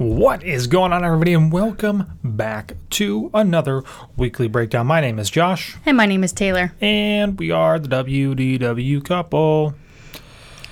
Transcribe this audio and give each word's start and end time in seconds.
What 0.00 0.42
is 0.42 0.66
going 0.66 0.94
on, 0.94 1.04
everybody, 1.04 1.34
and 1.34 1.52
welcome 1.52 2.18
back 2.24 2.72
to 2.88 3.30
another 3.34 3.82
weekly 4.16 4.48
breakdown. 4.48 4.86
My 4.86 5.02
name 5.02 5.18
is 5.18 5.28
Josh, 5.28 5.76
And 5.84 5.94
my 5.94 6.06
name 6.06 6.24
is 6.24 6.32
Taylor. 6.32 6.72
and 6.80 7.38
we 7.38 7.50
are 7.50 7.78
the 7.78 7.86
WDW 7.88 9.04
couple. 9.04 9.74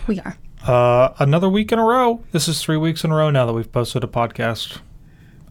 We 0.06 0.18
are. 0.20 0.38
Uh, 0.66 1.12
another 1.18 1.50
week 1.50 1.72
in 1.72 1.78
a 1.78 1.84
row. 1.84 2.24
This 2.32 2.48
is 2.48 2.62
three 2.62 2.78
weeks 2.78 3.04
in 3.04 3.10
a 3.10 3.16
row 3.16 3.28
now 3.28 3.44
that 3.44 3.52
we've 3.52 3.70
posted 3.70 4.02
a 4.02 4.06
podcast. 4.06 4.78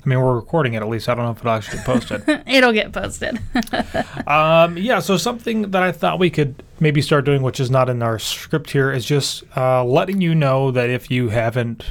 I 0.03 0.09
mean, 0.09 0.21
we're 0.21 0.33
recording 0.33 0.73
it 0.73 0.77
at 0.77 0.89
least. 0.89 1.07
I 1.07 1.13
don't 1.13 1.25
know 1.25 1.31
if 1.33 1.37
it'll 1.37 1.51
actually 1.51 1.77
get 1.77 1.85
posted. 1.85 2.43
It'll 2.47 2.73
get 2.73 2.91
posted. 2.91 3.39
um, 4.27 4.75
yeah, 4.79 4.97
so 4.97 5.17
something 5.17 5.69
that 5.69 5.83
I 5.83 5.91
thought 5.91 6.17
we 6.17 6.31
could 6.31 6.63
maybe 6.79 7.03
start 7.03 7.25
doing, 7.25 7.43
which 7.43 7.59
is 7.59 7.69
not 7.69 7.89
in 7.89 8.01
our 8.01 8.17
script 8.17 8.71
here, 8.71 8.91
is 8.91 9.05
just 9.05 9.43
uh, 9.55 9.83
letting 9.83 10.19
you 10.19 10.33
know 10.33 10.71
that 10.71 10.89
if 10.89 11.11
you 11.11 11.29
haven't 11.29 11.85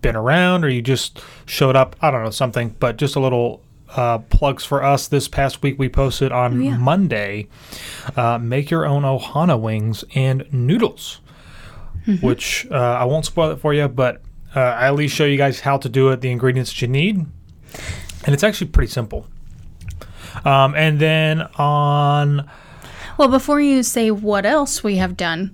been 0.00 0.16
around 0.16 0.64
or 0.64 0.68
you 0.68 0.82
just 0.82 1.20
showed 1.46 1.76
up, 1.76 1.96
I 2.00 2.10
don't 2.10 2.24
know, 2.24 2.30
something, 2.30 2.76
but 2.78 2.96
just 2.96 3.16
a 3.16 3.20
little 3.20 3.62
uh, 3.90 4.18
plugs 4.18 4.64
for 4.64 4.82
us. 4.82 5.08
This 5.08 5.28
past 5.28 5.62
week 5.62 5.78
we 5.78 5.88
posted 5.88 6.32
on 6.32 6.62
yeah. 6.62 6.76
Monday 6.76 7.48
uh, 8.16 8.38
make 8.38 8.70
your 8.70 8.86
own 8.86 9.02
Ohana 9.02 9.58
wings 9.60 10.04
and 10.14 10.46
noodles, 10.52 11.20
which 12.20 12.66
uh, 12.70 12.74
I 12.74 13.04
won't 13.04 13.24
spoil 13.24 13.50
it 13.50 13.60
for 13.60 13.74
you, 13.74 13.88
but 13.88 14.22
uh, 14.54 14.60
I 14.60 14.86
at 14.86 14.94
least 14.94 15.14
show 15.14 15.24
you 15.24 15.36
guys 15.36 15.60
how 15.60 15.78
to 15.78 15.88
do 15.88 16.08
it, 16.10 16.20
the 16.20 16.30
ingredients 16.30 16.70
that 16.70 16.82
you 16.82 16.88
need. 16.88 17.16
And 18.24 18.34
it's 18.34 18.42
actually 18.42 18.68
pretty 18.68 18.90
simple. 18.90 19.26
Um, 20.44 20.74
and 20.74 20.98
then 20.98 21.42
on 21.56 22.48
well, 23.18 23.28
before 23.28 23.60
you 23.60 23.82
say 23.82 24.12
what 24.12 24.46
else 24.46 24.84
we 24.84 24.96
have 24.96 25.16
done, 25.16 25.52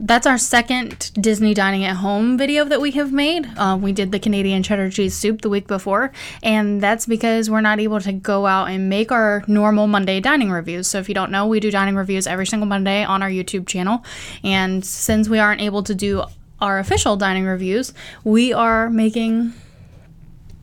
that's 0.00 0.26
our 0.26 0.38
second 0.38 1.12
Disney 1.14 1.52
Dining 1.52 1.84
at 1.84 1.96
Home 1.96 2.38
video 2.38 2.64
that 2.64 2.80
we 2.80 2.90
have 2.92 3.12
made. 3.12 3.46
Uh, 3.56 3.78
we 3.80 3.92
did 3.92 4.12
the 4.12 4.18
Canadian 4.18 4.62
cheddar 4.62 4.90
cheese 4.90 5.14
soup 5.14 5.42
the 5.42 5.50
week 5.50 5.66
before, 5.66 6.10
and 6.42 6.80
that's 6.80 7.06
because 7.06 7.50
we're 7.50 7.60
not 7.60 7.80
able 7.80 8.00
to 8.00 8.12
go 8.12 8.46
out 8.46 8.70
and 8.70 8.88
make 8.88 9.12
our 9.12 9.44
normal 9.46 9.86
Monday 9.86 10.18
dining 10.20 10.50
reviews. 10.50 10.86
So, 10.86 10.98
if 10.98 11.08
you 11.08 11.14
don't 11.14 11.30
know, 11.30 11.46
we 11.46 11.60
do 11.60 11.70
dining 11.70 11.96
reviews 11.96 12.26
every 12.26 12.46
single 12.46 12.66
Monday 12.66 13.04
on 13.04 13.22
our 13.22 13.28
YouTube 13.28 13.66
channel. 13.66 14.04
And 14.42 14.84
since 14.84 15.28
we 15.28 15.38
aren't 15.38 15.60
able 15.60 15.82
to 15.82 15.94
do 15.94 16.24
our 16.60 16.78
official 16.78 17.16
dining 17.16 17.44
reviews, 17.44 17.92
we 18.24 18.52
are 18.52 18.88
making 18.88 19.52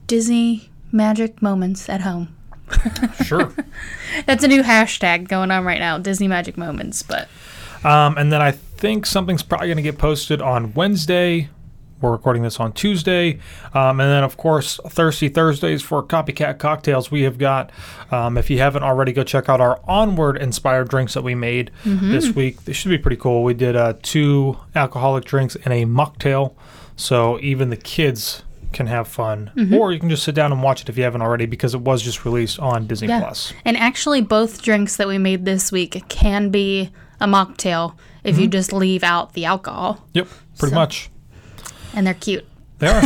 Disney 0.07 0.69
magic 0.91 1.41
moments 1.41 1.89
at 1.89 2.01
home. 2.01 2.35
sure. 3.23 3.53
That's 4.25 4.44
a 4.44 4.47
new 4.47 4.63
hashtag 4.63 5.27
going 5.27 5.51
on 5.51 5.63
right 5.63 5.79
now, 5.79 5.99
Disney 5.99 6.27
Magic 6.27 6.57
Moments. 6.57 7.03
But 7.03 7.29
Um, 7.83 8.17
and 8.17 8.31
then 8.31 8.41
I 8.41 8.57
think 8.78 9.06
something's 9.06 9.44
probably 9.44 9.67
going 9.67 9.78
to 9.78 9.83
get 9.83 9.97
posted 9.97 10.42
on 10.42 10.73
Wednesday. 10.73 11.50
We're 12.00 12.11
recording 12.11 12.44
this 12.44 12.59
on 12.59 12.73
Tuesday. 12.73 13.39
Um, 13.73 14.00
and 14.00 14.11
then, 14.11 14.23
of 14.23 14.38
course, 14.38 14.80
Thirsty 14.88 15.30
Thursdays 15.30 15.81
for 15.81 16.03
Copycat 16.03 16.59
Cocktails. 16.59 17.09
We 17.09 17.23
have 17.23 17.39
got, 17.39 17.72
um, 18.11 18.38
if 18.38 18.52
you 18.52 18.59
haven't 18.59 18.84
already, 18.84 19.14
go 19.14 19.23
check 19.23 19.50
out 19.50 19.59
our 19.59 19.80
Onward 19.86 20.38
inspired 20.38 20.89
drinks 20.89 21.16
that 21.16 21.23
we 21.23 21.34
made 21.34 21.72
this 21.84 22.30
week. 22.36 22.66
They 22.66 22.73
should 22.73 22.89
be 22.89 23.00
pretty 23.00 23.17
cool. 23.17 23.44
We 23.44 23.56
did 23.56 23.75
uh, 23.75 23.95
two 24.03 24.58
alcoholic 24.75 25.25
drinks 25.25 25.56
and 25.56 25.73
a 25.73 25.86
mocktail. 25.86 26.53
So 26.95 27.39
even 27.39 27.72
the 27.72 27.78
kids 27.78 28.44
can 28.73 28.86
have 28.86 29.08
fun. 29.08 29.52
Or 29.73 29.91
you 29.91 30.00
can 30.00 30.09
just 30.09 30.23
sit 30.23 30.36
down 30.36 30.52
and 30.52 30.62
watch 30.62 30.84
it 30.84 30.89
if 30.89 30.97
you 30.97 31.03
haven't 31.03 31.23
already 31.23 31.47
because 31.47 31.73
it 31.73 31.81
was 31.81 32.03
just 32.03 32.25
released 32.25 32.59
on 32.59 32.86
Disney 32.86 33.08
yeah, 33.08 33.22
Plus. 33.22 33.53
and 33.66 33.75
actually, 33.75 34.22
both 34.22 34.62
drinks 34.62 34.97
that 34.97 35.08
we 35.08 35.17
made 35.17 35.45
this 35.45 35.72
week 35.72 36.03
can 36.09 36.50
be 36.50 36.91
a 37.19 37.27
mocktail 37.27 37.95
if 38.23 38.37
you 38.37 38.43
mm-hmm. 38.43 38.51
just 38.51 38.73
leave 38.73 39.03
out 39.03 39.33
the 39.33 39.45
alcohol, 39.45 40.05
Yep, 40.13 40.27
pretty 40.59 40.71
So- 40.71 40.75
much. 40.75 41.09
and 41.93 42.05
they're 42.05 42.13
cute. 42.13 42.45
They 42.79 42.87
are. 42.87 43.01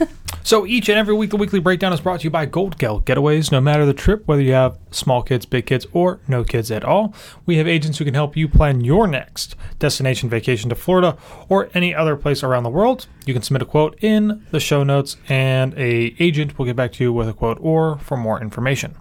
so 0.44 0.66
each 0.66 0.88
and 0.88 0.98
every 0.98 1.14
week, 1.14 1.30
the 1.30 1.36
weekly 1.36 1.58
breakdown 1.58 1.92
is 1.92 2.00
brought 2.00 2.20
to 2.20 2.24
you 2.24 2.30
by 2.30 2.46
Gold 2.46 2.78
Gal 2.78 3.00
Getaways. 3.00 3.50
No 3.50 3.60
matter 3.60 3.84
the 3.84 3.94
trip, 3.94 4.28
whether 4.28 4.42
you 4.42 4.52
have 4.52 4.78
small 4.90 5.22
kids, 5.22 5.46
big 5.46 5.66
kids, 5.66 5.86
or 5.92 6.20
no 6.28 6.44
kids 6.44 6.70
at 6.70 6.84
all, 6.84 7.14
we 7.44 7.56
have 7.56 7.66
agents 7.66 7.98
who 7.98 8.04
can 8.04 8.14
help 8.14 8.36
you 8.36 8.48
plan 8.48 8.84
your 8.84 9.06
next 9.08 9.56
destination 9.78 10.28
vacation 10.28 10.68
to 10.68 10.76
Florida 10.76 11.16
or 11.48 11.70
any 11.74 11.94
other 11.94 12.14
place 12.16 12.44
around 12.44 12.62
the 12.62 12.70
world. 12.70 13.06
You 13.24 13.34
can 13.34 13.42
submit 13.42 13.62
a 13.62 13.66
quote 13.66 13.98
in 14.00 14.46
the 14.52 14.60
show 14.60 14.84
notes, 14.84 15.16
and 15.28 15.74
a 15.74 16.14
agent 16.20 16.58
will 16.58 16.66
get 16.66 16.76
back 16.76 16.92
to 16.92 17.04
you 17.04 17.12
with 17.12 17.28
a 17.28 17.32
quote 17.32 17.58
or 17.60 17.98
for 17.98 18.16
more 18.16 18.40
information. 18.40 18.96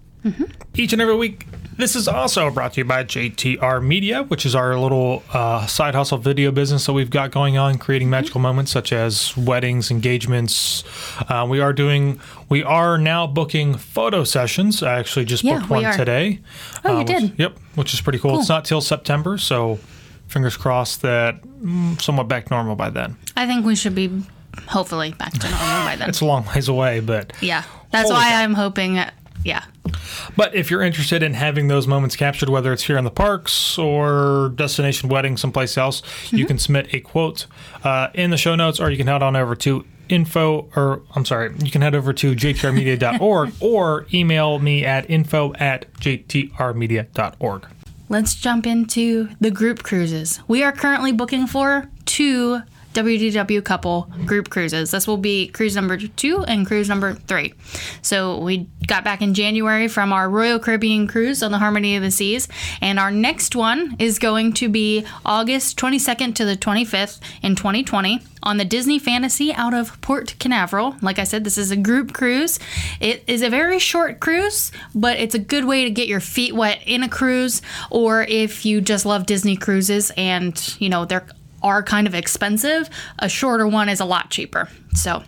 Each 0.75 0.91
and 0.93 1.01
every 1.01 1.15
week, 1.15 1.45
this 1.77 1.95
is 1.95 2.07
also 2.07 2.49
brought 2.49 2.73
to 2.73 2.81
you 2.81 2.85
by 2.85 3.03
JTR 3.03 3.83
Media, 3.83 4.23
which 4.23 4.45
is 4.45 4.55
our 4.55 4.77
little 4.79 5.23
uh, 5.33 5.65
side 5.67 5.93
hustle 5.95 6.17
video 6.17 6.51
business 6.51 6.85
that 6.85 6.93
we've 6.93 7.09
got 7.09 7.31
going 7.31 7.57
on, 7.57 7.77
creating 7.77 8.09
magical 8.09 8.39
moments 8.41 8.71
such 8.71 8.91
as 8.91 9.35
weddings, 9.37 9.91
engagements. 9.91 10.83
Uh, 11.29 11.45
we 11.49 11.59
are 11.59 11.73
doing, 11.73 12.19
we 12.49 12.63
are 12.63 12.97
now 12.97 13.27
booking 13.27 13.75
photo 13.77 14.23
sessions. 14.23 14.81
I 14.83 14.99
actually 14.99 15.25
just 15.25 15.43
Yeah, 15.43 15.59
booked 15.59 15.69
one 15.69 15.85
are. 15.85 15.95
today. 15.97 16.39
Oh, 16.83 16.91
you 16.93 16.97
which- 16.99 17.07
did? 17.07 17.33
Yep, 17.39 17.57
which 17.75 17.93
is 17.93 18.01
pretty 18.01 18.19
cool. 18.19 18.39
It's 18.39 18.49
not 18.49 18.65
till 18.65 18.81
September, 18.81 19.37
so 19.37 19.79
fingers 20.27 20.57
crossed 20.57 21.01
that 21.03 21.41
mm, 21.43 22.01
somewhat 22.01 22.27
back 22.27 22.49
normal 22.49 22.75
by 22.75 22.89
then. 22.89 23.15
I 23.37 23.45
think 23.47 23.65
we 23.65 23.75
should 23.75 23.95
be 23.95 24.23
hopefully 24.67 25.11
back 25.13 25.33
to 25.33 25.49
normal 25.49 25.85
by 25.85 25.95
then. 25.97 26.09
It's 26.09 26.21
a 26.21 26.25
long 26.25 26.45
ways 26.55 26.67
away, 26.67 26.99
but 27.01 27.33
yeah, 27.41 27.63
that's 27.91 28.09
why 28.09 28.31
cow. 28.31 28.39
I'm 28.39 28.53
hoping. 28.53 28.99
Yeah, 29.45 29.63
But 30.35 30.55
if 30.55 30.71
you're 30.71 30.81
interested 30.81 31.21
in 31.21 31.35
having 31.35 31.67
those 31.67 31.85
moments 31.85 32.15
captured, 32.15 32.49
whether 32.49 32.73
it's 32.73 32.81
here 32.81 32.97
in 32.97 33.03
the 33.03 33.11
parks 33.11 33.77
or 33.77 34.51
destination 34.55 35.07
wedding 35.07 35.37
someplace 35.37 35.77
else, 35.77 36.01
you 36.31 36.47
can 36.47 36.57
submit 36.57 36.91
a 36.95 36.99
quote 36.99 37.45
uh, 37.83 38.07
in 38.15 38.31
the 38.31 38.37
show 38.37 38.55
notes, 38.55 38.79
or 38.79 38.89
you 38.89 38.97
can 38.97 39.05
head 39.05 39.21
on 39.21 39.35
over 39.35 39.55
to 39.57 39.85
info, 40.09 40.67
or 40.75 41.03
I'm 41.15 41.25
sorry, 41.25 41.53
you 41.63 41.69
can 41.69 41.83
head 41.83 41.93
over 41.93 42.11
to 42.13 42.33
jtrmedia.org 42.35 43.53
or 43.59 44.07
email 44.11 44.57
me 44.57 44.83
at 44.83 45.07
info 45.09 45.53
at 45.59 45.93
jtrmedia.org. 45.93 47.67
let's 48.09 48.33
jump 48.33 48.65
into 48.65 49.29
the 49.39 49.51
group 49.51 49.83
cruises. 49.83 50.39
We 50.47 50.63
are 50.63 50.71
currently 50.71 51.11
booking 51.11 51.45
for 51.45 51.89
two 52.05 52.61
WDW 52.95 53.63
couple 53.63 54.09
group 54.25 54.49
cruises. 54.49 54.91
This 54.91 55.05
will 55.05 55.17
be 55.17 55.47
cruise 55.49 55.75
number 55.75 55.97
two 55.97 56.43
and 56.45 56.65
cruise 56.65 56.89
number 56.89 57.13
three. 57.13 57.53
So 58.01 58.39
we 58.39 58.67
got 58.87 59.03
back 59.03 59.21
in 59.21 59.33
January 59.33 59.87
from 59.87 60.13
our 60.13 60.29
Royal 60.29 60.59
Caribbean 60.59 61.07
cruise 61.07 61.43
on 61.43 61.51
the 61.51 61.57
Harmony 61.57 61.95
of 61.95 62.03
the 62.03 62.11
Seas, 62.11 62.47
and 62.81 62.99
our 62.99 63.11
next 63.11 63.55
one 63.55 63.95
is 63.99 64.17
going 64.17 64.53
to 64.53 64.69
be 64.69 65.05
August 65.25 65.77
22nd 65.77 66.35
to 66.35 66.45
the 66.45 66.55
25th 66.55 67.19
in 67.43 67.55
2020 67.55 68.21
on 68.41 68.57
the 68.57 68.65
Disney 68.65 68.99
Fantasy 68.99 69.53
out 69.53 69.73
of 69.73 69.99
Port 70.01 70.35
Canaveral. 70.39 70.95
Like 71.01 71.19
I 71.19 71.23
said, 71.23 71.43
this 71.43 71.57
is 71.57 71.71
a 71.71 71.75
group 71.75 72.13
cruise. 72.13 72.59
It 73.01 73.23
is 73.27 73.41
a 73.41 73.49
very 73.49 73.79
short 73.79 74.19
cruise, 74.19 74.71
but 74.93 75.17
it's 75.17 75.35
a 75.35 75.39
good 75.39 75.65
way 75.65 75.83
to 75.83 75.89
get 75.89 76.07
your 76.07 76.19
feet 76.19 76.55
wet 76.55 76.79
in 76.85 77.03
a 77.03 77.09
cruise, 77.09 77.61
or 77.89 78.23
if 78.23 78.65
you 78.65 78.79
just 78.81 79.05
love 79.05 79.25
Disney 79.25 79.57
cruises 79.57 80.11
and 80.15 80.75
you 80.79 80.89
know 80.89 81.05
they're 81.05 81.27
are 81.65 81.81
kind 81.81 82.05
of 82.05 82.13
expensive, 82.13 82.89
a 83.17 83.27
shorter 83.27 83.67
one 83.67 83.89
is 83.89 83.99
a 83.99 84.05
lot 84.05 84.29
cheaper. 84.29 84.69
So 84.93 85.23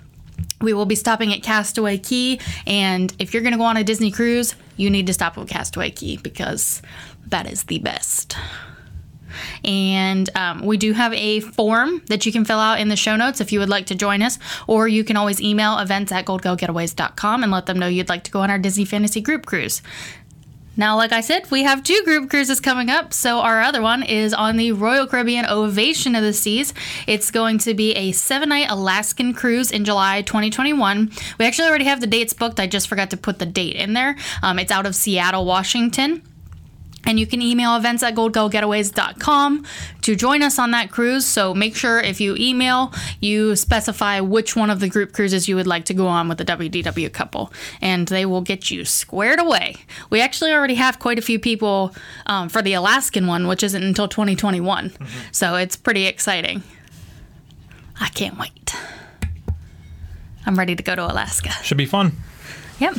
we 0.62 0.72
will 0.72 0.86
be 0.86 0.96
stopping 0.96 1.34
at 1.34 1.42
Castaway 1.42 1.98
Cay, 1.98 2.40
and 2.68 3.14
if 3.18 3.34
you're 3.34 3.42
going 3.42 3.54
to 3.54 3.58
go 3.58 3.64
on 3.64 3.76
a 3.76 3.84
Disney 3.84 4.12
cruise, 4.12 4.56
you 4.78 4.92
need 4.92 5.08
to 5.08 5.14
stop 5.14 5.36
at 5.38 5.48
Castaway 5.48 5.90
Cay 5.90 6.18
because 6.18 6.84
that 7.28 7.52
is 7.52 7.64
the 7.64 7.80
best. 7.80 8.38
And 9.64 10.30
um, 10.36 10.64
we 10.64 10.78
do 10.78 10.94
have 10.94 11.14
a 11.14 11.40
form 11.40 12.02
that 12.08 12.26
you 12.26 12.32
can 12.32 12.46
fill 12.46 12.60
out 12.60 12.80
in 12.80 12.88
the 12.88 12.96
show 12.96 13.16
notes 13.16 13.42
if 13.42 13.52
you 13.52 13.60
would 13.60 13.70
like 13.70 13.88
to 13.88 13.96
join 13.96 14.22
us, 14.22 14.38
or 14.68 14.88
you 14.88 15.04
can 15.04 15.18
always 15.18 15.42
email 15.42 15.80
events 15.80 16.12
at 16.12 16.26
goldgogetaways.com 16.26 17.44
and 17.44 17.52
let 17.52 17.66
them 17.66 17.80
know 17.80 17.88
you'd 17.88 18.10
like 18.10 18.24
to 18.26 18.32
go 18.32 18.42
on 18.42 18.52
our 18.52 18.60
Disney 18.60 18.86
Fantasy 18.86 19.22
Group 19.22 19.46
Cruise. 19.46 19.82
Now, 20.78 20.96
like 20.96 21.12
I 21.12 21.22
said, 21.22 21.50
we 21.50 21.64
have 21.64 21.84
two 21.84 22.02
group 22.06 22.30
cruises 22.30 22.60
coming 22.60 22.90
up. 22.90 23.12
So, 23.12 23.40
our 23.40 23.62
other 23.62 23.82
one 23.82 24.04
is 24.04 24.32
on 24.34 24.58
the 24.58 24.72
Royal 24.74 25.08
Caribbean 25.08 25.48
Ovation 25.48 26.16
of 26.16 26.22
the 26.22 26.34
Seas. 26.34 26.72
It's 27.08 27.32
going 27.32 27.58
to 27.60 27.74
be 27.74 27.94
a 27.94 28.12
seven 28.12 28.50
night 28.50 28.70
Alaskan 28.70 29.34
cruise 29.34 29.72
in 29.72 29.86
July 29.86 30.22
2021. 30.22 31.12
We 31.40 31.46
actually 31.46 31.68
already 31.68 31.86
have 31.86 32.00
the 32.00 32.08
dates 32.08 32.34
booked. 32.34 32.60
I 32.60 32.68
just 32.68 32.88
forgot 32.88 33.10
to 33.10 33.18
put 33.18 33.40
the 33.40 33.48
date 33.48 33.76
in 33.76 33.94
there. 33.94 34.16
Um, 34.44 34.60
it's 34.60 34.72
out 34.72 34.86
of 34.86 34.96
Seattle, 34.96 35.46
Washington. 35.46 36.22
And 37.08 37.18
you 37.20 37.26
can 37.26 37.42
email 37.42 37.76
events 37.76 38.04
at 38.04 38.16
goldgogetaways.com 38.16 39.66
to 40.02 40.16
join 40.16 40.44
us 40.44 40.60
on 40.60 40.72
that 40.72 40.92
cruise. 40.92 41.26
So 41.26 41.54
make 41.54 41.76
sure 41.76 42.00
if 42.00 42.20
you 42.20 42.36
email, 42.38 42.94
you 43.22 43.56
specify 43.56 44.20
which 44.20 44.56
one 44.56 44.70
of 44.70 44.82
the 44.82 44.90
group 44.90 45.14
cruises 45.14 45.48
you 45.48 45.56
would 45.56 45.68
like 45.68 45.86
to 45.86 45.94
go 45.94 46.08
on 46.08 46.28
with 46.28 46.38
the 46.38 46.46
WDW 46.46 47.12
couple, 47.12 47.52
and 47.82 48.08
they 48.10 48.26
will 48.26 48.42
get 48.42 48.70
you 48.70 48.84
squared 48.84 49.40
away. 49.40 49.78
We 50.10 50.22
actually 50.22 50.52
already 50.52 50.76
have 50.76 51.00
quite 51.00 51.18
a 51.18 51.22
few 51.22 51.40
people 51.40 51.96
um, 52.26 52.50
for 52.50 52.62
the 52.62 52.74
Alaskan 52.74 53.26
one, 53.26 53.48
which 53.48 53.64
isn't 53.64 53.82
until 53.84 54.08
2021. 54.08 54.92
So 55.32 55.56
it's 55.56 55.78
pretty 55.78 56.06
exciting. 56.06 56.62
I 58.00 58.10
can't 58.10 58.38
wait. 58.38 58.76
I'm 60.46 60.56
ready 60.56 60.76
to 60.76 60.84
go 60.84 60.96
to 60.96 61.06
Alaska. 61.06 61.52
Should 61.64 61.78
be 61.78 61.86
fun. 61.86 62.12
Yep. 62.80 62.98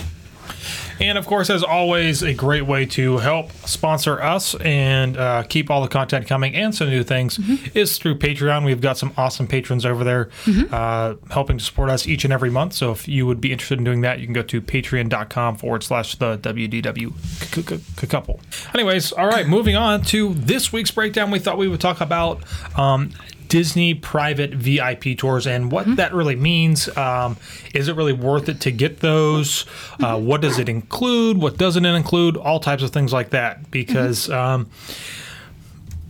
And 1.00 1.16
of 1.18 1.26
course, 1.26 1.50
as 1.50 1.62
always, 1.62 2.22
a 2.22 2.34
great 2.34 2.66
way 2.66 2.86
to 2.86 3.18
help 3.18 3.52
sponsor 3.66 4.20
us 4.20 4.54
and 4.56 5.16
uh, 5.16 5.42
keep 5.44 5.70
all 5.70 5.82
the 5.82 5.88
content 5.88 6.26
coming 6.26 6.54
and 6.54 6.74
some 6.74 6.88
new 6.90 7.02
things 7.02 7.38
is 7.74 7.98
through 7.98 8.18
Patreon. 8.18 8.64
We've 8.64 8.80
got 8.80 8.98
some 8.98 9.12
awesome 9.16 9.46
patrons 9.46 9.86
over 9.86 10.04
there 10.04 10.30
uh, 10.72 11.14
helping 11.30 11.58
to 11.58 11.64
support 11.64 11.90
us 11.90 12.06
each 12.06 12.24
and 12.24 12.32
every 12.32 12.50
month. 12.50 12.72
So 12.74 12.92
if 12.92 13.06
you 13.08 13.26
would 13.26 13.40
be 13.40 13.52
interested 13.52 13.78
in 13.78 13.84
doing 13.84 14.00
that, 14.02 14.18
you 14.18 14.26
can 14.26 14.34
go 14.34 14.42
to 14.42 14.60
patreon.com 14.60 15.56
forward 15.56 15.82
slash 15.82 16.16
the 16.16 16.38
WDW 16.38 18.08
couple. 18.08 18.40
Anyways, 18.74 19.12
all 19.12 19.28
right, 19.28 19.46
moving 19.46 19.76
on 19.76 20.02
to 20.02 20.34
this 20.34 20.72
week's 20.72 20.90
breakdown. 20.90 21.30
We 21.30 21.38
thought 21.38 21.58
we 21.58 21.68
would 21.68 21.80
talk 21.80 22.00
about. 22.00 22.42
Um, 22.78 23.12
Disney 23.48 23.94
private 23.94 24.52
VIP 24.52 25.16
tours 25.16 25.46
and 25.46 25.70
what 25.72 25.96
that 25.96 26.12
really 26.12 26.36
means. 26.36 26.94
Um, 26.96 27.36
is 27.74 27.88
it 27.88 27.96
really 27.96 28.12
worth 28.12 28.48
it 28.48 28.60
to 28.62 28.70
get 28.70 29.00
those? 29.00 29.64
Uh, 30.00 30.18
what 30.18 30.40
does 30.40 30.58
it 30.58 30.68
include? 30.68 31.38
What 31.38 31.56
doesn't 31.56 31.84
it 31.84 31.94
include? 31.94 32.36
All 32.36 32.60
types 32.60 32.82
of 32.82 32.90
things 32.90 33.12
like 33.12 33.30
that. 33.30 33.70
Because 33.70 34.30
um, 34.30 34.68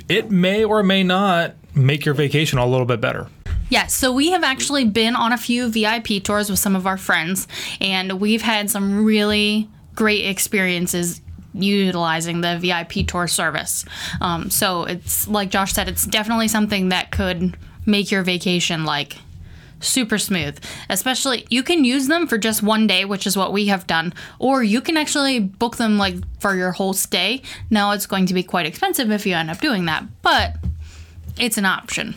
it 0.08 0.31
may 0.31 0.64
or 0.64 0.82
may 0.82 1.02
not 1.02 1.55
make 1.75 2.05
your 2.05 2.14
vacation 2.14 2.58
a 2.58 2.67
little 2.67 2.87
bit 2.87 3.00
better. 3.00 3.29
Yeah, 3.70 3.87
so 3.87 4.11
we 4.12 4.31
have 4.31 4.43
actually 4.43 4.87
been 4.87 5.14
on 5.14 5.32
a 5.32 5.37
few 5.37 5.69
VIP 5.69 6.23
tours 6.25 6.49
with 6.49 6.58
some 6.58 6.75
of 6.75 6.87
our 6.87 6.96
friends, 6.96 7.46
and 7.81 8.19
we've 8.19 8.41
had 8.41 8.70
some 8.70 9.05
really 9.05 9.69
great 9.94 10.25
experiences 10.25 11.20
utilizing 11.55 12.41
the 12.41 12.59
VIP 12.59 13.06
tour 13.06 13.27
service. 13.27 13.85
Um, 14.21 14.50
so 14.50 14.85
it's 14.85 15.29
like 15.29 15.50
Josh 15.50 15.73
said, 15.73 15.89
it's 15.89 16.06
definitely 16.06 16.49
something 16.49 16.91
that 16.91 17.11
could 17.11 17.56
make 17.87 18.11
your 18.11 18.23
vacation 18.23 18.85
like 18.85 19.17
super 19.81 20.19
smooth. 20.19 20.59
Especially, 20.89 21.47
you 21.50 21.62
can 21.62 21.85
use 21.85 22.09
them 22.09 22.27
for 22.27 22.39
just 22.39 22.62
one 22.62 22.87
day, 22.87 23.05
which 23.05 23.27
is 23.27 23.37
what 23.37 23.53
we 23.53 23.67
have 23.67 23.87
done, 23.87 24.12
or 24.39 24.62
you 24.62 24.81
can 24.81 24.97
actually 24.97 25.41
book 25.41 25.77
them 25.77 25.99
like 25.99 26.17
for 26.41 26.55
your 26.55 26.73
whole 26.73 26.93
stay. 26.93 27.43
Now, 27.71 27.93
it's 27.93 28.06
going 28.06 28.27
to 28.27 28.35
be 28.35 28.43
quite 28.43 28.67
expensive 28.67 29.11
if 29.11 29.27
you 29.27 29.35
end 29.35 29.51
up 29.51 29.61
doing 29.61 29.87
that, 29.87 30.05
but 30.23 30.56
it's 31.39 31.59
an 31.59 31.65
option. 31.65 32.15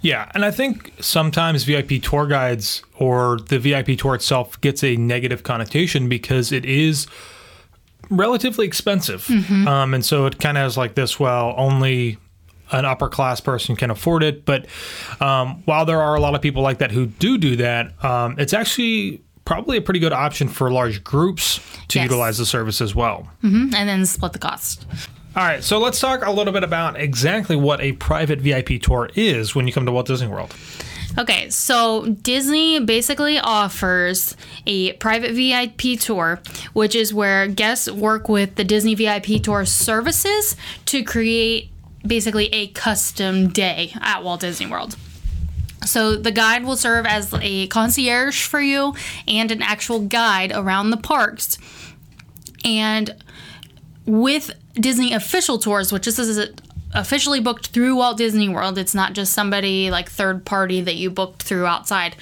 Yeah, 0.00 0.30
and 0.34 0.44
I 0.44 0.50
think 0.50 0.92
sometimes 1.00 1.64
VIP 1.64 2.02
tour 2.02 2.26
guides 2.26 2.82
or 2.98 3.38
the 3.38 3.58
VIP 3.58 3.98
tour 3.98 4.14
itself 4.14 4.60
gets 4.60 4.84
a 4.84 4.96
negative 4.96 5.44
connotation 5.44 6.08
because 6.08 6.52
it 6.52 6.64
is 6.66 7.06
relatively 8.16 8.66
expensive. 8.66 9.28
Um, 9.30 9.94
and 9.94 10.04
so 10.04 10.26
it 10.26 10.38
kind 10.38 10.56
of 10.58 10.62
has 10.62 10.76
like 10.76 10.94
this 10.94 11.18
well, 11.20 11.54
only 11.56 12.18
an 12.72 12.84
upper 12.84 13.08
class 13.08 13.40
person 13.40 13.76
can 13.76 13.90
afford 13.90 14.22
it. 14.22 14.44
But 14.44 14.66
um, 15.20 15.62
while 15.66 15.84
there 15.84 16.00
are 16.00 16.14
a 16.14 16.20
lot 16.20 16.34
of 16.34 16.40
people 16.42 16.62
like 16.62 16.78
that 16.78 16.90
who 16.90 17.06
do 17.06 17.38
do 17.38 17.56
that, 17.56 18.04
um, 18.04 18.36
it's 18.38 18.52
actually 18.54 19.22
probably 19.44 19.76
a 19.76 19.82
pretty 19.82 20.00
good 20.00 20.12
option 20.14 20.48
for 20.48 20.70
large 20.70 21.04
groups 21.04 21.60
to 21.88 21.98
Yes. 21.98 22.04
utilize 22.04 22.38
the 22.38 22.46
service 22.46 22.80
as 22.80 22.94
well. 22.94 23.28
and 23.42 23.70
then 23.72 24.06
split 24.06 24.32
the 24.32 24.38
cost. 24.38 24.86
All 25.36 25.42
right, 25.42 25.62
so 25.64 25.78
let's 25.78 25.98
talk 26.00 26.24
a 26.24 26.30
little 26.30 26.52
bit 26.52 26.62
about 26.64 26.98
exactly 26.98 27.56
what 27.56 27.80
a 27.80 27.92
private 27.92 28.40
VIP 28.40 28.80
tour 28.80 29.10
is 29.16 29.54
when 29.54 29.66
you 29.66 29.72
come 29.72 29.84
to 29.84 29.90
Walt 29.92 30.06
Disney 30.06 30.28
World. 30.28 30.54
Okay, 31.16 31.48
so 31.48 32.06
Disney 32.06 32.80
basically 32.80 33.38
offers 33.38 34.36
a 34.66 34.94
private 34.94 35.32
VIP 35.32 35.98
tour, 36.00 36.40
which 36.72 36.96
is 36.96 37.14
where 37.14 37.46
guests 37.46 37.88
work 37.88 38.28
with 38.28 38.56
the 38.56 38.64
Disney 38.64 38.96
VIP 38.96 39.40
tour 39.40 39.64
services 39.64 40.56
to 40.86 41.04
create 41.04 41.70
basically 42.04 42.46
a 42.52 42.66
custom 42.68 43.48
day 43.48 43.92
at 44.00 44.24
Walt 44.24 44.40
Disney 44.40 44.66
World. 44.66 44.96
So 45.86 46.16
the 46.16 46.32
guide 46.32 46.64
will 46.64 46.76
serve 46.76 47.06
as 47.06 47.32
a 47.40 47.68
concierge 47.68 48.46
for 48.46 48.60
you 48.60 48.94
and 49.28 49.52
an 49.52 49.62
actual 49.62 50.00
guide 50.00 50.50
around 50.52 50.90
the 50.90 50.96
parks. 50.96 51.58
And 52.64 53.14
with 54.04 54.50
Disney 54.74 55.12
official 55.12 55.58
tours, 55.58 55.92
which 55.92 56.06
this 56.06 56.18
is 56.18 56.50
officially 56.94 57.40
booked 57.40 57.68
through 57.68 57.96
Walt 57.96 58.16
Disney 58.16 58.48
World, 58.48 58.78
it's 58.78 58.94
not 58.94 59.12
just 59.12 59.32
somebody 59.32 59.90
like 59.90 60.08
third 60.08 60.44
party 60.44 60.80
that 60.80 60.94
you 60.94 61.10
booked 61.10 61.42
through 61.42 61.66
outside. 61.66 62.16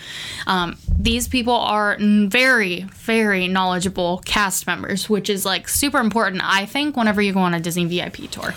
Um, 0.46 0.76
these 0.98 1.28
people 1.28 1.54
are 1.54 1.96
very, 2.00 2.82
very 2.82 3.48
knowledgeable 3.48 4.19
cast 4.24 4.66
members, 4.66 5.08
which 5.08 5.28
is 5.28 5.44
like 5.44 5.69
super 5.69 5.98
important, 5.98 6.42
I 6.44 6.66
think, 6.66 6.96
whenever 6.96 7.20
you 7.20 7.32
go 7.32 7.40
on 7.40 7.54
a 7.54 7.60
Disney 7.60 7.84
VIP 7.84 8.30
tour. 8.30 8.54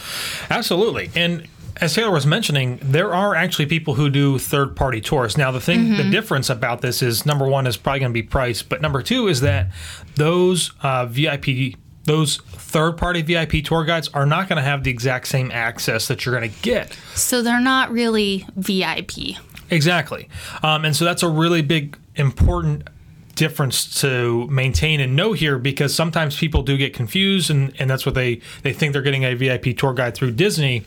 Absolutely. 0.50 1.10
And 1.16 1.48
as 1.82 1.94
Taylor 1.94 2.12
was 2.12 2.26
mentioning, 2.26 2.80
there 2.82 3.14
are 3.14 3.36
actually 3.36 3.66
people 3.66 3.96
who 3.96 4.10
do 4.10 4.40
third 4.40 4.76
party 4.76 5.02
tours. 5.02 5.38
Now, 5.38 5.52
the 5.52 5.60
thing, 5.60 5.98
the 5.98 6.10
difference 6.10 6.50
about 6.50 6.82
this 6.82 7.02
is 7.02 7.26
number 7.26 7.46
one 7.46 7.68
is 7.68 7.76
probably 7.76 8.00
going 8.00 8.12
to 8.12 8.14
be 8.14 8.24
price, 8.24 8.62
but 8.62 8.82
number 8.82 9.02
two 9.02 9.28
is 9.28 9.42
that 9.42 9.68
those 10.16 10.72
uh, 10.82 11.06
VIP, 11.06 11.76
those 12.06 12.38
third 12.38 12.98
party 12.98 13.22
VIP 13.22 13.64
tour 13.64 13.84
guides 13.84 14.08
are 14.10 14.26
not 14.26 14.48
going 14.48 14.58
to 14.58 14.64
have 14.64 14.84
the 14.84 14.92
exact 14.92 15.28
same 15.28 15.52
access 15.52 16.08
that 16.08 16.26
you're 16.26 16.38
going 16.38 16.50
to 16.50 16.62
get. 16.62 16.94
So 17.14 17.42
they're 17.42 17.60
not 17.60 17.92
really 17.92 18.46
VIP. 18.56 19.38
Exactly. 19.70 20.30
Um, 20.64 20.86
and 20.86 20.96
so 20.96 21.06
that's 21.06 21.24
a 21.24 21.30
really 21.30 21.62
big, 21.62 21.98
important 22.16 22.88
difference 23.36 24.02
to 24.02 24.48
maintain 24.48 25.02
and 25.02 25.16
know 25.16 25.34
here 25.34 25.58
because 25.58 25.94
sometimes 25.94 26.38
people 26.38 26.64
do 26.64 26.78
get 26.78 26.94
confused 26.94 27.50
and, 27.50 27.74
and 27.80 27.90
that's 27.90 28.06
what 28.06 28.16
they, 28.16 28.40
they 28.64 28.72
think 28.72 28.94
they're 28.94 29.02
getting 29.02 29.26
a 29.26 29.34
VIP 29.34 29.78
tour 29.78 29.94
guide 29.94 30.16
through 30.16 30.32
Disney 30.32 30.86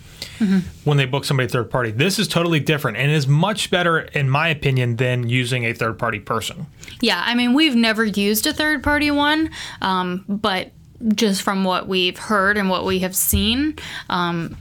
when 0.85 0.97
they 0.97 1.05
book 1.05 1.25
somebody 1.25 1.49
third 1.49 1.71
party. 1.71 1.91
This 1.91 2.19
is 2.19 2.29
totally 2.29 2.61
different 2.61 2.97
and 2.97 3.11
is 3.11 3.27
much 3.27 3.71
better, 3.71 3.99
in 3.99 4.31
my 4.31 4.49
opinion, 4.49 4.97
than 4.97 5.29
using 5.29 5.65
a 5.65 5.73
third 5.73 5.99
party 5.99 6.21
person. 6.21 6.67
Yeah, 7.01 7.23
I 7.25 7.35
mean, 7.35 7.55
we've 7.55 7.77
never 7.77 8.05
used 8.05 8.47
a 8.47 8.53
third 8.53 8.83
party 8.83 9.11
one, 9.11 9.51
um, 9.83 10.25
but 10.29 10.73
just 11.15 11.43
from 11.43 11.65
what 11.65 11.89
we've 11.89 12.19
heard 12.19 12.57
and 12.57 12.69
what 12.69 12.85
we 12.85 13.01
have 13.01 13.15
seen, 13.15 13.77
um, 14.09 14.57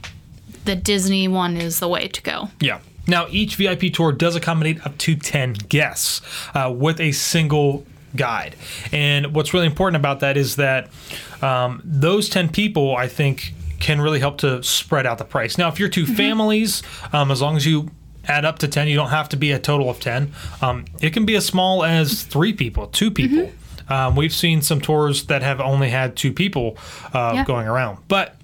the 0.64 0.76
Disney 0.76 1.28
one 1.28 1.56
is 1.56 1.80
the 1.80 1.88
way 1.88 2.08
to 2.08 2.22
go. 2.22 2.48
Yeah. 2.60 2.80
Now, 3.06 3.26
each 3.30 3.56
VIP 3.56 3.92
tour 3.92 4.12
does 4.12 4.36
accommodate 4.36 4.84
up 4.84 4.98
to 4.98 5.16
10 5.16 5.54
guests 5.54 6.20
uh, 6.54 6.72
with 6.74 7.00
a 7.00 7.12
single 7.12 7.86
guide. 8.14 8.54
And 8.92 9.34
what's 9.34 9.54
really 9.54 9.66
important 9.66 9.96
about 9.96 10.20
that 10.20 10.36
is 10.36 10.56
that 10.56 10.90
um, 11.40 11.80
those 11.84 12.28
10 12.28 12.50
people, 12.50 12.94
I 12.94 13.08
think, 13.08 13.54
can 13.80 14.00
really 14.00 14.20
help 14.20 14.38
to 14.38 14.62
spread 14.62 15.06
out 15.06 15.18
the 15.18 15.24
price. 15.24 15.56
Now, 15.56 15.68
if 15.68 15.80
you're 15.80 15.88
2 15.88 16.04
families, 16.06 16.82
um, 17.12 17.30
as 17.30 17.40
long 17.40 17.56
as 17.56 17.64
you 17.64 17.90
add 18.26 18.44
up 18.44 18.58
to 18.58 18.68
10, 18.68 18.88
you 18.88 18.96
don't 18.96 19.10
have 19.10 19.28
to 19.30 19.36
be 19.36 19.52
a 19.52 19.58
total 19.58 19.88
of 19.88 20.00
10. 20.00 20.32
Um, 20.60 20.84
it 21.00 21.12
can 21.12 21.24
be 21.24 21.34
as 21.36 21.46
small 21.46 21.84
as 21.84 22.24
three 22.24 22.52
people, 22.52 22.88
two 22.88 23.10
people. 23.10 23.50
Um, 23.88 24.16
we've 24.16 24.34
seen 24.34 24.62
some 24.62 24.80
tours 24.80 25.24
that 25.26 25.42
have 25.42 25.60
only 25.60 25.88
had 25.90 26.16
two 26.16 26.32
people 26.32 26.76
uh, 27.14 27.32
Yeah. 27.34 27.44
going 27.44 27.66
around. 27.66 27.98
But 28.08 28.34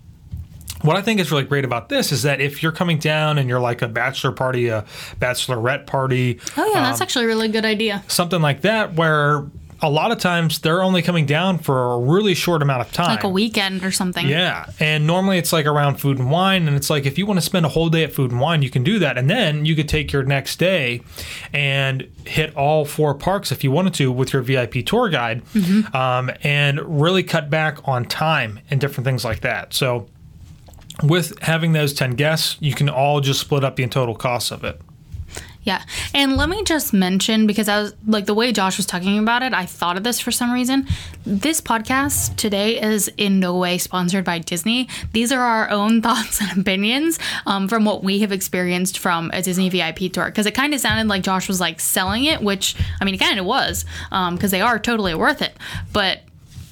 what 0.83 0.97
I 0.97 1.03
think 1.03 1.19
is 1.21 1.31
really 1.31 1.45
great 1.45 1.65
about 1.65 1.89
this 1.89 2.13
is 2.13 2.23
that 2.25 2.41
if 2.41 2.63
you're 2.63 2.73
coming 2.73 2.99
down 2.99 3.39
and 3.39 3.49
you're 3.49 3.61
like 3.61 3.81
a 3.83 3.89
bachelor 3.89 4.33
party, 4.33 4.69
a 4.69 4.85
bachelorette 5.19 5.87
party, 5.87 6.41
Oh, 6.57 6.71
yeah, 6.75 6.83
that's 6.83 7.01
actually 7.01 7.25
a 7.25 7.29
really 7.29 7.49
good 7.49 7.65
idea. 7.65 8.03
something 8.09 8.43
like 8.43 8.61
that, 8.63 8.95
where 8.95 9.45
a 9.85 9.91
lot 9.91 10.11
of 10.11 10.19
times 10.19 10.61
they're 10.61 10.83
only 10.83 11.03
coming 11.03 11.27
down 11.27 11.59
for 11.59 11.93
a 11.93 11.99
really 11.99 12.33
short 12.35 12.63
amount 12.63 12.81
of 12.81 12.91
time. 12.91 13.09
Like 13.15 13.23
a 13.23 13.29
weekend 13.29 13.85
or 13.85 13.93
something. 13.93 14.27
Yeah, 14.27 14.67
and 14.81 15.07
normally 15.07 15.37
it's 15.37 15.53
like 15.53 15.67
around 15.67 15.97
food 15.97 16.19
and 16.19 16.31
wine, 16.31 16.67
and 16.67 16.75
it's 16.75 16.89
like 16.89 17.05
if 17.05 17.19
you 17.19 17.27
want 17.27 17.39
to 17.39 17.45
spend 17.45 17.67
a 17.67 17.69
whole 17.69 17.91
day 17.91 18.03
at 18.03 18.13
food 18.13 18.31
and 18.31 18.41
wine, 18.41 18.63
you 18.63 18.71
can 18.71 18.83
do 18.83 18.99
that, 19.01 19.19
and 19.19 19.29
then 19.29 19.67
you 19.67 19.77
could 19.77 19.89
take 19.89 20.11
your 20.11 20.23
next 20.23 20.59
day 20.59 21.03
and 21.53 22.09
hit 22.25 22.57
all 22.57 22.87
four 22.87 23.15
parks 23.15 23.53
if 23.53 23.63
you 23.63 23.71
wanted 23.71 23.93
to 23.95 24.11
with 24.11 24.33
your 24.33 24.41
VIP 24.41 24.87
tour 24.87 25.11
guide, 25.11 25.43
um, 25.95 26.31
and 26.43 26.81
really 27.01 27.23
cut 27.23 27.51
back 27.51 27.87
on 27.87 28.07
time 28.07 28.61
and 28.71 28.81
different 28.81 29.05
things 29.05 29.23
like 29.23 29.41
that. 29.43 29.75
So, 29.75 30.07
with 31.03 31.39
having 31.43 31.75
those 31.75 31.93
ten 31.93 32.13
guests, 32.13 32.57
you 32.59 32.73
can 32.73 32.89
all 32.89 33.21
just 33.21 33.39
split 33.41 33.63
up 33.63 33.77
the 33.77 33.87
total 33.87 34.15
cost 34.15 34.51
of 34.51 34.65
it. 34.65 34.81
Yeah. 35.65 35.83
And 36.13 36.37
let 36.37 36.51
me 36.51 36.63
just 36.65 36.93
mention 36.93 37.47
because 37.47 37.69
I 37.69 37.81
was 37.81 37.95
like 38.07 38.27
the 38.27 38.35
way 38.35 38.53
Josh 38.53 38.77
was 38.77 38.85
talking 38.85 39.19
about 39.19 39.43
it, 39.43 39.55
I 39.55 39.65
thought 39.65 39.97
of 39.97 40.05
this 40.05 40.21
for 40.21 40.31
some 40.31 40.53
reason. 40.53 40.87
This 41.25 41.61
podcast 41.61 42.37
today 42.37 42.81
is 42.81 43.09
in 43.17 43.41
no 43.41 43.57
way 43.57 43.79
sponsored 43.79 44.25
by 44.25 44.39
Disney. 44.39 44.89
These 45.13 45.33
are 45.33 45.41
our 45.41 45.71
own 45.71 46.03
thoughts 46.03 46.41
and 46.41 46.61
opinions 46.61 47.19
um, 47.47 47.67
from 47.67 47.87
what 47.87 48.05
we 48.05 48.21
have 48.21 48.31
experienced 48.31 48.99
from 48.99 49.31
a 49.33 49.41
Disney 49.41 49.71
VIP 49.71 50.13
tour. 50.13 50.27
Because 50.27 50.45
it 50.45 50.55
kind 50.55 50.75
of 50.75 50.81
sounded 50.81 51.09
like 51.09 51.23
Josh 51.23 51.49
was 51.49 51.61
like 51.61 51.81
selling 51.81 52.25
it, 52.25 52.43
which 52.43 52.77
I 53.01 53.07
mean, 53.07 53.15
it 53.15 53.19
kind 53.19 53.41
of 53.41 53.47
was 53.47 53.87
because 54.11 54.51
they 54.51 54.61
are 54.61 54.79
totally 54.79 55.15
worth 55.15 55.41
it. 55.41 55.57
But 55.95 56.21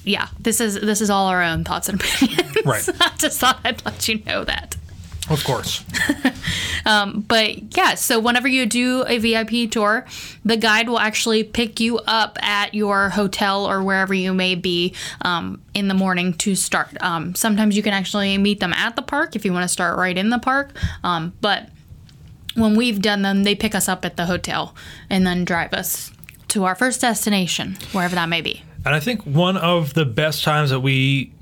yeah, 0.03 0.27
this 0.39 0.61
is 0.61 0.75
this 0.75 1.01
is 1.01 1.09
all 1.09 1.27
our 1.27 1.41
own 1.41 1.63
thoughts 1.63 1.89
and 1.89 1.99
opinions. 1.99 2.55
Right. 2.63 2.89
I 3.01 3.11
just 3.17 3.39
thought 3.39 3.59
I'd 3.63 3.83
let 3.85 4.07
you 4.07 4.21
know 4.25 4.43
that. 4.43 4.75
Of 5.29 5.43
course. 5.43 5.83
But 7.33 7.75
yeah, 7.75 7.95
so 7.95 8.19
whenever 8.19 8.47
you 8.47 8.65
do 8.65 9.03
a 9.07 9.17
VIP 9.17 9.71
tour, 9.71 10.05
the 10.45 10.55
guide 10.55 10.87
will 10.87 10.99
actually 10.99 11.43
pick 11.43 11.79
you 11.79 11.97
up 11.99 12.37
at 12.43 12.73
your 12.73 13.09
hotel 13.09 13.65
or 13.65 13.83
wherever 13.83 14.13
you 14.13 14.33
may 14.33 14.55
be 14.55 14.93
um, 15.21 15.61
in 15.73 15.87
the 15.87 15.93
morning 15.93 16.33
to 16.33 16.55
start. 16.55 16.95
Um, 17.01 17.33
sometimes 17.33 17.75
you 17.75 17.81
can 17.83 17.93
actually 17.93 18.37
meet 18.37 18.59
them 18.59 18.73
at 18.73 18.95
the 18.95 19.01
park 19.01 19.35
if 19.35 19.45
you 19.45 19.51
want 19.51 19.63
to 19.63 19.67
start 19.67 19.97
right 19.97 20.17
in 20.17 20.29
the 20.29 20.37
park. 20.37 20.77
Um, 21.03 21.33
but 21.41 21.69
when 22.55 22.75
we've 22.75 23.01
done 23.01 23.23
them, 23.23 23.43
they 23.43 23.55
pick 23.55 23.73
us 23.73 23.89
up 23.89 24.05
at 24.05 24.15
the 24.15 24.27
hotel 24.27 24.75
and 25.09 25.25
then 25.25 25.43
drive 25.43 25.73
us 25.73 26.11
to 26.49 26.65
our 26.65 26.75
first 26.75 27.01
destination, 27.01 27.77
wherever 27.93 28.13
that 28.13 28.29
may 28.29 28.41
be. 28.41 28.61
And 28.85 28.93
I 28.93 28.99
think 28.99 29.23
one 29.23 29.57
of 29.57 29.95
the 29.95 30.05
best 30.05 30.43
times 30.43 30.69
that 30.69 30.81
we 30.81 31.33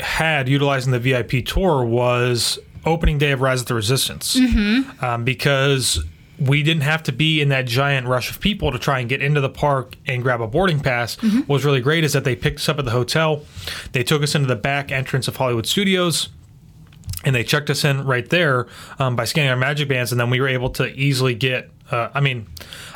had 0.00 0.48
utilizing 0.48 0.92
the 0.92 0.98
VIP 0.98 1.44
tour 1.44 1.84
was 1.84 2.58
opening 2.86 3.18
day 3.18 3.32
of 3.32 3.40
Rise 3.40 3.60
of 3.60 3.66
the 3.66 3.74
Resistance. 3.74 4.36
Mm-hmm. 4.36 5.04
Um, 5.04 5.24
because 5.24 6.02
we 6.38 6.62
didn't 6.62 6.82
have 6.82 7.02
to 7.04 7.12
be 7.12 7.40
in 7.40 7.48
that 7.48 7.66
giant 7.66 8.06
rush 8.06 8.30
of 8.30 8.40
people 8.40 8.70
to 8.70 8.78
try 8.78 9.00
and 9.00 9.08
get 9.08 9.22
into 9.22 9.40
the 9.40 9.48
park 9.48 9.96
and 10.06 10.22
grab 10.22 10.40
a 10.40 10.46
boarding 10.46 10.80
pass. 10.80 11.16
Mm-hmm. 11.16 11.38
What 11.40 11.48
was 11.48 11.64
really 11.64 11.80
great 11.80 12.04
is 12.04 12.12
that 12.12 12.24
they 12.24 12.36
picked 12.36 12.58
us 12.58 12.68
up 12.68 12.78
at 12.78 12.84
the 12.84 12.90
hotel. 12.90 13.42
They 13.92 14.02
took 14.02 14.22
us 14.22 14.34
into 14.34 14.46
the 14.46 14.56
back 14.56 14.92
entrance 14.92 15.28
of 15.28 15.36
Hollywood 15.36 15.66
Studios 15.66 16.28
and 17.24 17.34
they 17.34 17.42
checked 17.42 17.68
us 17.70 17.84
in 17.84 18.04
right 18.04 18.28
there 18.28 18.66
um, 18.98 19.16
by 19.16 19.24
scanning 19.24 19.50
our 19.50 19.56
magic 19.56 19.88
bands, 19.88 20.12
and 20.12 20.20
then 20.20 20.30
we 20.30 20.40
were 20.40 20.48
able 20.48 20.70
to 20.70 20.86
easily 20.86 21.34
get. 21.34 21.70
Uh, 21.90 22.08
I 22.14 22.20
mean, 22.20 22.46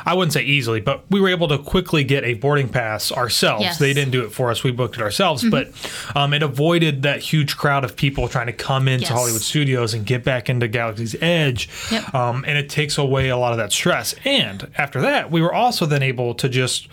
I 0.05 0.13
wouldn't 0.13 0.33
say 0.33 0.43
easily, 0.43 0.81
but 0.81 1.03
we 1.09 1.21
were 1.21 1.29
able 1.29 1.47
to 1.47 1.57
quickly 1.57 2.03
get 2.03 2.23
a 2.23 2.33
boarding 2.33 2.67
pass 2.67 3.11
ourselves. 3.11 3.63
Yes. 3.63 3.77
They 3.79 3.93
didn't 3.93 4.11
do 4.11 4.23
it 4.25 4.31
for 4.33 4.51
us; 4.51 4.63
we 4.63 4.71
booked 4.71 4.95
it 4.97 5.01
ourselves. 5.01 5.43
But 5.49 5.69
um, 6.15 6.33
it 6.33 6.43
avoided 6.43 7.03
that 7.03 7.21
huge 7.21 7.55
crowd 7.57 7.83
of 7.85 7.95
people 7.95 8.27
trying 8.27 8.47
to 8.47 8.53
come 8.53 8.87
into 8.87 9.03
Yes. 9.05 9.11
Hollywood 9.11 9.41
Studios 9.41 9.93
and 9.93 10.05
get 10.05 10.23
back 10.23 10.49
into 10.49 10.67
Galaxy's 10.67 11.15
Edge. 11.21 11.69
Yep. 11.91 12.13
Um, 12.13 12.43
and 12.47 12.57
it 12.57 12.69
takes 12.69 12.97
away 12.97 13.29
a 13.29 13.37
lot 13.37 13.51
of 13.53 13.57
that 13.59 13.71
stress. 13.71 14.13
And 14.25 14.69
after 14.77 14.99
that, 15.01 15.31
we 15.31 15.41
were 15.41 15.53
also 15.53 15.85
then 15.85 16.03
able 16.03 16.33
to 16.35 16.49
just 16.49 16.87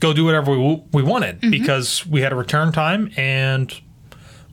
go 0.00 0.12
do 0.12 0.24
whatever 0.24 0.50
we, 0.58 0.82
we 0.92 1.02
wanted 1.02 1.40
because 1.40 2.06
we 2.06 2.20
had 2.20 2.32
a 2.32 2.36
return 2.36 2.72
time 2.72 3.10
and 3.16 3.80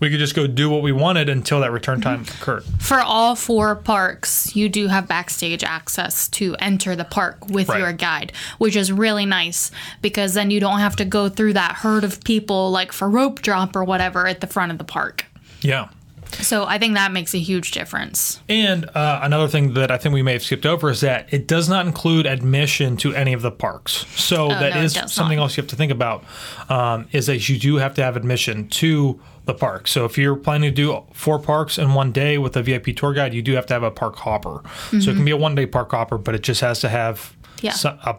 we 0.01 0.09
could 0.09 0.19
just 0.19 0.35
go 0.35 0.47
do 0.47 0.69
what 0.69 0.81
we 0.81 0.91
wanted 0.91 1.29
until 1.29 1.61
that 1.61 1.71
return 1.71 1.99
mhm. 1.99 2.03
time 2.03 2.21
occurred. 2.23 2.63
For 2.79 2.99
all 2.99 3.35
four 3.35 3.75
parks, 3.75 4.53
you 4.55 4.67
do 4.67 4.87
have 4.87 5.07
backstage 5.07 5.63
access 5.63 6.27
to 6.29 6.55
enter 6.59 6.95
the 6.95 7.05
park 7.05 7.47
with 7.47 7.69
Right. 7.69 7.79
your 7.79 7.93
guide, 7.93 8.33
which 8.57 8.75
is 8.75 8.91
really 8.91 9.25
nice 9.25 9.71
because 10.01 10.33
then 10.33 10.51
you 10.51 10.59
don't 10.59 10.79
have 10.79 10.95
to 10.97 11.05
go 11.05 11.29
through 11.29 11.53
that 11.53 11.77
herd 11.77 12.03
of 12.03 12.23
people 12.23 12.71
like 12.71 12.91
for 12.91 13.09
rope 13.09 13.41
drop 13.41 13.75
or 13.75 13.83
whatever 13.83 14.27
at 14.27 14.41
the 14.41 14.47
front 14.47 14.71
of 14.71 14.77
the 14.79 14.83
park. 14.83 15.25
Yeah. 15.61 15.87
So 16.33 16.65
I 16.65 16.77
think 16.77 16.95
that 16.95 17.11
makes 17.11 17.33
a 17.33 17.39
huge 17.39 17.71
difference. 17.71 18.41
And 18.49 18.85
uh, 18.95 19.19
another 19.23 19.47
thing 19.47 19.73
that 19.75 19.91
I 19.91 19.97
think 19.97 20.13
we 20.13 20.21
may 20.21 20.33
have 20.33 20.43
skipped 20.43 20.65
over 20.65 20.89
is 20.89 21.01
that 21.01 21.31
it 21.33 21.47
does 21.47 21.69
not 21.69 21.85
include 21.85 22.25
admission 22.25 22.97
to 22.97 23.13
any 23.13 23.33
of 23.33 23.41
the 23.41 23.51
parks. 23.51 24.05
So 24.15 24.47
that 24.47 24.71
Oh, 24.71 24.75
no, 24.75 24.81
it 24.81 24.83
is 24.85 24.93
something 25.07 25.37
not. 25.37 25.43
else 25.43 25.57
you 25.57 25.61
have 25.63 25.69
to 25.69 25.75
think 25.75 25.91
about. 25.91 26.23
Um, 26.69 27.07
is 27.11 27.27
that 27.27 27.47
you 27.49 27.59
do 27.59 27.75
have 27.77 27.93
to 27.95 28.03
have 28.03 28.15
admission 28.15 28.67
to 28.69 29.19
the 29.45 29.53
park. 29.53 29.87
So 29.87 30.05
if 30.05 30.17
you're 30.17 30.35
planning 30.35 30.69
to 30.69 30.75
do 30.75 31.03
four 31.13 31.39
parks 31.39 31.77
in 31.77 31.93
one 31.93 32.11
day 32.11 32.37
with 32.37 32.55
a 32.55 32.61
VIP 32.63 32.95
tour 32.95 33.13
guide, 33.13 33.33
you 33.33 33.41
do 33.41 33.53
have 33.53 33.65
to 33.67 33.73
have 33.73 33.83
a 33.83 33.91
park 33.91 34.15
hopper. 34.17 34.61
So 34.91 35.11
it 35.11 35.15
can 35.15 35.25
be 35.25 35.31
a 35.31 35.37
one 35.37 35.55
day 35.55 35.65
park 35.65 35.91
hopper, 35.91 36.17
but 36.17 36.35
it 36.35 36.41
just 36.43 36.61
has 36.61 36.79
to 36.81 36.89
have 36.89 37.35
Mm-hmm. 37.57 37.85
Yeah. 37.85 38.09
a, 38.09 38.15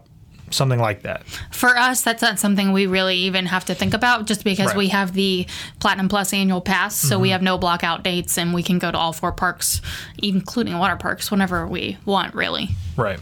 something 0.53 0.79
like 0.79 1.03
that. 1.03 1.25
For 1.51 1.77
us, 1.77 2.03
that's 2.03 2.23
not 2.23 2.39
something 2.39 2.73
we 2.73 2.87
really 2.87 3.17
even 3.17 3.47
have 3.47 3.65
to 3.67 3.75
think 3.75 3.95
about 3.95 4.27
just 4.27 4.45
because 4.45 4.67
Right. 4.67 4.71
Mm-hmm. 4.71 4.79
we 4.79 4.89
have 4.89 5.13
the 5.15 5.47
Platinum 5.81 6.09
Plus 6.09 6.33
annual 6.33 6.61
pass. 6.61 6.95
So 6.95 7.19
we 7.19 7.31
have 7.31 7.43
no 7.43 7.59
blockout 7.59 8.03
dates 8.03 8.39
and 8.39 8.53
we 8.55 8.63
can 8.63 8.79
go 8.79 8.91
to 8.91 8.99
all 8.99 9.13
four 9.13 9.33
parks, 9.33 9.81
including 10.23 10.79
water 10.79 10.97
parks, 10.97 11.31
whenever 11.31 11.67
we 11.67 11.97
want, 12.05 12.35
really. 12.35 12.69
Right. 12.97 13.19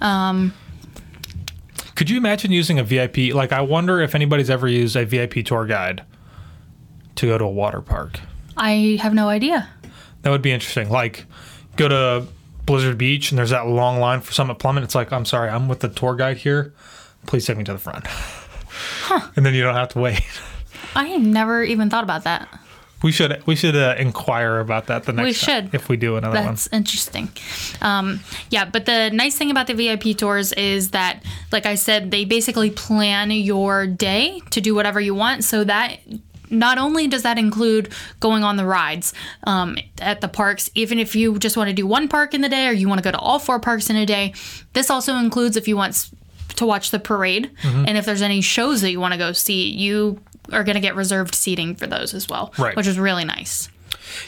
Um, 0.00 0.52
Could 1.94 2.10
you 2.10 2.16
imagine 2.16 2.50
using 2.52 2.78
a 2.78 2.84
VIP? 2.84 3.34
Like, 3.34 3.52
I 3.52 3.60
wonder 3.60 4.00
if 4.00 4.14
anybody's 4.14 4.50
ever 4.50 4.68
used 4.68 4.96
a 4.96 5.04
VIP 5.04 5.44
tour 5.44 5.66
guide 5.66 6.04
to 7.16 7.26
go 7.26 7.38
to 7.38 7.44
a 7.44 7.50
water 7.50 7.80
park. 7.80 8.20
I 8.56 8.98
have 9.02 9.14
no 9.14 9.28
idea. 9.28 9.68
That 10.22 10.30
would 10.30 10.42
be 10.42 10.52
interesting. 10.52 10.90
Like, 10.90 11.26
go 11.76 11.88
to 11.88 12.26
Blizzard 12.68 12.98
Beach 12.98 13.32
and 13.32 13.38
there's 13.38 13.48
that 13.50 13.66
long 13.66 13.98
line 13.98 14.20
for 14.20 14.32
Summit 14.32 14.58
Plummet. 14.58 14.84
It's 14.84 14.94
like, 14.94 15.10
I'm 15.10 15.24
sorry, 15.24 15.48
I'm 15.48 15.68
with 15.68 15.80
the 15.80 15.88
tour 15.88 16.14
guide 16.14 16.36
here. 16.36 16.74
Please 17.26 17.46
take 17.46 17.56
me 17.56 17.64
to 17.64 17.72
the 17.72 17.78
front. 17.78 18.04
And 19.36 19.44
then 19.44 19.54
you 19.54 19.62
don't 19.62 19.74
have 19.74 19.88
to 19.90 19.98
wait. 19.98 20.22
I 20.94 21.16
never 21.16 21.64
even 21.64 21.88
thought 21.88 22.04
about 22.04 22.24
that. 22.24 22.46
We 23.02 23.10
should 23.10 23.44
we 23.46 23.56
should 23.56 23.74
uh, 23.74 23.94
inquire 23.98 24.58
about 24.60 24.86
that 24.86 25.04
the 25.04 25.12
next 25.12 25.24
We 25.24 25.32
time 25.32 25.64
should. 25.64 25.74
if 25.74 25.88
we 25.88 25.96
do 25.96 26.16
another 26.16 26.36
one. 26.36 26.46
That's 26.46 26.68
interesting. 26.72 27.30
Um, 27.80 28.20
yeah, 28.50 28.64
but 28.66 28.86
the 28.86 29.10
nice 29.10 29.36
thing 29.36 29.50
about 29.50 29.66
the 29.68 29.74
VIP 29.74 30.16
tours 30.16 30.52
is 30.52 30.90
that, 30.90 31.24
like 31.52 31.64
I 31.64 31.76
said, 31.76 32.10
they 32.10 32.24
basically 32.24 32.70
plan 32.70 33.30
your 33.30 33.86
day 33.86 34.40
to 34.50 34.60
do 34.60 34.74
whatever 34.74 35.00
you 35.00 35.14
want. 35.14 35.44
So 35.44 35.64
that 35.64 35.98
not 36.50 36.78
only 36.78 37.06
does 37.08 37.22
that 37.22 37.38
include 37.38 37.92
going 38.20 38.44
on 38.44 38.56
the 38.56 38.64
rides 38.64 39.12
um, 39.44 39.76
at 40.00 40.20
the 40.20 40.28
parks, 40.28 40.70
even 40.74 40.98
if 40.98 41.14
you 41.16 41.38
just 41.38 41.56
want 41.56 41.68
to 41.68 41.74
do 41.74 41.86
one 41.86 42.08
park 42.08 42.34
in 42.34 42.40
the 42.40 42.48
day 42.48 42.66
or 42.68 42.72
you 42.72 42.88
want 42.88 42.98
to 42.98 43.04
go 43.04 43.10
to 43.12 43.18
all 43.18 43.38
four 43.38 43.58
parks 43.60 43.90
in 43.90 43.96
a 43.96 44.06
day, 44.06 44.34
this 44.72 44.90
also 44.90 45.16
includes 45.16 45.56
if 45.56 45.68
you 45.68 45.76
want 45.76 46.10
to 46.56 46.66
watch 46.66 46.90
the 46.90 46.98
parade 46.98 47.50
Mm-hmm. 47.62 47.84
and 47.86 47.96
if 47.98 48.04
there's 48.04 48.22
any 48.22 48.40
shows 48.40 48.80
that 48.80 48.90
you 48.90 49.00
want 49.00 49.12
to 49.12 49.18
go 49.18 49.32
see, 49.32 49.70
you 49.70 50.20
are 50.52 50.64
going 50.64 50.74
to 50.76 50.80
get 50.80 50.94
reserved 50.96 51.34
seating 51.34 51.74
for 51.74 51.86
those 51.86 52.14
as 52.14 52.28
well, 52.28 52.52
Right. 52.58 52.74
which 52.76 52.86
is 52.86 52.98
really 52.98 53.24
nice. 53.24 53.68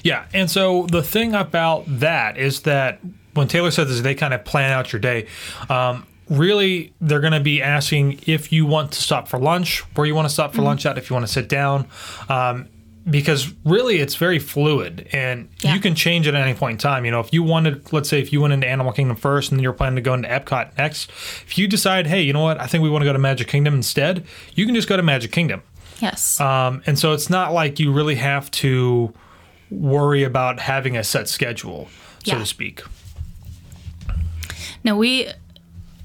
Yeah, 0.04 0.26
and 0.34 0.50
so 0.50 0.86
the 0.86 1.02
thing 1.02 1.34
about 1.34 1.84
that 2.00 2.36
is 2.36 2.60
that 2.62 3.00
when 3.34 3.48
Taylor 3.48 3.70
said 3.70 3.88
this, 3.88 4.00
they 4.02 4.14
kind 4.14 4.34
of 4.34 4.44
plan 4.44 4.70
out 4.72 4.92
your 4.92 5.00
day. 5.00 5.26
Um, 5.68 6.06
really, 6.30 6.94
they're 7.00 7.20
going 7.20 7.32
to 7.34 7.40
be 7.40 7.60
asking 7.60 8.20
if 8.26 8.52
you 8.52 8.64
want 8.64 8.92
to 8.92 9.02
stop 9.02 9.28
for 9.28 9.38
lunch, 9.38 9.80
where 9.96 10.06
you 10.06 10.14
want 10.14 10.26
to 10.28 10.32
stop 10.32 10.54
for 10.54 10.62
lunch 10.62 10.86
at, 10.86 10.96
if 10.96 11.10
you 11.10 11.14
want 11.14 11.26
to 11.26 11.32
sit 11.32 11.48
down. 11.48 11.86
Um, 12.28 12.68
because 13.08 13.52
really, 13.64 13.96
it's 13.98 14.14
very 14.14 14.38
fluid, 14.38 15.08
and 15.12 15.48
Yeah. 15.62 15.74
you 15.74 15.80
can 15.80 15.94
change 15.94 16.26
it 16.28 16.34
at 16.34 16.42
any 16.46 16.54
point 16.54 16.72
in 16.72 16.78
time. 16.78 17.04
You 17.06 17.10
know, 17.10 17.20
if 17.20 17.32
you 17.32 17.42
wanted, 17.42 17.92
let's 17.92 18.08
say, 18.10 18.20
if 18.20 18.30
you 18.32 18.40
went 18.42 18.52
into 18.52 18.66
Animal 18.68 18.92
Kingdom 18.92 19.16
first, 19.16 19.50
and 19.50 19.58
then 19.58 19.62
you're 19.64 19.72
planning 19.72 19.96
to 19.96 20.02
go 20.02 20.12
into 20.14 20.28
Epcot 20.28 20.76
next, 20.76 21.08
if 21.10 21.56
you 21.58 21.66
decide, 21.66 22.06
hey, 22.06 22.20
you 22.20 22.32
know 22.34 22.42
what, 22.42 22.60
I 22.60 22.66
think 22.66 22.82
we 22.82 22.90
want 22.90 23.02
to 23.02 23.06
go 23.06 23.12
to 23.14 23.18
Magic 23.18 23.48
Kingdom 23.48 23.74
instead, 23.74 24.24
you 24.54 24.66
can 24.66 24.74
just 24.74 24.86
go 24.86 24.96
to 24.98 25.02
Magic 25.02 25.32
Kingdom. 25.32 25.62
Yes. 26.00 26.38
Um, 26.40 26.82
and 26.86 26.98
so 26.98 27.12
it's 27.12 27.30
not 27.30 27.52
like 27.54 27.80
you 27.80 27.90
really 27.90 28.16
have 28.16 28.50
to 28.52 29.12
worry 29.70 30.22
about 30.22 30.60
having 30.60 30.96
a 30.96 31.02
set 31.02 31.26
schedule, 31.28 31.88
so 32.22 32.32
Yeah. 32.32 32.38
to 32.38 32.46
speak. 32.46 32.82
No, 34.84 34.96
we 34.96 35.28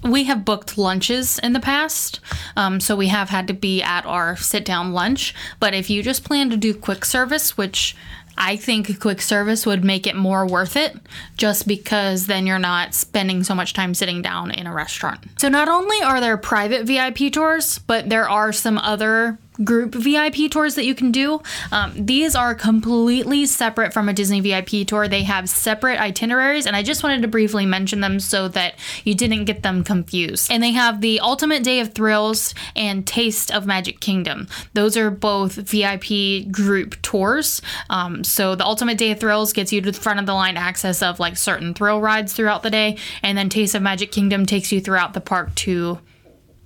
we 0.05 0.25
have 0.25 0.45
booked 0.45 0.77
lunches 0.77 1.39
in 1.39 1.53
the 1.53 1.59
past, 1.59 2.19
um, 2.55 2.79
so 2.79 2.95
we 2.95 3.07
have 3.07 3.29
had 3.29 3.47
to 3.47 3.53
be 3.53 3.81
at 3.81 4.05
our 4.05 4.35
sit 4.35 4.65
down 4.65 4.93
lunch. 4.93 5.33
But 5.59 5.73
if 5.73 5.89
you 5.89 6.03
just 6.03 6.23
plan 6.23 6.49
to 6.51 6.57
do 6.57 6.73
quick 6.73 7.05
service, 7.05 7.57
which 7.57 7.95
I 8.37 8.57
think 8.57 8.99
quick 8.99 9.21
service 9.21 9.65
would 9.65 9.83
make 9.83 10.05
it 10.05 10.15
more 10.15 10.45
worth 10.45 10.75
it, 10.75 10.97
just 11.37 11.67
because 11.67 12.27
then 12.27 12.45
you're 12.45 12.59
not 12.59 12.93
spending 12.93 13.43
so 13.43 13.55
much 13.55 13.73
time 13.73 13.93
sitting 13.93 14.21
down 14.21 14.51
in 14.51 14.67
a 14.67 14.73
restaurant. 14.73 15.19
So 15.39 15.47
not 15.47 15.69
only 15.69 16.01
are 16.01 16.19
there 16.19 16.37
private 16.37 16.85
VIP 16.85 17.31
tours, 17.31 17.79
but 17.79 18.09
there 18.09 18.29
are 18.29 18.51
some 18.51 18.77
other 18.77 19.37
group 19.63 19.95
VIP 19.95 20.51
tours 20.51 20.75
that 20.75 20.85
you 20.85 20.95
can 20.95 21.11
do. 21.11 21.41
Um, 21.71 21.93
these 21.95 22.35
are 22.35 22.53
completely 22.53 23.45
separate 23.45 23.93
from 23.93 24.09
a 24.09 24.13
Disney 24.13 24.41
VIP 24.41 24.87
tour. 24.87 25.07
They 25.07 25.23
have 25.23 25.49
separate 25.49 25.99
itineraries, 25.99 26.65
and 26.65 26.75
I 26.75 26.83
just 26.83 27.03
wanted 27.03 27.21
to 27.21 27.27
briefly 27.27 27.65
mention 27.65 28.01
them 28.01 28.19
so 28.19 28.47
that 28.49 28.75
you 29.03 29.15
didn't 29.15 29.45
get 29.45 29.63
them 29.63 29.83
confused. 29.83 30.51
And 30.51 30.61
they 30.61 30.71
have 30.71 31.01
the 31.01 31.19
Ultimate 31.19 31.63
Day 31.63 31.79
of 31.79 31.93
Thrills 31.93 32.53
and 32.75 33.05
Taste 33.05 33.51
of 33.51 33.65
Magic 33.65 33.99
Kingdom. 33.99 34.47
Those 34.73 34.97
are 34.97 35.09
both 35.09 35.53
VIP 35.55 36.51
group 36.51 37.01
tours. 37.01 37.61
Um, 37.89 38.23
so 38.23 38.55
the 38.55 38.65
Ultimate 38.65 38.97
Day 38.97 39.11
of 39.11 39.19
Thrills 39.19 39.53
gets 39.53 39.71
you 39.71 39.81
to 39.81 39.91
the 39.91 39.99
front 39.99 40.19
of 40.19 40.25
the 40.25 40.33
line 40.33 40.57
access 40.57 41.01
of 41.01 41.19
like 41.19 41.37
certain 41.37 41.73
thrill 41.73 42.01
rides 42.01 42.33
throughout 42.33 42.63
the 42.63 42.71
day, 42.71 42.97
and 43.23 43.37
then 43.37 43.49
Taste 43.49 43.75
of 43.75 43.81
Magic 43.81 44.11
Kingdom 44.11 44.45
takes 44.45 44.71
you 44.71 44.81
throughout 44.81 45.13
the 45.13 45.21
park 45.21 45.53
to 45.55 45.99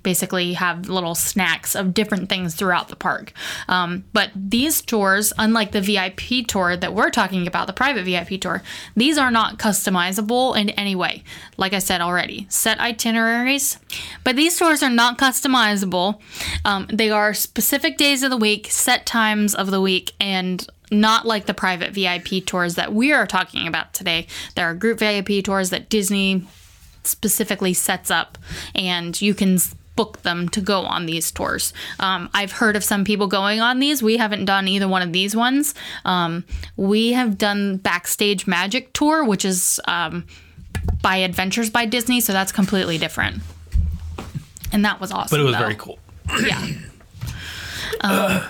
basically 0.03 0.53
have 0.53 0.89
little 0.89 1.15
snacks 1.15 1.75
of 1.75 1.94
different 1.94 2.29
things 2.29 2.56
throughout 2.56 2.88
the 2.88 2.96
park. 2.96 3.34
Um, 3.68 4.06
but 4.13 4.32
these 4.36 4.82
tours, 4.82 5.34
unlike 5.38 5.72
the 5.72 5.82
VIP 5.82 6.48
tour 6.48 6.77
that 6.77 6.94
we're 6.94 7.10
talking 7.10 7.48
about, 7.48 7.68
the 7.68 7.74
private 7.74 8.06
VIP 8.06 8.39
tour, 8.39 8.62
these 8.96 9.18
are 9.18 9.32
not 9.32 9.58
customizable 9.58 10.58
in 10.58 10.70
any 10.72 10.96
way. 10.96 11.24
Like 11.58 11.74
I 11.74 11.79
said 11.79 12.01
already, 12.01 12.48
set 12.50 12.79
itineraries, 12.79 13.79
but 14.24 14.36
these 14.36 14.58
tours 14.58 14.84
are 14.84 14.89
not 14.89 15.18
customizable. 15.18 16.20
Um, 16.65 16.88
they 16.91 17.10
are 17.10 17.34
specific 17.34 17.98
days 17.98 18.24
of 18.24 18.29
the 18.29 18.38
week, 18.38 18.68
set 18.72 19.06
times 19.06 19.53
of 19.53 19.72
the 19.72 19.82
week, 19.82 20.13
and 20.20 20.65
not 20.91 21.25
like 21.25 21.46
the 21.46 21.53
private 21.53 21.91
VIP 21.91 22.46
tours 22.46 22.75
that 22.75 22.94
we 22.94 23.12
are 23.12 23.27
talking 23.27 23.68
about 23.68 23.94
today. 23.94 24.27
There 24.56 24.65
are 24.65 24.74
group 24.74 25.00
VIP 25.00 25.44
tours 25.44 25.70
that 25.70 25.89
Disney 25.89 26.48
specifically 27.03 27.74
sets 27.74 28.12
up 28.12 28.38
and 28.75 29.20
you 29.22 29.34
can 29.34 29.58
book 30.00 30.22
them 30.22 30.48
to 30.48 30.62
go 30.62 30.84
on 30.84 31.08
these 31.08 31.29
tours. 31.29 31.74
Um, 32.00 32.29
I've 32.34 32.53
heard 32.53 32.77
of 32.77 32.86
some 32.86 33.03
people 33.03 33.27
going 33.27 33.60
on 33.60 33.79
these. 33.79 34.01
We 34.01 34.15
haven't 34.15 34.46
done 34.46 34.65
either 34.70 34.88
one 34.88 35.01
of 35.01 35.12
these 35.12 35.36
ones. 35.36 35.75
Um, 36.06 36.46
we 36.77 37.12
have 37.12 37.38
done 37.38 37.75
Backstage 37.75 38.48
Magic 38.48 38.94
Tour, 38.94 39.25
which 39.25 39.44
is 39.44 39.77
um, 39.89 40.25
by 41.01 41.18
Adventures 41.18 41.70
by 41.70 41.86
Disney, 41.86 42.22
so 42.22 42.32
that's 42.32 42.53
completely 42.53 42.98
different. 42.98 43.41
And 44.72 44.86
that 44.86 45.01
was 45.01 45.12
awesome. 45.12 45.36
But 45.36 45.41
it 45.41 45.44
was 45.44 45.56
though. 45.56 45.60
very 45.60 45.75
cool. 45.75 46.00
Yeah. 46.48 46.65
um, 48.00 48.44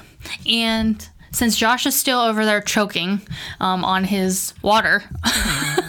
and 0.46 1.10
since 1.32 1.58
Josh 1.58 1.88
is 1.88 2.00
still 2.00 2.20
over 2.20 2.46
there 2.46 2.62
choking 2.62 3.22
um, 3.60 3.84
on 3.84 4.04
his 4.04 4.54
water, 4.62 5.04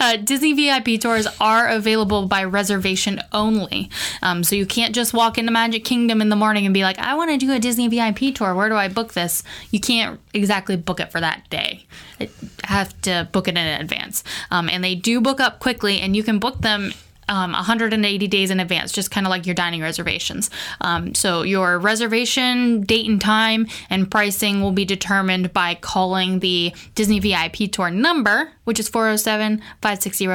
uh, 0.00 0.16
Disney 0.16 0.52
VIP 0.52 1.00
tours 1.00 1.26
are 1.40 1.68
available 1.68 2.26
by 2.26 2.44
reservation 2.44 3.20
only. 3.32 3.90
Um, 4.22 4.44
so 4.44 4.56
you 4.56 4.66
can't 4.66 4.94
just 4.94 5.14
walk 5.14 5.38
into 5.38 5.52
Magic 5.52 5.84
Kingdom 5.84 6.20
in 6.20 6.28
the 6.28 6.36
morning 6.36 6.66
and 6.66 6.74
be 6.74 6.82
like, 6.82 6.98
I 6.98 7.14
want 7.14 7.30
to 7.30 7.36
do 7.36 7.52
a 7.52 7.58
Disney 7.58 7.88
VIP 7.88 8.34
tour. 8.34 8.54
Where 8.54 8.68
do 8.68 8.74
I 8.74 8.88
book 8.88 9.12
this? 9.12 9.42
You 9.70 9.80
can't 9.80 10.20
exactly 10.34 10.76
book 10.76 11.00
it 11.00 11.12
for 11.12 11.20
that 11.20 11.48
day. 11.50 11.86
You 12.18 12.28
have 12.64 12.98
to 13.02 13.28
book 13.32 13.48
it 13.48 13.56
in 13.56 13.66
advance. 13.66 14.24
Um, 14.50 14.68
and 14.68 14.82
they 14.82 14.94
do 14.94 15.20
book 15.20 15.40
up 15.40 15.60
quickly, 15.60 16.00
and 16.00 16.16
you 16.16 16.22
can 16.22 16.38
book 16.38 16.60
them 16.60 16.92
um, 17.32 17.52
180 17.52 18.28
days 18.28 18.50
in 18.50 18.60
advance, 18.60 18.92
just 18.92 19.10
kind 19.10 19.26
of 19.26 19.30
like 19.30 19.46
your 19.46 19.54
dining 19.54 19.80
reservations. 19.80 20.50
Um, 20.82 21.14
so 21.14 21.42
your 21.42 21.78
reservation 21.78 22.82
date 22.82 23.08
and 23.08 23.20
time 23.20 23.66
and 23.88 24.10
pricing 24.10 24.60
will 24.60 24.72
be 24.72 24.84
determined 24.84 25.52
by 25.52 25.74
calling 25.76 26.40
the 26.40 26.74
Disney 26.94 27.18
VIP 27.20 27.72
tour 27.72 27.90
number, 27.90 28.52
which 28.64 28.78
is 28.78 28.88
407 28.88 29.58
560 29.80 30.26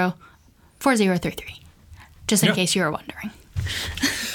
4033, 0.79 1.61
just 2.27 2.43
in 2.43 2.49
Yeah. 2.49 2.55
case 2.55 2.75
you 2.75 2.81
were 2.81 2.91
wondering. 2.91 3.31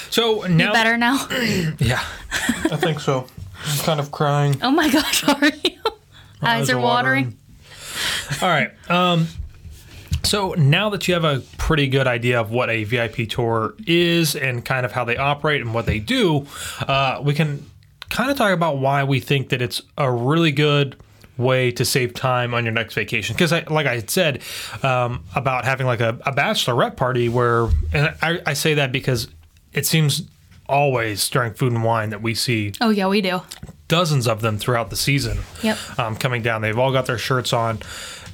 So 0.09 0.41
now, 0.49 0.67
You 0.67 0.73
Better 0.73 0.97
now? 0.97 1.27
yeah, 1.79 2.03
I 2.71 2.77
think 2.77 2.99
so. 2.99 3.27
I'm 3.65 3.77
kind 3.79 3.99
of 3.99 4.11
crying. 4.11 4.55
Oh 4.61 4.71
my 4.71 4.89
gosh, 4.89 5.23
are 5.27 5.47
you? 5.63 5.79
Eyes 6.41 6.69
are 6.69 6.79
watering. 6.79 7.37
All 8.41 8.49
right. 8.49 8.71
Um, 8.89 9.27
so 10.23 10.53
now 10.57 10.89
that 10.89 11.07
you 11.07 11.13
have 11.13 11.23
a 11.25 11.41
pretty 11.57 11.87
good 11.87 12.07
idea 12.07 12.39
of 12.39 12.51
what 12.51 12.69
a 12.69 12.83
VIP 12.83 13.27
tour 13.29 13.73
is 13.85 14.35
and 14.35 14.63
kind 14.63 14.85
of 14.85 14.91
how 14.91 15.03
they 15.03 15.17
operate 15.17 15.61
and 15.61 15.73
what 15.73 15.85
they 15.85 15.99
do, 15.99 16.45
uh, 16.87 17.19
we 17.23 17.33
can 17.33 17.65
kind 18.09 18.31
of 18.31 18.37
talk 18.37 18.51
about 18.53 18.77
why 18.77 19.03
we 19.03 19.19
think 19.19 19.49
that 19.49 19.61
it's 19.61 19.81
a 19.97 20.09
really 20.11 20.51
good 20.51 20.95
way 21.37 21.71
to 21.71 21.83
save 21.83 22.13
time 22.13 22.53
on 22.53 22.63
your 22.63 22.73
next 22.73 22.93
vacation. 22.93 23.33
Because, 23.33 23.51
like 23.51 23.87
I 23.87 23.99
said 24.05 24.41
um, 24.83 25.23
about 25.35 25.65
having 25.65 25.87
like 25.87 25.99
a, 25.99 26.09
a 26.25 26.31
bachelorette 26.31 26.95
party, 26.95 27.27
where, 27.27 27.69
and 27.91 28.13
I, 28.21 28.39
I 28.45 28.53
say 28.53 28.75
that 28.75 28.91
because 28.91 29.27
it 29.73 29.85
seems 29.85 30.23
always 30.69 31.27
during 31.29 31.53
food 31.53 31.73
and 31.73 31.83
wine 31.83 32.11
that 32.11 32.21
we 32.21 32.33
see 32.35 32.71
Oh, 32.79 32.89
yeah, 32.91 33.07
we 33.07 33.19
do. 33.21 33.41
dozens 33.87 34.27
of 34.27 34.41
them 34.41 34.57
throughout 34.57 34.89
the 34.91 34.95
season 34.95 35.39
Yep. 35.61 35.77
um, 35.99 36.15
coming 36.15 36.41
down. 36.41 36.61
They've 36.61 36.77
all 36.79 36.91
got 36.93 37.05
their 37.07 37.17
shirts 37.17 37.51
on. 37.51 37.79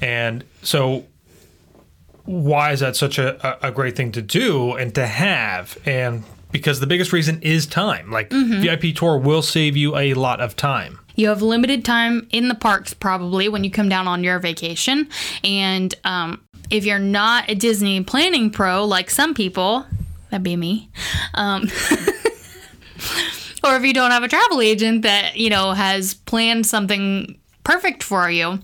And 0.02 0.44
so, 0.62 1.06
why 2.24 2.72
is 2.72 2.80
that 2.80 2.96
such 2.96 3.18
a, 3.18 3.66
a 3.66 3.70
great 3.70 3.96
thing 3.96 4.12
to 4.12 4.22
do 4.22 4.74
and 4.74 4.94
to 4.94 5.06
have? 5.06 5.76
And 5.84 6.24
because 6.52 6.80
the 6.80 6.86
biggest 6.86 7.12
reason 7.12 7.40
is 7.42 7.66
time. 7.66 8.10
Like, 8.10 8.30
VIP 8.30 8.94
tour 8.94 9.18
will 9.18 9.42
save 9.42 9.76
you 9.76 9.96
a 9.96 10.14
lot 10.14 10.40
of 10.40 10.56
time. 10.56 10.98
You 11.14 11.28
have 11.28 11.42
limited 11.42 11.84
time 11.84 12.26
in 12.30 12.48
the 12.48 12.54
parks 12.54 12.94
probably 12.94 13.48
when 13.48 13.62
you 13.64 13.70
come 13.70 13.88
down 13.88 14.08
on 14.08 14.24
your 14.24 14.38
vacation. 14.38 15.08
And 15.44 15.94
um, 16.04 16.42
if 16.70 16.84
you're 16.84 16.98
not 16.98 17.50
a 17.50 17.54
Disney 17.54 18.02
planning 18.02 18.50
pro 18.50 18.84
like 18.84 19.10
some 19.10 19.34
people, 19.34 19.84
that'd 20.30 20.42
be 20.42 20.56
me. 20.56 20.88
Um, 21.34 21.62
or 23.64 23.76
if 23.76 23.84
you 23.84 23.92
don't 23.92 24.12
have 24.12 24.22
a 24.22 24.28
travel 24.28 24.60
agent 24.60 25.02
that, 25.02 25.36
you 25.36 25.50
know, 25.50 25.72
has 25.72 26.14
planned 26.14 26.66
something 26.66 27.38
perfect 27.64 28.02
for 28.02 28.30
you, 28.30 28.58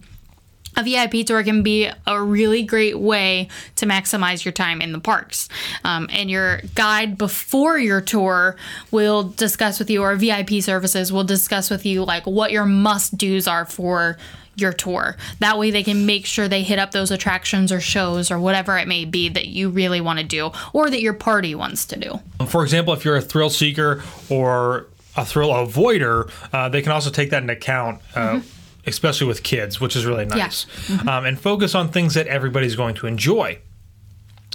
a 0.76 0.82
VIP 0.82 1.26
tour 1.26 1.42
can 1.42 1.62
be 1.62 1.90
a 2.06 2.22
really 2.22 2.62
great 2.62 2.98
way 2.98 3.48
to 3.76 3.86
maximize 3.86 4.44
your 4.44 4.52
time 4.52 4.80
in 4.80 4.92
the 4.92 5.00
parks. 5.00 5.48
Um, 5.84 6.08
and 6.12 6.30
your 6.30 6.60
guide 6.74 7.16
before 7.16 7.78
your 7.78 8.00
tour 8.00 8.56
will 8.90 9.24
discuss 9.24 9.78
with 9.78 9.90
you, 9.90 10.02
or 10.02 10.14
VIP 10.16 10.62
services 10.62 11.12
will 11.12 11.24
discuss 11.24 11.70
with 11.70 11.86
you, 11.86 12.04
like 12.04 12.26
what 12.26 12.52
your 12.52 12.66
must 12.66 13.16
dos 13.16 13.48
are 13.48 13.64
for 13.64 14.18
your 14.56 14.72
tour. 14.72 15.16
That 15.40 15.58
way 15.58 15.70
they 15.70 15.82
can 15.82 16.06
make 16.06 16.24
sure 16.26 16.48
they 16.48 16.62
hit 16.62 16.78
up 16.78 16.90
those 16.90 17.10
attractions 17.10 17.70
or 17.70 17.80
shows 17.80 18.30
or 18.30 18.38
whatever 18.38 18.78
it 18.78 18.88
may 18.88 19.04
be 19.04 19.28
that 19.28 19.46
you 19.46 19.68
really 19.68 20.00
want 20.00 20.18
to 20.18 20.24
do 20.24 20.50
or 20.72 20.88
that 20.90 21.02
your 21.02 21.12
party 21.12 21.54
wants 21.54 21.84
to 21.86 21.98
do. 21.98 22.20
For 22.46 22.62
example, 22.62 22.94
if 22.94 23.04
you're 23.04 23.16
a 23.16 23.22
thrill 23.22 23.50
seeker 23.50 24.02
or 24.30 24.86
a 25.14 25.24
thrill 25.24 25.50
avoider, 25.50 26.30
uh, 26.52 26.68
they 26.68 26.82
can 26.82 26.92
also 26.92 27.10
take 27.10 27.30
that 27.30 27.42
into 27.42 27.54
account. 27.54 28.00
Uh, 28.14 28.40
Especially 28.86 29.26
with 29.26 29.42
kids, 29.42 29.80
which 29.80 29.96
is 29.96 30.06
really 30.06 30.24
nice, 30.26 30.66
um, 31.08 31.24
and 31.24 31.38
focus 31.40 31.74
on 31.74 31.88
things 31.90 32.14
that 32.14 32.26
everybody's 32.28 32.76
going 32.76 32.94
to 32.96 33.06
enjoy. 33.06 33.58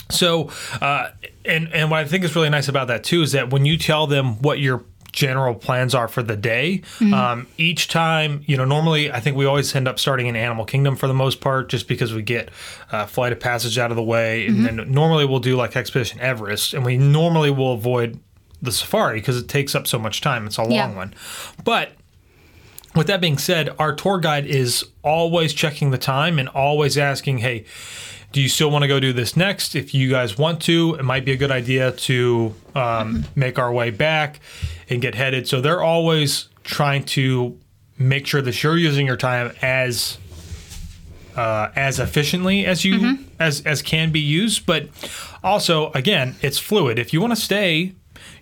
So, 0.10 0.50
uh, 0.82 1.10
and 1.46 1.72
and 1.74 1.90
what 1.92 2.00
I 2.00 2.06
think 2.06 2.24
is 2.24 2.36
really 2.36 2.50
nice 2.50 2.68
about 2.68 2.88
that 2.88 3.04
too 3.04 3.22
is 3.22 3.32
that 3.34 3.50
when 3.50 3.66
you 3.66 3.78
tell 3.78 4.08
them 4.08 4.42
what 4.42 4.60
your 4.60 4.84
general 5.12 5.54
plans 5.54 5.94
are 5.94 6.08
for 6.08 6.24
the 6.24 6.36
day, 6.38 6.82
um, 7.14 7.48
each 7.58 7.88
time, 7.90 8.44
you 8.46 8.56
know, 8.56 8.64
normally 8.66 9.12
I 9.12 9.20
think 9.20 9.36
we 9.36 9.46
always 9.46 9.74
end 9.76 9.88
up 9.88 10.00
starting 10.00 10.28
in 10.28 10.36
Animal 10.38 10.64
Kingdom 10.66 10.96
for 10.96 11.08
the 11.08 11.14
most 11.14 11.42
part, 11.42 11.70
just 11.70 11.88
because 11.88 12.14
we 12.14 12.22
get 12.22 12.50
uh, 12.92 13.06
Flight 13.06 13.32
of 13.34 13.40
Passage 13.40 13.78
out 13.78 13.92
of 13.92 13.98
the 13.98 14.04
way, 14.04 14.48
and 14.48 14.66
then 14.66 14.92
normally 14.92 15.26
we'll 15.26 15.40
do 15.40 15.56
like 15.58 15.76
Expedition 15.76 16.20
Everest, 16.22 16.74
and 16.74 16.86
we 16.86 16.98
normally 16.98 17.52
will 17.52 17.74
avoid 17.74 18.20
the 18.62 18.72
safari 18.72 19.20
because 19.20 19.38
it 19.38 19.48
takes 19.48 19.76
up 19.76 19.88
so 19.88 19.98
much 20.00 20.22
time. 20.22 20.46
It's 20.48 20.58
a 20.58 20.62
long 20.64 20.72
Yeah. 20.72 20.94
one, 20.96 21.14
but 21.64 21.92
with 22.96 23.08
that 23.08 23.22
being 23.22 23.38
said, 23.38 23.70
our 23.80 23.94
tour 23.94 24.20
guide 24.20 24.46
is 24.46 24.86
always 25.04 25.54
checking 25.54 25.92
the 25.92 25.98
time 25.98 26.40
and 26.40 26.50
always 26.50 26.98
asking, 26.98 27.40
hey, 27.40 27.66
do 28.32 28.42
you 28.42 28.50
still 28.50 28.72
want 28.72 28.84
to 28.84 28.88
go 28.88 29.00
do 29.00 29.14
this 29.14 29.36
next? 29.36 29.76
If 29.76 29.94
you 29.94 30.10
guys 30.10 30.38
want 30.38 30.62
to, 30.64 30.96
it 31.00 31.04
might 31.04 31.26
be 31.26 31.32
a 31.34 31.38
good 31.38 31.52
idea 31.52 31.92
to 31.92 32.56
um, 32.76 33.26
make 33.36 33.60
our 33.60 33.72
way 33.72 33.92
back 33.92 34.40
and 34.90 35.02
get 35.02 35.16
headed. 35.16 35.48
So 35.48 35.62
they're 35.62 35.82
always 35.82 36.48
trying 36.64 37.04
to 37.06 37.60
make 37.98 38.26
sure 38.26 38.42
that 38.42 38.64
you're 38.64 38.78
using 38.78 39.06
your 39.06 39.18
time 39.18 39.52
as 39.62 40.18
uh, 41.36 41.72
as 41.76 42.00
efficiently 42.00 42.66
as 42.66 42.84
you 42.84 43.20
as 43.40 43.62
as 43.62 43.82
can 43.82 44.12
be 44.12 44.20
used. 44.20 44.66
But 44.66 44.90
also, 45.44 45.92
again, 45.92 46.36
it's 46.42 46.58
fluid. 46.60 47.00
If 47.00 47.14
you 47.14 47.22
want 47.22 47.32
to 47.32 47.42
stay, 47.42 47.94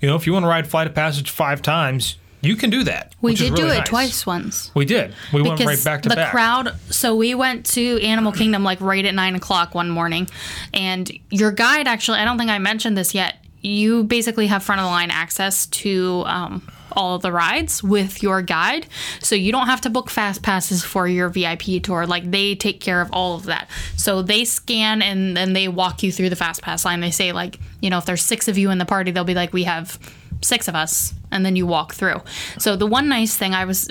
you 0.02 0.08
know, 0.08 0.16
if 0.16 0.26
you 0.26 0.34
want 0.34 0.44
to 0.44 0.48
ride 0.48 0.68
Flight 0.68 0.88
of 0.88 0.96
Passage 0.96 1.30
five 1.30 1.62
times, 1.62 2.18
you 2.42 2.56
can 2.56 2.70
do 2.70 2.84
that. 2.84 3.16
We 3.22 3.36
did 3.36 3.56
do 3.56 3.66
it 3.66 3.80
nice. 3.80 3.88
twice 3.88 4.26
once. 4.26 4.72
We 4.74 4.86
did. 4.86 5.14
We 5.34 5.42
went 5.42 5.60
right 5.60 5.84
back 5.84 6.04
to 6.04 6.10
the 6.10 6.16
back. 6.16 6.32
crowd 6.32 6.76
so 6.90 7.16
we 7.16 7.36
went 7.36 7.66
to 7.68 8.02
animal 8.02 8.32
kingdom 8.32 8.64
like 8.64 8.82
right 8.82 9.06
at 9.06 9.14
nine 9.14 9.36
o'clock 9.36 9.76
one 9.76 9.90
morning 9.90 10.28
and 10.74 11.12
your 11.30 11.52
guide 11.52 11.88
actually 11.88 12.20
i 12.20 12.26
don't 12.26 12.38
think 12.38 12.50
i 12.50 12.58
mentioned 12.60 12.98
this 12.98 13.14
yet 13.14 13.38
you 13.62 14.04
basically 14.04 14.48
have 14.48 14.64
front 14.64 14.80
of 14.80 14.86
the 14.86 14.92
line 14.92 15.12
access 15.12 15.66
to 15.68 16.24
um, 16.26 16.66
all 16.94 17.16
of 17.16 17.22
the 17.22 17.32
rides 17.32 17.84
with 17.84 18.24
your 18.24 18.42
guide 18.42 18.88
so 19.22 19.36
you 19.36 19.52
don't 19.52 19.68
have 19.68 19.82
to 19.82 19.90
book 19.90 20.10
fast 20.10 20.42
passes 20.42 20.84
for 20.84 21.08
your 21.08 21.30
vip 21.30 21.62
tour 21.84 22.08
like 22.08 22.30
they 22.32 22.56
take 22.56 22.80
care 22.80 23.02
of 23.02 23.10
all 23.12 23.36
of 23.36 23.46
that 23.46 23.70
so 23.96 24.22
they 24.22 24.46
scan 24.46 25.02
and 25.02 25.36
then 25.36 25.54
they 25.54 25.68
walk 25.68 26.02
you 26.04 26.12
through 26.12 26.30
the 26.30 26.36
fast 26.36 26.62
pass 26.62 26.86
line 26.86 27.00
they 27.00 27.12
say 27.12 27.32
like 27.32 27.60
you 27.82 27.90
know 27.90 27.98
if 27.98 28.06
there's 28.06 28.24
six 28.24 28.48
of 28.48 28.58
you 28.58 28.72
in 28.72 28.78
the 28.78 28.86
party 28.86 29.12
they'll 29.12 29.24
be 29.24 29.36
like 29.36 29.54
we 29.54 29.64
have 29.64 30.00
six 30.42 30.68
of 30.68 30.76
us 30.76 31.14
and 31.32 31.46
then 31.46 31.56
you 31.56 31.66
walk 31.68 31.94
through. 31.94 32.22
So 32.58 32.76
the 32.76 32.88
one 32.88 33.10
nice 33.10 33.36
thing 33.36 33.54
i 33.54 33.66
was 33.66 33.90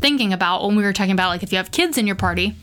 thinking 0.00 0.32
about 0.32 0.64
when 0.64 0.76
we 0.76 0.82
were 0.82 0.92
talking 0.92 1.12
about 1.12 1.28
like 1.28 1.42
if 1.42 1.52
you 1.52 1.58
have 1.58 1.70
kids 1.70 1.98
in 1.98 2.06
your 2.06 2.16
party 2.16 2.54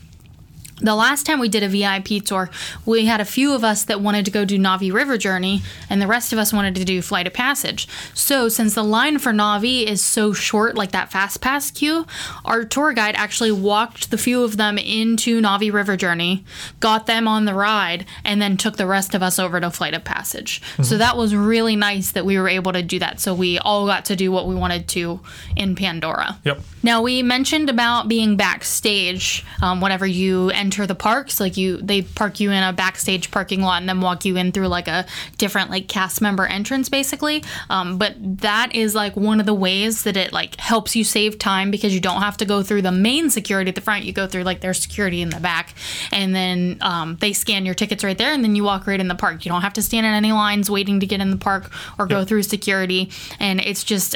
the 0.81 0.95
last 0.95 1.25
time 1.25 1.39
we 1.39 1.47
did 1.47 1.63
a 1.63 1.69
VIP 1.69 2.23
tour, 2.23 2.49
we 2.85 3.05
had 3.05 3.21
a 3.21 3.25
few 3.25 3.53
of 3.53 3.63
us 3.63 3.85
that 3.85 4.01
wanted 4.01 4.25
to 4.25 4.31
go 4.31 4.43
do 4.43 4.59
Na'vi 4.59 4.91
River 4.91 5.17
Journey, 5.17 5.63
and 5.89 6.01
the 6.01 6.07
rest 6.07 6.33
of 6.33 6.39
us 6.39 6.51
wanted 6.51 6.75
to 6.75 6.83
do 6.83 7.01
Flight 7.01 7.27
of 7.27 7.33
Passage. 7.33 7.87
So, 8.13 8.49
since 8.49 8.75
the 8.75 8.83
line 8.83 9.19
for 9.19 9.31
Na'vi 9.31 9.85
is 9.85 10.03
so 10.03 10.33
short, 10.33 10.75
like 10.75 10.91
that 10.91 11.11
fast 11.11 11.39
pass 11.39 11.71
queue, 11.71 12.05
our 12.43 12.65
tour 12.65 12.91
guide 12.91 13.15
actually 13.15 13.53
walked 13.53 14.11
the 14.11 14.17
few 14.17 14.43
of 14.43 14.57
them 14.57 14.77
into 14.77 15.41
Na'vi 15.41 15.71
River 15.71 15.95
Journey, 15.95 16.43
got 16.81 17.05
them 17.05 17.27
on 17.27 17.45
the 17.45 17.53
ride, 17.53 18.05
and 18.25 18.41
then 18.41 18.57
took 18.57 18.75
the 18.75 18.87
rest 18.87 19.15
of 19.15 19.23
us 19.23 19.39
over 19.39 19.61
to 19.61 19.71
Flight 19.71 19.93
of 19.93 20.03
Passage. 20.03 20.61
So, 20.83 20.97
that 20.97 21.15
was 21.15 21.33
really 21.33 21.77
nice 21.77 22.11
that 22.11 22.25
we 22.25 22.37
were 22.37 22.49
able 22.49 22.73
to 22.73 22.83
do 22.83 22.99
that. 22.99 23.21
So, 23.21 23.33
we 23.33 23.59
all 23.59 23.85
got 23.85 24.05
to 24.05 24.15
do 24.17 24.29
what 24.29 24.45
we 24.45 24.55
wanted 24.55 24.89
to 24.89 25.21
in 25.55 25.75
Pandora. 25.75 26.37
Yep. 26.43 26.59
Now 26.83 27.01
we 27.01 27.23
mentioned 27.23 27.69
about 27.69 28.07
being 28.07 28.35
backstage 28.35 29.43
um, 29.61 29.81
whenever 29.81 30.05
you 30.05 30.51
enter 30.51 30.64
the 30.71 30.95
parks. 30.95 31.39
Like 31.39 31.57
you, 31.57 31.77
they 31.77 32.01
park 32.01 32.39
you 32.39 32.51
in 32.51 32.63
a 32.63 32.73
backstage 32.73 33.31
parking 33.31 33.61
lot 33.61 33.81
and 33.81 33.89
then 33.89 34.01
walk 34.01 34.25
you 34.25 34.37
in 34.37 34.51
through 34.51 34.67
like 34.67 34.87
a 34.87 35.05
different 35.37 35.69
like 35.69 35.87
cast 35.87 36.21
member 36.21 36.45
entrance, 36.45 36.89
basically. 36.89 37.43
Um, 37.69 37.97
but 37.97 38.15
that 38.19 38.73
is 38.75 38.95
like 38.95 39.15
one 39.15 39.39
of 39.39 39.45
the 39.45 39.53
ways 39.53 40.03
that 40.03 40.17
it 40.17 40.33
like 40.33 40.59
helps 40.59 40.95
you 40.95 41.03
save 41.03 41.39
time 41.39 41.71
because 41.71 41.93
you 41.93 41.99
don't 41.99 42.21
have 42.21 42.37
to 42.37 42.45
go 42.45 42.63
through 42.63 42.81
the 42.81 42.91
main 42.91 43.29
security 43.29 43.69
at 43.69 43.75
the 43.75 43.81
front. 43.81 44.05
You 44.05 44.13
go 44.13 44.27
through 44.27 44.43
like 44.43 44.61
their 44.61 44.73
security 44.73 45.21
in 45.21 45.29
the 45.29 45.39
back, 45.39 45.73
and 46.11 46.35
then 46.35 46.77
um, 46.81 47.17
they 47.17 47.33
scan 47.33 47.65
your 47.65 47.75
tickets 47.75 48.03
right 48.03 48.17
there, 48.17 48.33
and 48.33 48.43
then 48.43 48.55
you 48.55 48.63
walk 48.63 48.87
right 48.87 48.99
in 48.99 49.07
the 49.07 49.15
park. 49.15 49.45
You 49.45 49.51
don't 49.51 49.61
have 49.61 49.73
to 49.73 49.81
stand 49.81 50.05
in 50.05 50.13
any 50.13 50.31
lines 50.31 50.69
waiting 50.69 50.99
to 50.99 51.05
get 51.05 51.21
in 51.21 51.31
the 51.31 51.37
park 51.37 51.71
or 51.97 52.07
go 52.07 52.25
through 52.25 52.43
security, 52.43 53.11
and 53.39 53.59
it's 53.59 53.83
just 53.83 54.15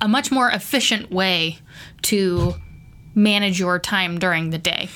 a 0.00 0.08
much 0.08 0.30
more 0.30 0.50
efficient 0.50 1.10
way 1.10 1.58
to 2.02 2.54
manage 3.14 3.58
your 3.58 3.78
time 3.78 4.18
during 4.18 4.50
the 4.50 4.58
day. 4.58 4.88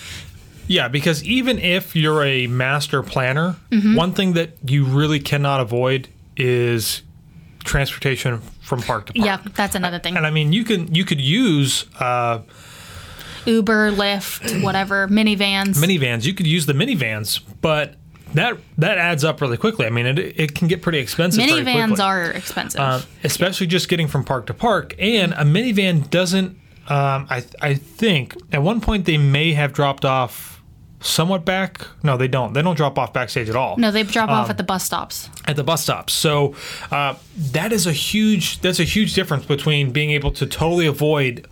Yeah, 0.70 0.86
because 0.86 1.24
even 1.24 1.58
if 1.58 1.96
you're 1.96 2.22
a 2.24 2.46
master 2.46 3.02
planner, 3.02 3.56
Mm-hmm. 3.72 3.96
one 3.96 4.12
thing 4.12 4.34
that 4.34 4.50
you 4.64 4.84
really 4.84 5.18
cannot 5.18 5.60
avoid 5.60 6.08
is 6.36 7.02
transportation 7.64 8.40
from 8.60 8.80
park 8.82 9.06
to 9.06 9.12
park. 9.12 9.26
Yeah, 9.26 9.38
that's 9.54 9.74
another 9.74 9.98
thing. 9.98 10.16
And 10.16 10.24
I 10.26 10.30
mean, 10.30 10.52
you 10.52 10.64
can 10.64 10.94
you 10.94 11.04
could 11.04 11.20
use 11.20 11.86
uh, 11.98 12.40
Uber, 13.46 13.90
Lyft, 13.92 14.62
whatever, 14.62 15.08
minivans. 15.08 15.76
minivans. 15.76 16.24
You 16.24 16.34
could 16.34 16.46
use 16.46 16.66
the 16.66 16.72
minivans, 16.72 17.40
but 17.60 17.94
that 18.34 18.58
that 18.78 18.96
adds 18.98 19.24
up 19.24 19.40
really 19.40 19.56
quickly. 19.56 19.86
I 19.86 19.90
mean, 19.90 20.06
it, 20.06 20.18
it 20.18 20.54
can 20.54 20.68
get 20.68 20.82
pretty 20.82 20.98
expensive. 20.98 21.42
Minivans 21.42 21.98
are 21.98 22.30
expensive. 22.30 22.80
Um, 22.80 23.02
especially 23.24 23.66
just 23.66 23.88
getting 23.88 24.06
from 24.08 24.24
park 24.24 24.46
to 24.46 24.54
park. 24.54 24.94
And 25.00 25.32
a 25.32 25.42
minivan 25.44 26.08
doesn't. 26.10 26.50
Um, 26.88 27.26
I 27.28 27.44
I 27.60 27.74
think 27.74 28.36
at 28.52 28.62
one 28.62 28.80
point 28.80 29.04
they 29.04 29.18
may 29.18 29.52
have 29.54 29.72
dropped 29.72 30.04
off 30.04 30.59
somewhat 31.00 31.44
back. 31.44 31.86
No, 32.02 32.16
they 32.16 32.28
don't. 32.28 32.52
They 32.52 32.62
don't 32.62 32.76
drop 32.76 32.98
off 32.98 33.12
backstage 33.12 33.48
at 33.48 33.56
all 33.56 33.76
no, 33.78 33.90
they 33.90 34.02
drop 34.02 34.28
um, 34.28 34.36
off 34.36 34.50
at 34.50 34.56
the 34.58 34.62
bus 34.62 34.84
stops. 34.84 35.28
at 35.46 35.56
the 35.56 35.64
bus 35.64 35.82
stops. 35.82 36.12
So 36.12 36.54
uh, 36.90 37.14
that 37.36 37.72
is 37.72 37.86
a 37.86 37.92
huge. 37.92 38.60
That's 38.60 38.80
a 38.80 38.84
huge 38.84 39.14
difference 39.14 39.44
between 39.46 39.90
being 39.92 40.10
able 40.10 40.30
to 40.32 40.46
totally 40.46 40.86
avoid 40.86 41.46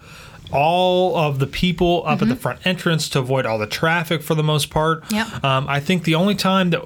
all 0.51 1.15
of 1.17 1.39
the 1.39 1.47
people 1.47 2.03
up 2.07 2.23
at 2.23 2.29
the 2.29 2.37
front 2.37 2.67
entrance 2.67 3.09
to 3.11 3.19
avoid 3.19 3.45
all 3.45 3.59
the 3.59 3.67
traffic 3.67 4.23
for 4.23 4.35
the 4.35 4.43
most 4.43 4.71
part. 4.71 5.05
Yep. 5.13 5.45
Um, 5.45 5.67
I 5.69 5.81
think 5.81 6.05
the 6.05 6.15
only 6.15 6.35
time 6.35 6.71
that. 6.71 6.83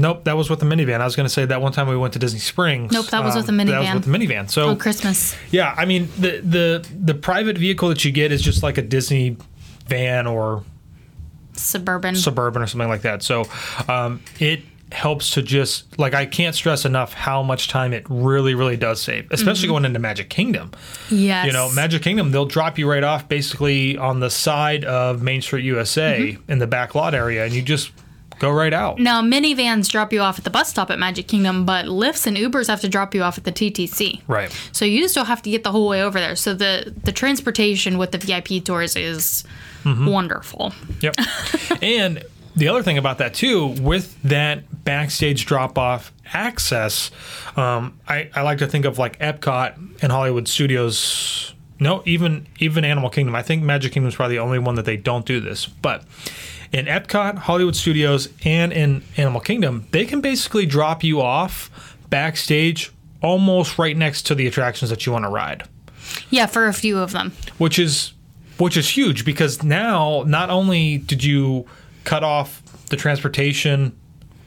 Nope, 0.00 0.22
that 0.24 0.36
was 0.36 0.48
with 0.48 0.60
the 0.60 0.66
minivan. 0.66 1.00
I 1.00 1.04
was 1.04 1.16
going 1.16 1.26
to 1.26 1.32
say 1.32 1.44
that 1.44 1.60
one 1.60 1.72
time 1.72 1.88
we 1.88 1.96
went 1.96 2.12
to 2.12 2.20
Disney 2.20 2.38
Springs. 2.38 2.92
Nope, 2.92 3.06
that 3.06 3.24
was 3.24 3.34
with 3.34 3.46
the 3.46 3.52
minivan. 3.52 3.66
That 3.82 3.94
was 3.96 4.06
with 4.06 4.12
the 4.12 4.16
minivan. 4.16 4.48
So 4.48 4.68
Oh, 4.68 4.76
Christmas. 4.76 5.34
yeah, 5.50 5.74
I 5.76 5.86
mean 5.86 6.08
the 6.18 6.38
the 6.40 6.88
the 6.96 7.14
private 7.14 7.58
vehicle 7.58 7.88
that 7.88 8.04
you 8.04 8.12
get 8.12 8.30
is 8.30 8.40
just 8.40 8.62
like 8.62 8.78
a 8.78 8.82
Disney 8.82 9.36
van 9.88 10.28
or 10.28 10.62
Suburban. 11.58 12.14
suburban 12.16 12.62
or 12.62 12.66
something 12.66 12.88
like 12.88 13.02
that. 13.02 13.22
So 13.22 13.44
um, 13.88 14.22
it 14.38 14.62
helps 14.90 15.32
to 15.32 15.42
just 15.42 15.98
like 15.98 16.14
I 16.14 16.24
can't 16.24 16.54
stress 16.54 16.84
enough 16.84 17.12
how 17.12 17.42
much 17.42 17.68
time 17.68 17.92
it 17.92 18.06
really 18.08 18.54
really 18.54 18.76
does 18.76 19.02
save, 19.02 19.30
especially 19.30 19.68
going 19.68 19.84
into 19.84 19.98
Magic 19.98 20.30
Kingdom. 20.30 20.72
yes. 21.10 21.46
You 21.46 21.52
know, 21.52 21.70
Magic 21.72 22.02
Kingdom 22.02 22.30
they'll 22.30 22.46
drop 22.46 22.78
you 22.78 22.90
right 22.90 23.04
off 23.04 23.28
basically 23.28 23.98
on 23.98 24.20
the 24.20 24.30
side 24.30 24.84
of 24.84 25.22
Main 25.22 25.42
Street 25.42 25.64
USA 25.64 26.36
in 26.48 26.58
the 26.58 26.66
back 26.66 26.94
lot 26.94 27.14
area, 27.14 27.44
and 27.44 27.52
you 27.52 27.62
just 27.62 27.92
go 28.38 28.50
right 28.50 28.72
out. 28.72 28.98
Now, 28.98 29.20
minivans 29.20 29.88
drop 29.90 30.12
you 30.12 30.20
off 30.20 30.38
at 30.38 30.44
the 30.44 30.50
bus 30.50 30.68
stop 30.70 30.90
at 30.90 30.98
Magic 30.98 31.26
Kingdom, 31.26 31.66
but 31.66 31.86
Lyfts 31.86 32.26
and 32.26 32.36
Ubers 32.36 32.68
have 32.68 32.80
to 32.80 32.88
drop 32.88 33.14
you 33.14 33.22
off 33.22 33.36
at 33.36 33.44
the 33.44 33.52
TTC. 33.52 34.22
Right. 34.28 34.56
So 34.72 34.84
you 34.84 35.08
still 35.08 35.24
have 35.24 35.42
to 35.42 35.50
get 35.50 35.64
the 35.64 35.72
whole 35.72 35.88
way 35.88 36.02
over 36.02 36.18
there. 36.18 36.36
So 36.36 36.54
the 36.54 36.94
the 37.04 37.12
transportation 37.12 37.98
with 37.98 38.12
the 38.12 38.18
VIP 38.18 38.64
tours 38.64 38.96
is 38.96 39.44
Mm-hmm. 39.84 40.06
wonderful. 40.06 40.72
Yep. 41.00 41.14
and 41.82 42.24
the 42.56 42.68
other 42.68 42.82
thing 42.82 42.98
about 42.98 43.18
that 43.18 43.34
too, 43.34 43.66
with 43.66 44.20
that 44.24 44.84
backstage 44.84 45.46
drop 45.46 45.78
off 45.78 46.12
access, 46.32 47.10
um, 47.56 47.98
I, 48.08 48.30
I 48.34 48.42
like 48.42 48.58
to 48.58 48.66
think 48.66 48.84
of 48.84 48.98
like 48.98 49.18
Epcot 49.20 50.02
and 50.02 50.12
Hollywood 50.12 50.48
Studios. 50.48 51.54
No, 51.80 52.02
even 52.06 52.46
even 52.58 52.84
Animal 52.84 53.08
Kingdom. 53.10 53.34
I 53.36 53.42
think 53.42 53.62
Magic 53.62 53.92
Kingdom 53.92 54.08
is 54.08 54.16
probably 54.16 54.36
the 54.36 54.42
only 54.42 54.58
one 54.58 54.74
that 54.74 54.84
they 54.84 54.96
don't 54.96 55.24
do 55.24 55.38
this. 55.40 55.66
But 55.66 56.02
in 56.72 56.86
Epcot, 56.86 57.38
Hollywood 57.38 57.76
Studios, 57.76 58.28
and 58.44 58.72
in 58.72 59.02
Animal 59.16 59.40
Kingdom, 59.40 59.86
they 59.92 60.04
can 60.04 60.20
basically 60.20 60.66
drop 60.66 61.04
you 61.04 61.20
off 61.20 61.70
backstage 62.10 62.90
almost 63.22 63.78
right 63.78 63.96
next 63.96 64.22
to 64.22 64.34
the 64.34 64.46
attractions 64.48 64.90
that 64.90 65.06
you 65.06 65.12
want 65.12 65.24
to 65.24 65.28
ride 65.28 65.62
Yeah, 66.30 66.46
for 66.46 66.66
a 66.66 66.72
few 66.72 66.98
of 66.98 67.12
them. 67.12 67.32
which 67.58 67.78
is 67.78 68.12
which 68.58 68.76
is 68.76 68.88
huge 68.90 69.24
because 69.24 69.62
now 69.62 70.24
not 70.26 70.50
only 70.50 70.98
did 70.98 71.24
you 71.24 71.66
cut 72.04 72.22
off 72.24 72.62
the 72.90 72.96
transportation 72.96 73.96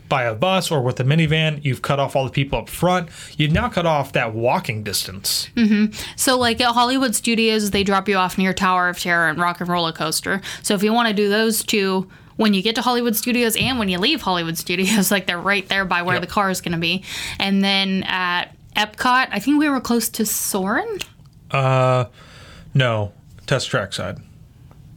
by 0.10 0.24
a 0.24 0.36
bus 0.36 0.70
or 0.72 0.82
with 0.82 1.00
a 1.00 1.04
minivan, 1.04 1.64
you've 1.64 1.82
cut 1.82 1.98
off 2.00 2.16
all 2.18 2.26
the 2.26 2.32
people 2.32 2.60
up 2.60 2.68
front. 2.70 3.08
You've 3.38 3.54
now 3.54 3.70
cut 3.70 3.86
off 3.86 4.12
that 4.12 4.34
walking 4.34 4.84
distance. 4.84 5.50
Mm-hmm. 5.56 5.94
So, 6.18 6.38
like 6.38 6.60
at 6.60 6.74
Hollywood 6.74 7.16
Studios, 7.16 7.72
they 7.72 7.84
drop 7.86 8.10
you 8.10 8.18
off 8.18 8.38
near 8.38 8.52
Tower 8.54 8.90
of 8.90 9.00
Terror 9.00 9.30
and 9.30 9.40
Rock 9.40 9.62
and 9.62 9.70
Roller 9.70 9.94
Coaster. 9.94 10.42
So, 10.64 10.74
if 10.74 10.84
you 10.84 10.92
want 10.92 11.08
to 11.08 11.14
do 11.14 11.30
those 11.30 11.64
two, 11.64 12.10
when 12.36 12.54
you 12.54 12.62
get 12.62 12.76
to 12.76 12.82
Hollywood 12.82 13.16
Studios 13.16 13.56
and 13.56 13.80
when 13.80 13.88
you 13.88 14.00
leave 14.00 14.22
Hollywood 14.22 14.58
Studios, 14.58 15.12
like 15.16 15.28
they're 15.28 15.40
right 15.40 15.68
there 15.70 15.86
by 15.86 16.02
where 16.02 16.16
Yep. 16.16 16.22
the 16.24 16.28
car 16.28 16.50
is 16.50 16.60
going 16.60 16.74
to 16.74 16.78
be. 16.78 17.04
And 17.40 17.64
then 17.64 18.04
at 18.04 18.54
Epcot, 18.76 19.30
I 19.32 19.40
think 19.40 19.60
we 19.60 19.70
were 19.70 19.80
close 19.80 20.10
to 20.10 20.26
Soarin'. 20.26 21.00
Uh, 21.52 22.06
no, 22.74 23.14
test 23.52 23.70
track 23.70 23.92
side, 23.92 24.18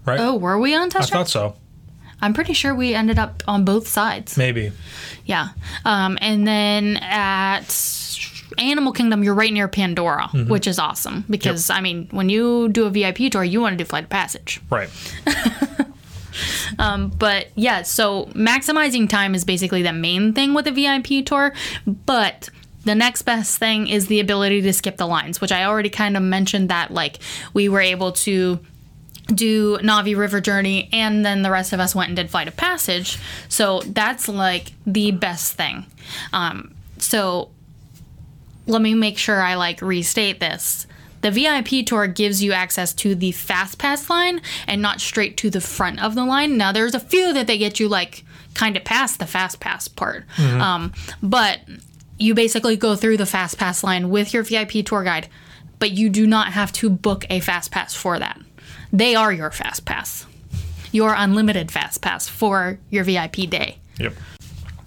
right? 0.06 0.20
Oh, 0.20 0.36
were 0.36 0.58
we 0.60 0.76
on 0.76 0.86
I 0.86 0.88
test 0.88 1.08
track? 1.08 1.18
I 1.20 1.22
thought 1.24 1.28
so. 1.28 1.56
I'm 2.22 2.32
pretty 2.32 2.52
sure 2.52 2.72
we 2.72 2.94
ended 2.94 3.18
up 3.18 3.42
on 3.48 3.64
both 3.64 3.88
sides. 3.88 4.36
Maybe. 4.38 4.70
Yeah. 5.26 5.48
Um, 5.84 6.16
and 6.20 6.46
then 6.46 6.96
at 6.98 7.66
Animal 8.56 8.92
Kingdom, 8.92 9.24
you're 9.24 9.34
right 9.34 9.52
near 9.52 9.66
Pandora, 9.66 10.28
Mm-hmm. 10.32 10.48
which 10.48 10.68
is 10.68 10.78
awesome 10.78 11.24
because, 11.28 11.68
I 11.68 11.80
mean, 11.80 12.06
when 12.12 12.28
you 12.28 12.68
do 12.68 12.86
a 12.86 12.90
VIP 12.90 13.32
tour, 13.32 13.42
you 13.42 13.60
want 13.60 13.72
to 13.76 13.76
do 13.76 13.84
Flight 13.84 14.04
of 14.04 14.10
Passage. 14.10 14.60
Right. 14.70 14.88
um, 16.78 17.08
But 17.10 17.48
yeah, 17.56 17.82
so 17.82 18.26
maximizing 18.34 19.08
time 19.08 19.34
is 19.34 19.44
basically 19.44 19.82
the 19.82 19.92
main 19.92 20.32
thing 20.32 20.54
with 20.54 20.66
a 20.68 20.72
VIP 20.72 21.26
tour. 21.26 21.52
But 22.06 22.48
the 22.85 22.94
next 22.94 23.23
best 23.23 23.59
thing 23.59 23.88
is 23.88 24.07
the 24.07 24.20
ability 24.20 24.62
to 24.62 24.73
skip 24.73 24.97
the 24.97 25.07
lines, 25.07 25.40
which 25.40 25.53
I 25.53 25.64
already 25.64 25.90
kind 25.90 26.16
of 26.16 26.23
mentioned 26.23 26.68
that 26.68 26.90
like 26.90 27.18
we 27.53 27.68
were 27.68 27.81
able 27.81 28.12
to 28.12 28.59
do 29.29 29.79
Na'vi 29.79 30.16
River 30.16 30.40
Journey 30.40 30.88
and 30.92 31.25
then 31.25 31.42
the 31.42 31.51
rest 31.51 31.73
of 31.73 31.81
us 31.81 31.94
went 31.94 32.09
and 32.09 32.16
did 32.16 32.31
Flight 32.31 32.49
of 32.49 32.57
Passage. 32.57 33.18
So 33.49 33.81
that's 33.87 34.29
like 34.29 34.73
the 34.87 35.12
best 35.12 35.55
thing. 35.55 35.87
Um, 36.33 36.75
so 36.99 37.51
let 38.66 38.83
me 38.83 38.94
make 38.94 39.18
sure 39.18 39.40
I 39.40 39.55
like 39.55 39.81
restate 39.81 40.40
this. 40.40 40.87
The 41.23 41.31
VIP 41.31 41.87
tour 41.87 42.07
gives 42.07 42.42
you 42.42 42.53
access 42.53 42.92
to 42.94 43.14
the 43.14 43.33
fast 43.33 43.79
pass 43.79 44.11
line 44.11 44.42
and 44.66 44.83
not 44.83 45.01
straight 45.01 45.38
to 45.38 45.49
the 45.49 45.61
front 45.61 46.03
of 46.03 46.14
the 46.14 46.25
line. 46.25 46.59
Now 46.59 46.70
there's 46.73 46.94
a 46.94 47.01
few 47.01 47.33
that 47.33 47.47
they 47.47 47.57
get 47.57 47.81
you 47.81 47.88
like 47.88 48.25
kind 48.53 48.77
of 48.77 48.85
past 48.85 49.18
the 49.20 49.27
fast 49.27 49.59
pass 49.59 49.88
part. 49.88 50.25
Um, 50.61 50.92
but 51.23 51.61
you 52.18 52.35
basically 52.35 52.77
go 52.77 52.96
through 52.96 53.16
the 53.16 53.27
fast 53.27 53.59
pass 53.59 53.83
line 53.83 54.11
with 54.11 54.33
your 54.33 54.42
VIP 54.42 54.85
tour 54.85 55.05
guide, 55.05 55.29
but 55.79 55.92
you 55.92 56.09
do 56.09 56.27
not 56.27 56.53
have 56.53 56.72
to 56.72 56.90
book 56.90 57.24
a 57.31 57.40
fast 57.40 57.70
pass 57.70 57.94
for 57.94 58.18
that. 58.18 58.40
They 58.92 59.14
are 59.14 59.33
your 59.33 59.50
fast 59.50 59.85
pass. 59.85 60.27
Your 60.92 61.14
unlimited 61.14 61.72
fast 61.72 62.00
pass 62.00 62.29
for 62.29 62.79
your 62.90 63.05
VIP 63.05 63.50
day. 63.50 63.79
Yep. 63.98 64.14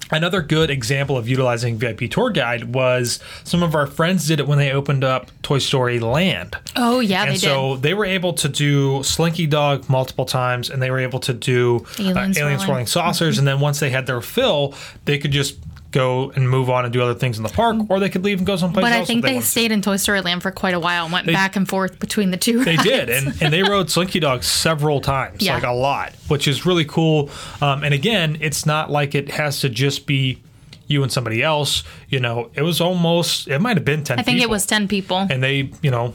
Another 0.10 0.42
good 0.42 0.70
example 0.70 1.18
of 1.18 1.28
utilizing 1.28 1.78
VIP 1.78 2.10
tour 2.10 2.30
guide 2.30 2.74
was 2.74 3.20
some 3.44 3.62
of 3.62 3.76
our 3.76 3.86
friends 3.86 4.26
did 4.26 4.40
it 4.40 4.48
when 4.48 4.58
they 4.58 4.72
opened 4.72 5.04
up 5.04 5.30
Toy 5.42 5.58
Story 5.58 6.00
Land. 6.00 6.56
Oh 6.78 7.02
yeah, 7.02 7.24
and 7.24 7.34
they 7.34 7.38
so 7.38 7.74
did. 7.74 7.84
they 7.84 7.94
were 7.94 8.06
able 8.06 8.32
to 8.34 8.48
do 8.48 9.04
Slinky 9.04 9.48
Dog 9.48 9.90
multiple 9.90 10.24
times, 10.24 10.70
and 10.70 10.82
they 10.82 10.92
were 10.92 11.00
able 11.00 11.20
to 11.20 11.34
do 11.34 11.86
Alien 12.00 12.18
uh, 12.18 12.22
alien 12.22 12.34
swirling. 12.36 12.60
swirling 12.60 12.86
saucers. 12.88 13.38
and 13.38 13.46
then 13.46 13.60
once 13.60 13.82
they 13.82 13.90
had 13.90 14.08
their 14.08 14.22
fill, 14.22 14.74
they 15.04 15.18
could 15.18 15.32
just 15.32 15.58
go 15.98 16.32
and 16.36 16.50
move 16.50 16.70
on 16.70 16.84
and 16.86 16.94
do 16.94 17.02
other 17.02 17.14
things 17.14 17.38
in 17.38 17.44
the 17.44 17.50
park, 17.50 17.76
or 17.90 18.00
they 18.00 18.10
could 18.10 18.24
leave 18.24 18.38
and 18.38 18.46
go 18.48 18.56
someplace 18.56 18.84
But 18.84 18.92
else. 18.92 19.00
But 19.00 19.02
I 19.02 19.06
think 19.06 19.24
they 19.26 19.36
to. 19.40 19.42
stayed 19.42 19.72
in 19.72 19.82
Toy 19.82 19.96
Story 19.98 20.22
Land 20.22 20.44
for 20.44 20.52
quite 20.52 20.74
a 20.74 20.80
while 20.80 21.06
and 21.06 21.14
went 21.14 21.28
back 21.28 21.56
and 21.56 21.68
forth 21.68 22.00
between 22.00 22.32
the 22.32 22.38
two. 22.38 22.64
They 22.64 22.76
rides. 22.76 22.84
did, 22.90 23.10
and, 23.10 23.42
and 23.42 23.54
they 23.54 23.64
rode 23.64 23.90
Slinky 23.90 24.20
Dog 24.20 24.44
several 24.44 25.02
times, 25.02 25.42
Yeah. 25.42 25.56
like 25.56 25.64
a 25.64 25.72
lot, 25.72 26.14
which 26.28 26.48
is 26.48 26.66
really 26.66 26.86
cool. 26.86 27.30
Um, 27.62 27.84
and 27.84 27.94
again, 27.94 28.38
it's 28.42 28.66
not 28.66 28.92
like 28.92 29.16
it 29.16 29.30
has 29.32 29.60
to 29.62 29.70
just 29.70 30.06
be 30.06 30.42
you 30.88 31.04
and 31.04 31.12
somebody 31.12 31.42
else. 31.44 31.84
You 32.10 32.20
know, 32.20 32.50
it 32.54 32.62
was 32.62 32.80
almost, 32.80 33.48
it 33.48 33.60
might 33.60 33.76
have 33.78 33.86
been 33.86 34.04
10 34.04 34.20
I 34.20 34.24
think 34.24 34.40
it 34.42 34.50
was 34.50 34.66
ten 34.66 34.88
people. 34.88 35.18
and 35.30 35.42
they 35.44 35.72
you 35.82 35.92
know 35.92 36.14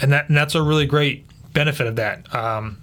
and 0.00 0.12
that 0.12 0.28
and 0.28 0.36
that's 0.36 0.54
a 0.54 0.62
really 0.62 0.86
great 0.86 1.24
benefit 1.52 1.86
of 1.86 1.96
that 1.96 2.32
um, 2.34 2.78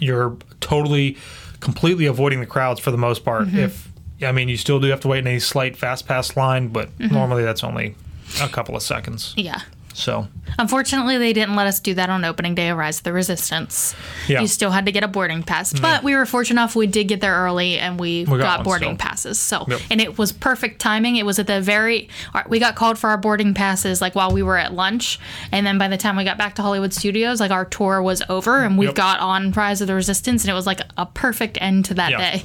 you're 0.00 0.36
totally 0.60 1.16
completely 1.60 2.06
avoiding 2.06 2.40
the 2.40 2.46
crowds 2.46 2.78
for 2.80 2.90
the 2.90 2.96
most 2.98 3.24
part 3.24 3.46
Mm-hmm. 3.48 3.58
if 3.58 3.88
i 4.26 4.32
mean 4.32 4.48
you 4.48 4.56
still 4.56 4.80
do 4.80 4.88
have 4.88 5.00
to 5.00 5.08
wait 5.08 5.18
in 5.18 5.26
a 5.26 5.38
slight 5.38 5.76
fast 5.76 6.06
pass 6.06 6.36
line 6.36 6.68
but 6.68 6.88
Mm-hmm. 6.98 7.14
normally 7.14 7.42
that's 7.44 7.62
only 7.64 7.94
a 8.42 8.48
couple 8.48 8.74
of 8.76 8.82
seconds 8.82 9.34
yeah. 9.36 9.60
So 9.94 10.28
Unfortunately, 10.56 11.18
they 11.18 11.32
didn't 11.32 11.56
let 11.56 11.66
us 11.66 11.80
do 11.80 11.94
that 11.94 12.10
on 12.10 12.24
opening 12.24 12.54
day 12.54 12.68
of 12.68 12.76
Rise 12.78 12.98
of 12.98 13.02
the 13.04 13.12
Resistance. 13.12 13.92
Yeah. 14.28 14.40
You 14.40 14.46
still 14.46 14.70
had 14.70 14.86
to 14.86 14.92
get 14.92 15.02
a 15.02 15.08
boarding 15.08 15.42
pass. 15.42 15.72
But 15.72 16.04
we 16.04 16.14
were 16.14 16.26
fortunate 16.26 16.60
enough 16.60 16.76
we 16.76 16.86
did 16.86 17.08
get 17.08 17.20
there 17.20 17.34
early 17.34 17.76
and 17.78 17.98
we, 17.98 18.24
got 18.24 18.38
got, 18.38 18.64
boarding 18.64 18.90
still. 18.90 18.96
passes. 19.08 19.38
So 19.40 19.64
Yep. 19.66 19.80
and 19.90 20.00
it 20.00 20.16
was 20.16 20.30
perfect 20.30 20.80
timing. 20.80 21.16
It 21.16 21.26
was 21.26 21.40
at 21.40 21.48
the 21.48 21.60
very 21.60 22.08
we 22.48 22.60
got 22.60 22.76
called 22.76 22.98
for 22.98 23.10
our 23.10 23.16
boarding 23.16 23.52
passes 23.54 24.00
like 24.00 24.14
while 24.14 24.30
we 24.30 24.44
were 24.44 24.56
at 24.58 24.72
lunch. 24.74 25.18
And 25.50 25.66
then 25.66 25.76
by 25.78 25.88
the 25.88 25.96
time 25.96 26.14
we 26.16 26.22
got 26.22 26.38
back 26.38 26.54
to 26.56 26.62
Hollywood 26.62 26.92
Studios, 26.92 27.40
like 27.40 27.50
our 27.50 27.64
tour 27.64 28.00
was 28.00 28.22
over 28.28 28.62
and 28.62 28.78
we 28.78 28.86
Yep. 28.86 28.94
got 28.94 29.18
on 29.20 29.50
Rise 29.50 29.80
of 29.80 29.88
the 29.88 29.94
Resistance 29.94 30.44
and 30.44 30.50
it 30.50 30.54
was 30.54 30.66
like 30.66 30.82
a 30.96 31.06
perfect 31.06 31.58
end 31.60 31.86
to 31.86 31.94
that 31.94 32.10
Yeah. 32.12 32.18
day. 32.36 32.42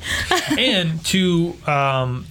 and 0.58 1.06
to 1.08 1.54
um, 1.68 2.26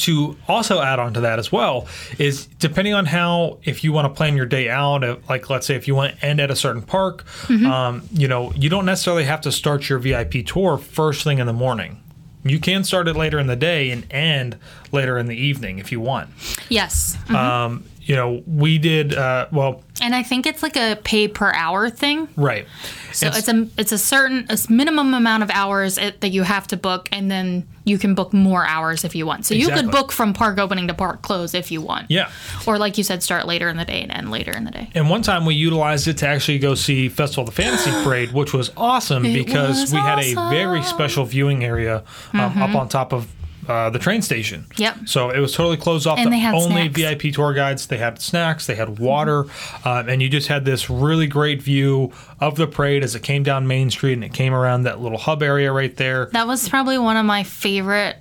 to 0.00 0.36
also 0.48 0.80
add 0.80 0.98
on 0.98 1.14
to 1.14 1.20
that 1.20 1.38
as 1.38 1.52
well 1.52 1.86
is 2.18 2.46
depending 2.58 2.94
on 2.94 3.06
how 3.06 3.58
if 3.64 3.84
you 3.84 3.92
want 3.92 4.06
to 4.06 4.16
plan 4.16 4.36
your 4.36 4.46
day 4.46 4.68
out 4.68 5.02
like 5.28 5.48
let's 5.50 5.66
say 5.66 5.74
if 5.76 5.86
you 5.86 5.94
want 5.94 6.18
to 6.18 6.24
end 6.26 6.40
at 6.40 6.50
a 6.50 6.56
certain 6.56 6.82
park 6.82 7.24
um, 7.66 8.02
you 8.12 8.26
know 8.28 8.52
you 8.52 8.68
don't 8.68 8.86
necessarily 8.86 9.24
have 9.24 9.40
to 9.40 9.52
start 9.52 9.88
your 9.88 9.98
vip 9.98 10.32
tour 10.46 10.78
first 10.78 11.24
thing 11.24 11.38
in 11.38 11.46
the 11.46 11.52
morning. 11.52 12.02
You 12.42 12.58
can 12.58 12.84
start 12.84 13.06
it 13.06 13.16
later 13.16 13.38
in 13.38 13.48
the 13.48 13.56
day 13.56 13.90
and 13.90 14.10
end 14.10 14.56
later 14.92 15.18
in 15.18 15.26
the 15.26 15.36
evening 15.36 15.78
if 15.78 15.92
you 15.92 16.00
want. 16.00 16.30
Yes. 16.70 17.18
um, 17.28 17.84
you 18.00 18.16
know, 18.16 18.42
we 18.46 18.78
did 18.78 19.14
uh, 19.14 19.46
well, 19.52 19.82
And 20.00 20.14
I 20.14 20.22
think 20.22 20.46
it's 20.46 20.62
like 20.62 20.76
a 20.76 20.96
pay 21.04 21.28
per 21.28 21.52
hour 21.52 21.90
thing. 21.90 22.28
right. 22.36 22.66
So 23.12 23.26
It's- 23.26 23.40
it's, 23.40 23.48
a 23.48 23.68
it's 23.76 23.92
a 23.92 23.98
certain 23.98 24.46
a 24.48 24.56
minimum 24.72 25.14
amount 25.14 25.42
of 25.42 25.50
hours 25.50 25.98
it, 25.98 26.20
that 26.20 26.28
you 26.30 26.42
have 26.44 26.66
to 26.68 26.76
book, 26.76 27.08
and 27.12 27.30
then 27.30 27.66
you 27.84 27.98
can 27.98 28.14
book 28.14 28.32
more 28.32 28.64
hours 28.64 29.04
if 29.04 29.14
you 29.16 29.26
want. 29.26 29.44
So 29.46 29.54
you 29.54 29.68
could 29.68 29.90
book 29.90 30.12
from 30.12 30.32
park 30.32 30.58
opening 30.58 30.86
to 30.88 30.94
park 30.94 31.22
close 31.22 31.54
if 31.54 31.70
you 31.72 31.80
want. 31.80 32.06
yeah. 32.10 32.30
Or 32.66 32.78
like 32.78 32.96
you 32.98 33.04
said, 33.04 33.22
start 33.22 33.46
later 33.46 33.68
in 33.68 33.76
the 33.76 33.84
day 33.84 34.00
and 34.02 34.12
end 34.12 34.30
later 34.30 34.52
in 34.52 34.64
the 34.64 34.70
day. 34.70 34.90
And 34.94 35.10
one 35.10 35.22
time 35.22 35.44
we 35.44 35.54
utilized 35.54 36.06
it 36.08 36.18
to 36.18 36.28
actually 36.28 36.58
go 36.60 36.74
see 36.74 37.08
Festival 37.08 37.48
of 37.48 37.54
the 37.54 37.62
Fantasy 37.62 37.90
Parade, 38.04 38.32
which 38.32 38.52
was 38.54 38.70
awesome 38.76 39.24
because 39.24 39.80
was 39.80 39.92
we 39.92 39.98
had 39.98 40.20
a 40.20 40.34
very 40.50 40.82
special 40.82 41.24
viewing 41.24 41.64
area 41.64 42.04
um, 42.32 42.62
up 42.62 42.74
on 42.74 42.88
top 42.88 43.12
of 43.12 43.26
uh, 43.70 43.88
the 43.88 44.00
train 44.00 44.20
station. 44.20 44.66
Yep. 44.78 44.96
So 45.06 45.30
it 45.30 45.38
was 45.38 45.54
totally 45.54 45.76
closed 45.76 46.04
off 46.04 46.18
And 46.18 46.32
they 46.32 46.40
had 46.40 46.54
only 46.56 46.92
snacks. 46.92 47.20
VIP 47.20 47.32
tour 47.32 47.54
guides. 47.54 47.86
They 47.86 47.98
had 47.98 48.20
snacks, 48.20 48.66
they 48.66 48.74
had 48.74 48.98
water, 48.98 49.44
um, 49.84 50.08
and 50.08 50.20
you 50.20 50.28
just 50.28 50.48
had 50.48 50.64
this 50.64 50.90
really 50.90 51.28
great 51.28 51.62
view 51.62 52.10
of 52.40 52.56
the 52.56 52.66
parade 52.66 53.04
as 53.04 53.14
it 53.14 53.22
came 53.22 53.44
down 53.44 53.68
Main 53.68 53.88
Street 53.90 54.14
and 54.14 54.24
it 54.24 54.34
came 54.34 54.52
around 54.52 54.82
that 54.82 55.00
little 55.00 55.18
hub 55.18 55.40
area 55.40 55.70
right 55.70 55.96
there. 55.96 56.26
That 56.32 56.48
was 56.48 56.68
probably 56.68 56.98
one 56.98 57.16
of 57.16 57.24
my 57.24 57.44
favorite 57.44 58.16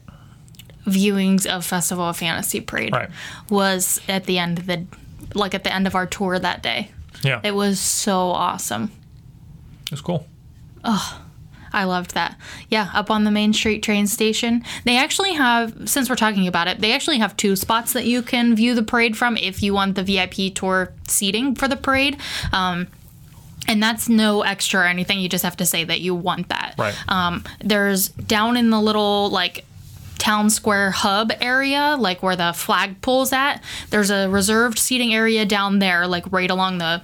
viewings 0.86 1.48
of 1.48 1.66
Festival 1.66 2.04
of 2.04 2.18
Fantasy 2.18 2.62
Parade. 2.62 2.94
Right. 2.94 3.10
Was 3.50 4.02
at 4.08 4.26
the 4.26 4.38
end 4.38 4.60
of 4.60 4.68
the 4.68 4.86
like 5.34 5.56
at 5.56 5.64
the 5.64 5.74
end 5.74 5.88
of 5.88 5.96
our 5.96 6.06
tour 6.06 6.38
that 6.38 6.62
day. 6.62 6.92
Yeah. 7.24 7.42
It 7.44 7.56
was 7.56 7.80
so 7.80 8.30
awesome. 8.30 8.92
It 9.86 9.92
was 9.92 10.02
cool. 10.02 10.28
I 11.71 11.84
loved 11.84 12.13
that. 12.13 12.38
Yeah, 12.69 12.89
up 12.93 13.12
on 13.12 13.23
the 13.23 13.32
Main 13.32 13.53
Street 13.53 13.84
train 13.84 14.08
station. 14.08 14.63
They 14.86 14.97
actually 14.97 15.34
have, 15.34 15.89
since 15.89 16.10
we're 16.10 16.15
talking 16.15 16.47
about 16.47 16.67
it, 16.67 16.79
they 16.79 16.93
actually 16.93 17.19
have 17.19 17.36
two 17.38 17.55
spots 17.55 17.93
that 17.93 18.05
you 18.05 18.21
can 18.21 18.55
view 18.55 18.75
the 18.75 18.84
parade 18.84 19.17
from 19.17 19.38
if 19.38 19.62
you 19.62 19.73
want 19.73 19.95
the 19.95 20.03
VIP 20.03 20.53
tour 20.53 20.93
seating 21.08 21.55
for 21.55 21.67
the 21.67 21.75
parade. 21.75 22.17
Um, 22.51 22.88
and 23.67 23.84
that's 23.84 24.10
no 24.10 24.41
extra 24.41 24.82
or 24.82 24.86
anything. 24.86 25.19
You 25.19 25.29
just 25.29 25.43
have 25.43 25.58
to 25.58 25.65
say 25.65 25.84
that 25.84 26.01
you 26.01 26.15
want 26.15 26.49
that. 26.49 26.75
Right. 26.77 26.95
Um, 27.08 27.43
there's 27.60 28.10
down 28.10 28.58
in 28.58 28.71
the 28.71 28.82
little, 28.82 29.29
like, 29.29 29.65
town 30.17 30.49
square 30.49 30.91
hub 30.91 31.32
area, 31.41 31.95
like 31.97 32.21
where 32.21 32.36
the 32.36 32.51
flagpole's 32.51 33.32
at, 33.32 33.63
there's 33.89 34.12
a 34.12 34.29
reserved 34.29 34.77
seating 34.77 35.13
area 35.13 35.45
down 35.45 35.79
there, 35.79 36.05
like 36.05 36.29
right 36.32 36.51
along 36.51 36.77
the 36.77 37.01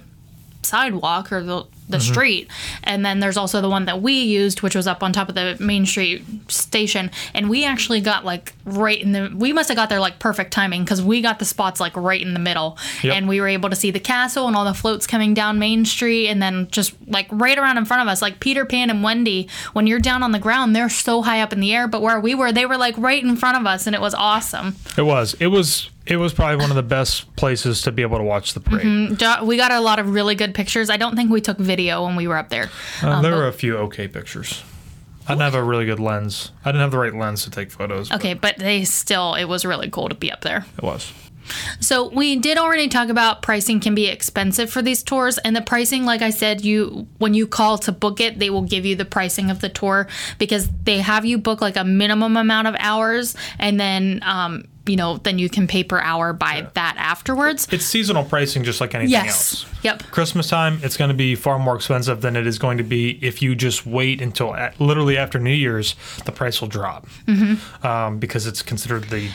sidewalk 0.62 1.32
or 1.32 1.42
the, 1.42 1.64
the 1.88 1.98
mm-hmm. 1.98 2.12
street. 2.12 2.50
And 2.82 3.04
then 3.04 3.20
there's 3.20 3.36
also 3.36 3.60
the 3.60 3.68
one 3.68 3.84
that 3.86 4.02
we 4.02 4.22
used, 4.22 4.62
which 4.62 4.74
was 4.74 4.86
up 4.86 5.02
on 5.02 5.12
top 5.12 5.28
of 5.28 5.34
the 5.34 5.56
Main 5.60 5.86
Street 5.86 6.24
station. 6.50 7.10
And 7.34 7.48
we 7.48 7.64
actually 7.64 8.00
got 8.00 8.24
like 8.24 8.54
right 8.64 9.00
in 9.00 9.12
the, 9.12 9.32
we 9.34 9.52
must 9.52 9.68
have 9.68 9.76
got 9.76 9.88
there 9.88 10.00
like 10.00 10.18
perfect 10.18 10.52
timing 10.52 10.84
because 10.84 11.02
we 11.02 11.20
got 11.20 11.38
the 11.38 11.44
spots 11.44 11.80
like 11.80 11.96
right 11.96 12.20
in 12.20 12.34
the 12.34 12.40
middle. 12.40 12.78
Yep. 13.02 13.14
And 13.14 13.28
we 13.28 13.40
were 13.40 13.48
able 13.48 13.70
to 13.70 13.76
see 13.76 13.90
the 13.90 14.00
castle 14.00 14.46
and 14.46 14.56
all 14.56 14.64
the 14.64 14.74
floats 14.74 15.06
coming 15.06 15.34
down 15.34 15.58
Main 15.58 15.84
Street. 15.84 16.28
And 16.28 16.42
then 16.42 16.68
just 16.70 16.94
like 17.06 17.28
right 17.30 17.58
around 17.58 17.78
in 17.78 17.84
front 17.84 18.02
of 18.02 18.08
us, 18.08 18.22
like 18.22 18.40
Peter 18.40 18.64
Pan 18.64 18.90
and 18.90 19.02
Wendy, 19.02 19.48
when 19.72 19.86
you're 19.86 20.00
down 20.00 20.22
on 20.22 20.32
the 20.32 20.38
ground, 20.38 20.74
they're 20.74 20.88
so 20.88 21.22
high 21.22 21.40
up 21.40 21.52
in 21.52 21.60
the 21.60 21.74
air. 21.74 21.88
But 21.88 22.02
where 22.02 22.20
we 22.20 22.34
were, 22.34 22.52
they 22.52 22.66
were 22.66 22.76
like 22.76 22.96
right 22.98 23.22
in 23.22 23.36
front 23.36 23.58
of 23.58 23.66
us. 23.66 23.86
And 23.86 23.94
it 23.94 24.00
was 24.00 24.14
awesome. 24.14 24.76
It 24.96 25.02
was. 25.02 25.34
It 25.34 25.48
was. 25.48 25.90
It 26.06 26.16
was 26.18 26.32
probably 26.32 26.56
one 26.56 26.70
of 26.70 26.76
the 26.76 26.82
best 26.82 27.34
places 27.36 27.82
to 27.82 27.92
be 27.92 28.02
able 28.02 28.18
to 28.18 28.24
watch 28.24 28.54
the 28.54 28.60
parade. 28.60 29.18
Jo- 29.18 29.44
We 29.44 29.56
got 29.56 29.72
a 29.72 29.80
lot 29.80 29.98
of 29.98 30.10
really 30.14 30.34
good 30.36 30.54
pictures. 30.54 30.88
I 30.88 30.96
don't 30.96 31.16
think 31.16 31.30
we 31.30 31.40
took 31.40 31.58
video 31.58 32.04
when 32.04 32.14
we 32.16 32.28
were 32.28 32.36
up 32.36 32.48
there. 32.48 32.70
Uh, 33.02 33.20
there 33.22 33.32
were 33.34 33.48
a 33.48 33.52
few 33.52 33.76
okay 33.78 34.06
pictures. 34.06 34.62
I 35.26 35.32
didn't 35.32 35.42
have 35.42 35.54
a 35.56 35.62
really 35.64 35.84
good 35.86 35.98
lens. 35.98 36.52
I 36.64 36.68
didn't 36.70 36.82
have 36.82 36.92
the 36.92 36.98
right 36.98 37.12
lens 37.14 37.42
to 37.44 37.50
take 37.50 37.72
photos. 37.72 38.08
but 38.10 38.16
Okay, 38.18 38.34
but 38.34 38.58
they 38.58 38.84
still, 38.84 39.34
it 39.34 39.46
was 39.46 39.64
really 39.64 39.90
cool 39.90 40.08
to 40.08 40.14
be 40.14 40.30
up 40.30 40.42
there. 40.42 40.64
It 40.78 40.84
was. 40.84 41.12
So 41.80 42.08
we 42.08 42.36
did 42.36 42.58
already 42.58 42.88
talk 42.88 43.08
about 43.08 43.42
pricing 43.42 43.78
can 43.80 43.94
be 43.94 44.06
expensive 44.06 44.68
for 44.70 44.82
these 44.82 45.02
tours, 45.02 45.38
and 45.38 45.54
the 45.54 45.60
pricing, 45.62 46.04
like 46.04 46.20
I 46.22 46.30
said, 46.30 46.64
you 46.64 47.06
when 47.18 47.34
you 47.34 47.46
call 47.46 47.78
to 47.78 47.92
book 47.92 48.20
it, 48.20 48.38
they 48.40 48.50
will 48.50 48.62
give 48.62 48.84
you 48.84 48.96
the 48.96 49.04
pricing 49.04 49.48
of 49.50 49.60
the 49.60 49.68
tour 49.68 50.08
because 50.38 50.68
they 50.84 50.98
have 50.98 51.24
you 51.24 51.38
book 51.38 51.60
like 51.60 51.76
a 51.76 51.84
minimum 51.84 52.36
amount 52.36 52.66
of 52.66 52.74
hours, 52.80 53.36
and 53.60 53.78
then 53.78 54.20
um, 54.24 54.64
you 54.88 54.96
know 54.96 55.18
then 55.18 55.38
you 55.38 55.48
can 55.48 55.66
pay 55.66 55.84
per 55.84 55.98
hour 56.00 56.32
by 56.32 56.68
that 56.74 56.94
afterwards. 56.98 57.68
It's 57.70 57.84
seasonal 57.84 58.24
pricing 58.24 58.64
just 58.64 58.80
like 58.80 58.94
anything 58.94 59.10
Yes. 59.12 59.64
else. 59.64 59.66
Yep. 59.82 60.02
Christmas 60.10 60.48
time, 60.48 60.80
it's 60.82 60.96
going 60.96 61.08
to 61.10 61.14
be 61.16 61.34
far 61.34 61.58
more 61.58 61.76
expensive 61.76 62.20
than 62.20 62.36
it 62.36 62.46
is 62.46 62.58
going 62.58 62.78
to 62.78 62.84
be 62.84 63.18
if 63.24 63.40
you 63.42 63.54
just 63.54 63.86
wait 63.86 64.20
until 64.20 64.54
a 64.54 64.72
literally 64.78 65.16
after 65.16 65.38
New 65.38 65.52
Year's, 65.52 65.94
the 66.24 66.32
price 66.32 66.60
will 66.60 66.68
drop 66.68 67.06
Mm-hmm. 67.26 67.86
um, 67.86 68.18
because 68.18 68.46
it's 68.46 68.62
considered 68.62 69.04
the 69.04 69.30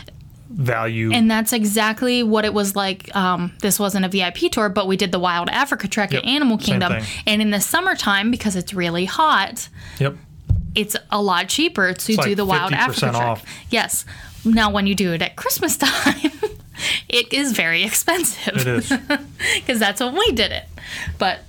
value. 0.49 1.13
And 1.13 1.31
that's 1.31 1.53
exactly 1.53 2.23
what 2.23 2.43
it 2.45 2.53
was 2.53 2.75
like. 2.75 3.13
Um, 3.15 3.53
this 3.61 3.79
wasn't 3.79 4.03
a 4.05 4.09
VIP 4.09 4.51
tour, 4.51 4.67
but 4.69 4.85
we 4.87 4.97
did 4.97 5.11
the 5.13 5.19
Wild 5.19 5.49
Africa 5.49 5.87
Trek 5.87 6.11
Yep, 6.11 6.23
at 6.23 6.27
Animal 6.29 6.57
Kingdom. 6.57 6.93
And 7.25 7.41
in 7.41 7.51
the 7.51 7.61
summertime, 7.61 8.31
because 8.31 8.55
it's 8.57 8.73
really 8.73 9.05
hot, 9.05 9.69
yep. 9.99 10.15
It's 10.75 10.95
a 11.09 11.21
lot 11.21 11.49
cheaper 11.49 11.93
to 11.93 12.15
do 12.15 12.35
the 12.35 12.45
Wild 12.45 12.71
50% 12.71 12.77
Africa 12.77 13.17
off. 13.17 13.45
Yes. 13.69 14.05
Now, 14.45 14.71
when 14.71 14.87
you 14.87 14.95
do 14.95 15.13
it 15.13 15.21
at 15.21 15.35
Christmas 15.35 15.77
time, 15.77 16.31
it 17.09 17.33
is 17.33 17.51
very 17.51 17.83
expensive. 17.83 18.57
It 18.57 18.67
is. 18.67 18.89
because 19.55 19.79
that's 19.79 20.01
when 20.01 20.13
we 20.13 20.31
did 20.31 20.51
it. 20.51 20.65
But 21.17 21.41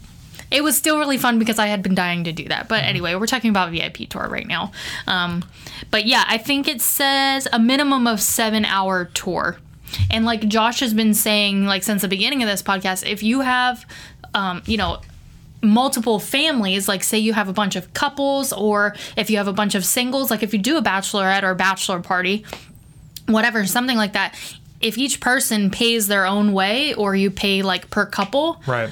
it 0.51 0.63
was 0.63 0.77
still 0.77 0.99
really 0.99 1.19
fun 1.19 1.39
because 1.39 1.59
I 1.59 1.67
had 1.69 1.83
been 1.83 1.95
dying 1.95 2.25
to 2.25 2.33
do 2.33 2.47
that. 2.49 2.61
Mm-hmm. 2.61 2.69
But 2.69 2.85
anyway, 2.85 3.15
we're 3.15 3.27
talking 3.27 3.51
about 3.51 3.71
VIP 3.71 4.09
tour 4.09 4.29
right 4.29 4.47
now. 4.47 4.73
Um, 5.07 5.45
but 5.91 6.07
yeah, 6.07 6.25
I 6.27 6.39
think 6.39 6.69
it 6.69 6.81
says 6.81 7.49
a 7.53 7.59
minimum 7.59 8.07
of 8.07 8.21
seven 8.21 8.65
hour 8.65 9.07
tour. 9.07 9.59
And 10.11 10.25
like 10.25 10.49
Josh 10.49 10.81
has 10.81 10.95
been 10.95 11.15
saying, 11.15 11.67
like 11.67 11.83
since 11.83 12.03
the 12.03 12.09
beginning 12.09 12.43
of 12.43 12.49
this 12.49 12.63
podcast, 12.63 13.07
if 13.09 13.23
you 13.23 13.41
have, 13.41 13.87
um, 14.35 14.63
you 14.67 14.77
know, 14.77 15.01
multiple 15.63 16.19
families, 16.19 16.89
like 16.89 17.05
say 17.05 17.19
you 17.19 17.33
have 17.33 17.49
a 17.49 17.53
bunch 17.53 17.77
of 17.77 17.95
couples, 17.95 18.53
or 18.53 18.95
if 19.17 19.31
you 19.31 19.37
have 19.37 19.49
a 19.49 19.53
bunch 19.53 19.75
of 19.75 19.85
singles, 19.85 20.31
like 20.31 20.43
if 20.43 20.53
you 20.53 20.59
do 20.59 20.77
a 20.77 20.83
bachelorette 20.83 21.43
or 21.45 21.51
a 21.51 21.55
bachelor 21.57 22.01
party, 22.01 22.45
whatever, 23.27 23.65
something 23.67 23.97
like 23.97 24.13
that. 24.15 24.35
If 24.81 24.99
each 24.99 25.21
person 25.21 25.71
pays 25.71 26.09
their 26.09 26.27
own 26.27 26.53
way, 26.53 26.93
or 26.95 27.15
you 27.15 27.31
pay 27.31 27.63
like 27.63 27.89
per 27.91 28.05
couple, 28.05 28.61
Right. 28.67 28.91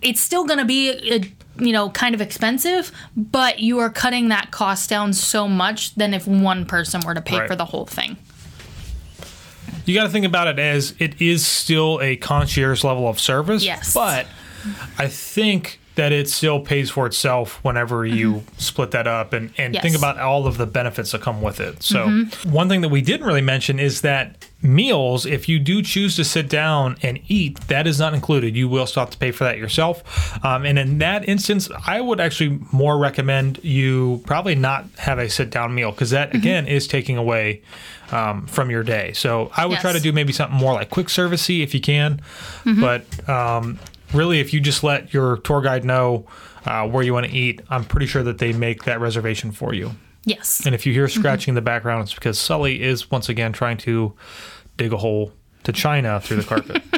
it's 0.00 0.20
still 0.20 0.44
going 0.44 0.60
to 0.60 0.64
be 0.64 0.90
a, 0.90 1.20
you 1.58 1.72
know 1.72 1.90
kind 1.90 2.14
of 2.14 2.20
expensive, 2.20 2.92
but 3.16 3.58
you 3.58 3.80
are 3.80 3.90
cutting 3.90 4.28
that 4.28 4.52
cost 4.52 4.88
down 4.88 5.12
so 5.12 5.48
much 5.48 5.94
than 5.96 6.14
if 6.14 6.26
one 6.28 6.64
person 6.64 7.00
were 7.04 7.14
to 7.14 7.20
pay 7.20 7.40
Right. 7.40 7.48
for 7.48 7.56
the 7.56 7.64
whole 7.66 7.86
thing. 7.86 8.16
You 9.84 9.94
got 9.94 10.04
to 10.04 10.10
think 10.10 10.24
about 10.26 10.46
it 10.46 10.60
as 10.60 10.94
it 11.00 11.20
is 11.20 11.44
still 11.44 11.98
a 12.00 12.14
concierge 12.16 12.84
level 12.84 13.08
of 13.08 13.18
service. 13.18 13.64
Yes. 13.64 13.92
But 13.92 14.26
I 14.96 15.08
think 15.08 15.80
that 15.94 16.10
it 16.12 16.28
still 16.28 16.58
pays 16.60 16.88
for 16.90 17.06
itself 17.06 17.62
whenever 17.62 18.06
you 18.06 18.42
split 18.56 18.92
that 18.92 19.06
up 19.06 19.32
and, 19.32 19.52
and 19.58 19.72
Mm-hmm. 19.72 19.74
Yes. 19.74 19.84
Mm-hmm. 19.84 19.92
think 19.92 19.96
about 19.98 20.18
all 20.18 20.46
of 20.46 20.56
the 20.56 20.66
benefits 20.66 21.12
that 21.12 21.20
come 21.20 21.42
with 21.42 21.60
it. 21.60 21.82
So, 21.82 22.24
one 22.44 22.68
thing 22.68 22.80
that 22.80 22.88
we 22.88 23.00
didn't 23.02 23.26
really 23.26 23.42
mention 23.42 23.78
is 23.78 24.00
that 24.00 24.46
meals, 24.62 25.26
if 25.26 25.48
you 25.48 25.58
do 25.58 25.82
choose 25.82 26.14
to 26.16 26.24
sit 26.24 26.48
down 26.48 26.96
and 27.02 27.18
eat, 27.28 27.60
that 27.68 27.86
is 27.86 27.98
not 27.98 28.14
included. 28.14 28.56
You 28.56 28.68
will 28.68 28.86
still 28.86 29.02
have 29.02 29.10
to 29.10 29.18
pay 29.18 29.32
for 29.32 29.44
that 29.44 29.58
yourself. 29.58 30.02
Um, 30.44 30.64
and 30.64 30.78
in 30.78 30.98
that 30.98 31.28
instance, 31.28 31.68
I 31.86 32.00
would 32.00 32.20
actually 32.20 32.60
more 32.70 32.96
recommend 32.98 33.62
you 33.64 34.22
probably 34.24 34.54
not 34.54 34.84
have 34.98 35.18
a 35.18 35.28
sit 35.28 35.50
down 35.50 35.74
meal 35.74 35.90
because 35.90 36.12
Mm-hmm. 36.12 36.30
that, 36.32 36.34
again, 36.34 36.66
is 36.66 36.86
taking 36.86 37.16
away 37.16 37.62
um, 38.12 38.46
from 38.46 38.70
your 38.70 38.82
day. 38.82 39.12
So, 39.14 39.50
I 39.56 39.66
would 39.66 39.78
try 39.78 39.92
to 39.92 40.00
do 40.00 40.12
maybe 40.12 40.32
something 40.32 40.56
more 40.58 40.74
like 40.74 40.90
quick 40.90 41.06
servicey 41.08 41.62
if 41.62 41.74
you 41.74 41.80
can. 41.80 42.20
Mm-hmm. 42.64 42.80
But 42.80 43.28
um, 43.28 43.78
really, 44.14 44.40
if 44.40 44.52
you 44.52 44.60
just 44.60 44.84
let 44.84 45.12
your 45.12 45.38
tour 45.38 45.60
guide 45.60 45.84
know 45.84 46.26
uh, 46.64 46.86
where 46.88 47.02
you 47.02 47.12
want 47.12 47.26
to 47.26 47.32
eat, 47.32 47.60
I'm 47.70 47.84
pretty 47.84 48.06
sure 48.06 48.22
that 48.22 48.38
they 48.38 48.52
make 48.52 48.84
that 48.84 49.00
reservation 49.00 49.52
for 49.52 49.74
you. 49.74 49.92
Yes. 50.24 50.64
And 50.64 50.74
if 50.74 50.86
you 50.86 50.92
hear 50.92 51.08
scratching 51.08 51.52
in 51.52 51.54
the 51.56 51.62
background, 51.62 52.02
it's 52.02 52.14
because 52.14 52.38
Sully 52.38 52.82
is 52.82 53.10
once 53.10 53.28
again 53.28 53.52
trying 53.52 53.76
to 53.78 54.14
dig 54.76 54.92
a 54.92 54.96
hole 54.96 55.32
to 55.64 55.72
China 55.72 56.20
through 56.20 56.36
the 56.38 56.44
carpet. 56.44 56.82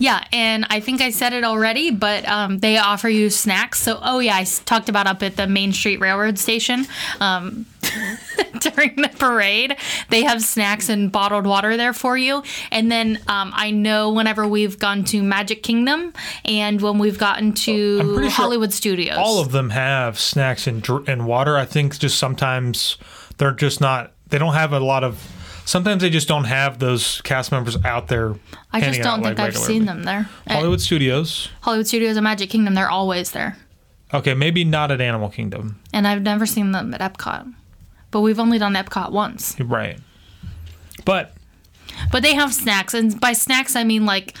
Yeah, 0.00 0.24
and 0.32 0.66
I 0.70 0.80
think 0.80 1.02
I 1.02 1.10
said 1.10 1.34
it 1.34 1.44
already, 1.44 1.90
but 1.90 2.26
um, 2.26 2.58
they 2.58 2.78
offer 2.78 3.10
you 3.10 3.28
snacks. 3.28 3.82
So, 3.82 4.00
oh 4.02 4.18
yeah, 4.18 4.34
I 4.34 4.44
talked 4.44 4.88
about 4.88 5.06
up 5.06 5.22
at 5.22 5.36
the 5.36 5.46
Main 5.46 5.74
Street 5.74 6.00
Railroad 6.00 6.38
Station 6.38 6.86
um, 7.20 7.66
during 8.60 8.96
the 8.96 9.08
parade. 9.18 9.76
They 10.08 10.22
have 10.22 10.42
snacks 10.42 10.88
and 10.88 11.10
bottled 11.10 11.46
water 11.46 11.76
there 11.76 11.92
for 11.92 12.16
you. 12.16 12.42
And 12.70 12.90
then 12.90 13.18
um, 13.28 13.52
I 13.54 13.70
know 13.70 14.10
whenever 14.10 14.46
we've 14.46 14.78
gone 14.78 15.04
to 15.04 15.22
Magic 15.22 15.62
Kingdom 15.62 16.12
and 16.44 16.80
when 16.80 16.98
we've 16.98 17.18
gotten 17.18 17.52
to 17.54 17.98
I'm 18.00 18.06
sure 18.06 18.30
Hollywood 18.30 18.72
Studios, 18.72 19.16
All 19.18 19.40
of 19.40 19.52
them 19.52 19.70
have 19.70 20.18
snacks 20.18 20.66
and 20.66 20.82
dr- 20.82 21.08
and 21.08 21.26
water. 21.26 21.56
I 21.56 21.64
think 21.64 21.98
just 21.98 22.18
sometimes 22.18 22.96
they're 23.38 23.52
just 23.52 23.80
not. 23.80 24.12
They 24.28 24.38
don't 24.38 24.54
have 24.54 24.72
a 24.72 24.80
lot 24.80 25.04
of. 25.04 25.36
Sometimes 25.64 26.02
they 26.02 26.10
just 26.10 26.26
don't 26.26 26.44
have 26.44 26.78
those 26.80 27.20
cast 27.20 27.52
members 27.52 27.76
out 27.84 28.08
there. 28.08 28.34
I 28.72 28.80
just 28.80 29.02
don't 29.02 29.22
think 29.22 29.38
like, 29.38 29.38
I've 29.38 29.54
regularly. 29.54 29.72
seen 29.72 29.84
them 29.84 30.02
there. 30.02 30.28
At 30.46 30.56
Hollywood 30.56 30.80
Studios. 30.80 31.48
Hollywood 31.60 31.86
Studios 31.86 32.16
and 32.16 32.24
Magic 32.24 32.50
Kingdom, 32.50 32.74
they're 32.74 32.90
always 32.90 33.30
there. 33.30 33.56
Okay, 34.12 34.34
maybe 34.34 34.64
not 34.64 34.90
at 34.90 35.00
Animal 35.00 35.28
Kingdom. 35.28 35.78
And 35.92 36.08
I've 36.08 36.22
never 36.22 36.44
seen 36.44 36.72
them 36.72 36.92
at 36.92 37.00
Epcot. 37.00 37.54
But 38.10 38.20
we've 38.22 38.38
only 38.40 38.58
done 38.58 38.74
Epcot 38.74 39.12
once. 39.12 39.58
Right. 39.60 39.98
But 41.04 41.32
But 42.12 42.22
they 42.22 42.34
have 42.34 42.52
snacks, 42.52 42.94
and 42.94 43.18
by 43.20 43.32
snacks 43.32 43.76
I 43.76 43.84
mean 43.84 44.04
like 44.06 44.36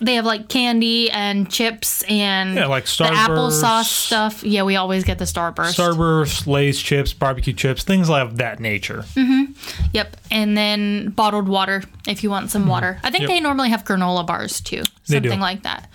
they 0.00 0.16
have 0.16 0.24
like 0.24 0.48
candy 0.48 1.08
and 1.12 1.48
chips 1.48 2.02
and 2.08 2.56
Yeah, 2.56 2.66
like 2.66 2.86
the 2.86 3.04
applesauce 3.04 3.84
stuff. 3.84 4.42
Yeah, 4.42 4.64
we 4.64 4.74
always 4.74 5.04
get 5.04 5.18
the 5.20 5.24
Starburst. 5.26 5.76
Starburst, 5.78 6.46
Lay's 6.48 6.80
chips, 6.82 7.12
barbecue 7.12 7.52
chips, 7.52 7.84
things 7.84 8.10
of 8.10 8.38
that 8.38 8.58
nature. 8.58 9.04
Mm-hmm. 9.14 9.52
Yep, 9.92 10.16
and 10.32 10.56
then 10.56 11.10
bottled 11.10 11.46
water 11.48 11.84
if 12.08 12.24
you 12.24 12.30
want 12.30 12.50
some 12.50 12.66
water. 12.66 12.98
I 13.04 13.10
think 13.10 13.22
Yep. 13.22 13.28
they 13.30 13.38
normally 13.40 13.70
have 13.70 13.84
granola 13.84 14.26
bars 14.26 14.60
too, 14.60 14.82
something 15.04 15.38
like 15.38 15.62
that. 15.62 15.88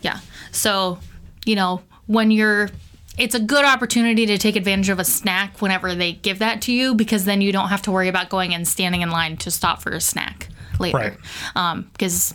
Yeah. 0.00 0.20
So, 0.52 0.98
you 1.44 1.54
know, 1.54 1.82
when 2.06 2.30
you're 2.30 2.70
it's 3.18 3.34
a 3.34 3.40
good 3.40 3.64
opportunity 3.64 4.26
to 4.26 4.38
take 4.38 4.56
advantage 4.56 4.88
of 4.88 4.98
a 4.98 5.04
snack 5.04 5.60
whenever 5.60 5.94
they 5.94 6.12
give 6.12 6.38
that 6.38 6.62
to 6.62 6.72
you 6.72 6.94
because 6.94 7.24
then 7.24 7.40
you 7.40 7.52
don't 7.52 7.68
have 7.68 7.82
to 7.82 7.90
worry 7.90 8.08
about 8.08 8.28
going 8.28 8.54
and 8.54 8.66
standing 8.66 9.02
in 9.02 9.10
line 9.10 9.36
to 9.38 9.50
stop 9.50 9.82
for 9.82 9.90
a 9.90 10.00
snack 10.00 10.48
later. 10.78 10.96
Right. 10.96 11.16
Um, 11.54 11.88
because 11.92 12.34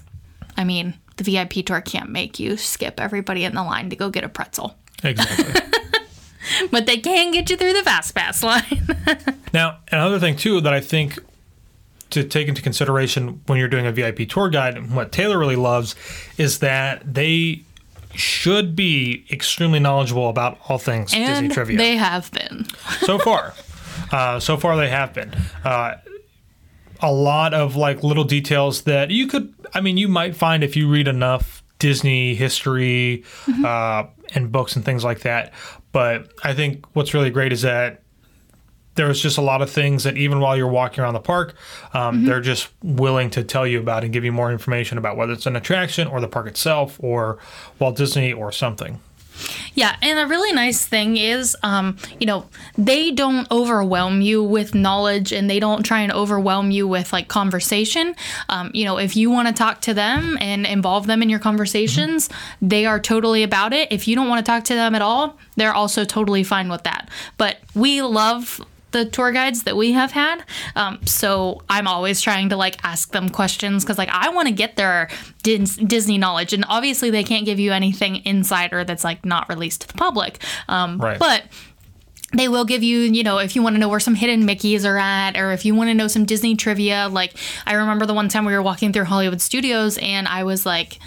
I 0.57 0.63
mean, 0.63 0.93
the 1.17 1.23
VIP 1.23 1.65
tour 1.65 1.81
can't 1.81 2.09
make 2.09 2.39
you 2.39 2.57
skip 2.57 2.99
everybody 2.99 3.43
in 3.43 3.55
the 3.55 3.63
line 3.63 3.89
to 3.89 3.95
go 3.95 4.09
get 4.09 4.23
a 4.23 4.29
pretzel. 4.29 4.75
Exactly. 5.03 5.61
But 6.71 6.85
they 6.85 6.97
can 6.97 7.31
get 7.31 7.49
you 7.49 7.57
through 7.57 7.73
the 7.73 7.83
fast 7.83 8.13
pass 8.13 8.43
line. 8.43 8.87
now, 9.53 9.79
another 9.91 10.19
thing 10.19 10.35
too 10.35 10.61
that 10.61 10.73
I 10.73 10.79
think 10.79 11.19
to 12.11 12.23
take 12.23 12.47
into 12.47 12.61
consideration 12.61 13.41
when 13.47 13.57
you're 13.57 13.67
doing 13.67 13.85
a 13.85 13.91
VIP 13.91 14.29
tour 14.29 14.49
guide, 14.49 14.77
and 14.77 14.95
what 14.95 15.11
Taylor 15.11 15.37
really 15.37 15.55
loves 15.55 15.95
is 16.37 16.59
that 16.59 17.13
they 17.13 17.64
should 18.19 18.75
be 18.75 19.25
extremely 19.31 19.79
knowledgeable 19.79 20.29
about 20.29 20.57
all 20.67 20.77
things 20.77 21.11
Disney 21.11 21.49
trivia. 21.49 21.77
they 21.77 21.95
have 21.95 22.31
been. 22.31 22.65
so 23.01 23.17
far. 23.19 23.53
Uh, 24.11 24.39
so 24.39 24.55
far, 24.55 24.77
they 24.77 24.89
have 24.89 25.13
been. 25.13 25.33
Uh, 25.63 25.95
a 27.01 27.11
lot 27.11 27.53
of 27.53 27.75
like 27.75 28.03
little 28.03 28.23
details 28.23 28.83
that 28.83 29.09
you 29.09 29.25
could, 29.25 29.53
I 29.73 29.81
mean, 29.81 29.97
you 29.97 30.07
might 30.07 30.35
find 30.35 30.63
if 30.63 30.75
you 30.75 30.87
read 30.89 31.07
enough 31.07 31.63
Disney 31.79 32.35
history 32.35 33.23
uh, 33.63 34.03
and 34.33 34.51
books 34.51 34.75
and 34.75 34.85
things 34.85 35.03
like 35.03 35.21
that. 35.21 35.53
But 35.91 36.31
I 36.43 36.53
think 36.53 36.85
what's 36.93 37.13
really 37.13 37.29
great 37.29 37.51
is 37.51 37.63
that 37.63 38.03
there's 38.95 39.21
just 39.21 39.37
a 39.37 39.41
lot 39.41 39.61
of 39.61 39.69
things 39.69 40.03
that 40.03 40.17
even 40.17 40.39
while 40.39 40.57
you're 40.57 40.67
walking 40.67 41.03
around 41.03 41.13
the 41.13 41.19
park, 41.19 41.55
um, 41.93 42.25
they're 42.25 42.41
just 42.41 42.69
willing 42.81 43.29
to 43.31 43.43
tell 43.43 43.67
you 43.67 43.79
about 43.79 44.03
and 44.03 44.11
give 44.11 44.23
you 44.23 44.31
more 44.31 44.51
information 44.51 44.97
about 44.97 45.17
whether 45.17 45.33
it's 45.33 45.45
an 45.45 45.55
attraction 45.55 46.07
or 46.07 46.19
the 46.21 46.27
park 46.27 46.47
itself 46.47 46.97
or 47.01 47.37
Walt 47.77 47.97
Disney 47.97 48.31
or 48.33 48.51
something. 48.51 48.99
Yeah, 49.73 49.97
and 50.01 50.17
a 50.17 50.27
really 50.27 50.53
nice 50.53 50.85
thing 50.85 51.17
is, 51.17 51.57
um, 51.61 51.97
you 52.19 52.25
know, 52.25 52.47
they 52.77 53.11
don't 53.11 53.49
overwhelm 53.51 54.21
you 54.21 54.41
with 54.41 54.73
knowledge 54.73 55.33
and 55.33 55.49
they 55.49 55.59
don't 55.59 55.83
try 55.83 55.99
and 55.99 56.11
overwhelm 56.13 56.71
you 56.71 56.87
with 56.87 57.11
like 57.11 57.27
conversation. 57.27 58.15
Um, 58.47 58.71
you 58.73 58.85
know, 58.85 58.97
if 58.97 59.17
you 59.17 59.29
want 59.29 59.49
to 59.49 59.53
talk 59.53 59.81
to 59.81 59.93
them 59.93 60.37
and 60.39 60.65
involve 60.65 61.07
them 61.07 61.21
in 61.21 61.29
your 61.29 61.39
conversations, 61.39 62.29
they 62.61 62.85
are 62.85 62.99
totally 62.99 63.43
about 63.43 63.73
it. 63.73 63.91
If 63.91 64.07
you 64.07 64.15
don't 64.15 64.29
want 64.29 64.45
to 64.45 64.49
talk 64.49 64.63
to 64.65 64.73
them 64.73 64.95
at 64.95 65.01
all, 65.01 65.37
they're 65.57 65.73
also 65.73 66.05
totally 66.05 66.43
fine 66.45 66.69
with 66.69 66.83
that. 66.83 67.09
But 67.37 67.57
we 67.73 68.01
love 68.01 68.65
the 68.95 69.05
tour 69.05 69.33
guides 69.33 69.63
that 69.63 69.75
we 69.75 69.91
have 69.91 70.11
had. 70.11 70.41
Um, 70.77 71.05
so 71.05 71.61
I'm 71.69 71.85
always 71.85 72.21
trying 72.21 72.47
to 72.49 72.55
like 72.55 72.77
ask 72.85 73.11
them 73.11 73.27
questions 73.27 73.83
because 73.83 73.97
like 73.97 74.09
I 74.09 74.29
want 74.29 74.47
to 74.47 74.53
get 74.53 74.77
their 74.77 75.09
Dis- 75.43 75.75
Disney 75.75 76.17
knowledge, 76.17 76.53
and 76.53 76.63
obviously 76.69 77.09
they 77.11 77.23
can't 77.23 77.45
give 77.45 77.59
you 77.59 77.73
anything 77.73 78.25
insider 78.25 78.85
that's 78.85 79.03
like 79.03 79.25
not 79.25 79.49
released 79.49 79.81
to 79.81 79.87
the 79.87 79.93
public. 79.93 80.41
Um, 80.69 80.97
Right. 80.97 81.19
But 81.19 81.43
they 82.33 82.47
will 82.47 82.65
give 82.65 82.83
you, 82.83 82.99
you 82.99 83.23
know, 83.23 83.37
if 83.37 83.55
you 83.55 83.61
want 83.61 83.75
to 83.75 83.79
know 83.79 83.89
where 83.89 83.99
some 83.99 84.15
hidden 84.15 84.47
Mickeys 84.47 84.85
are 84.85 84.97
at, 84.97 85.37
or 85.37 85.51
if 85.51 85.65
you 85.65 85.75
want 85.75 85.89
to 85.89 85.93
know 85.93 86.07
some 86.07 86.25
Disney 86.25 86.55
trivia. 86.55 87.07
Like, 87.09 87.33
I 87.65 87.73
remember 87.73 88.05
the 88.05 88.13
one 88.13 88.29
time 88.29 88.45
we 88.45 88.53
were 88.53 88.61
walking 88.61 88.91
through 88.93 89.05
Hollywood 89.05 89.41
Studios 89.41 89.97
and 89.99 90.27
I 90.27 90.43
was 90.43 90.65
like, 90.65 90.99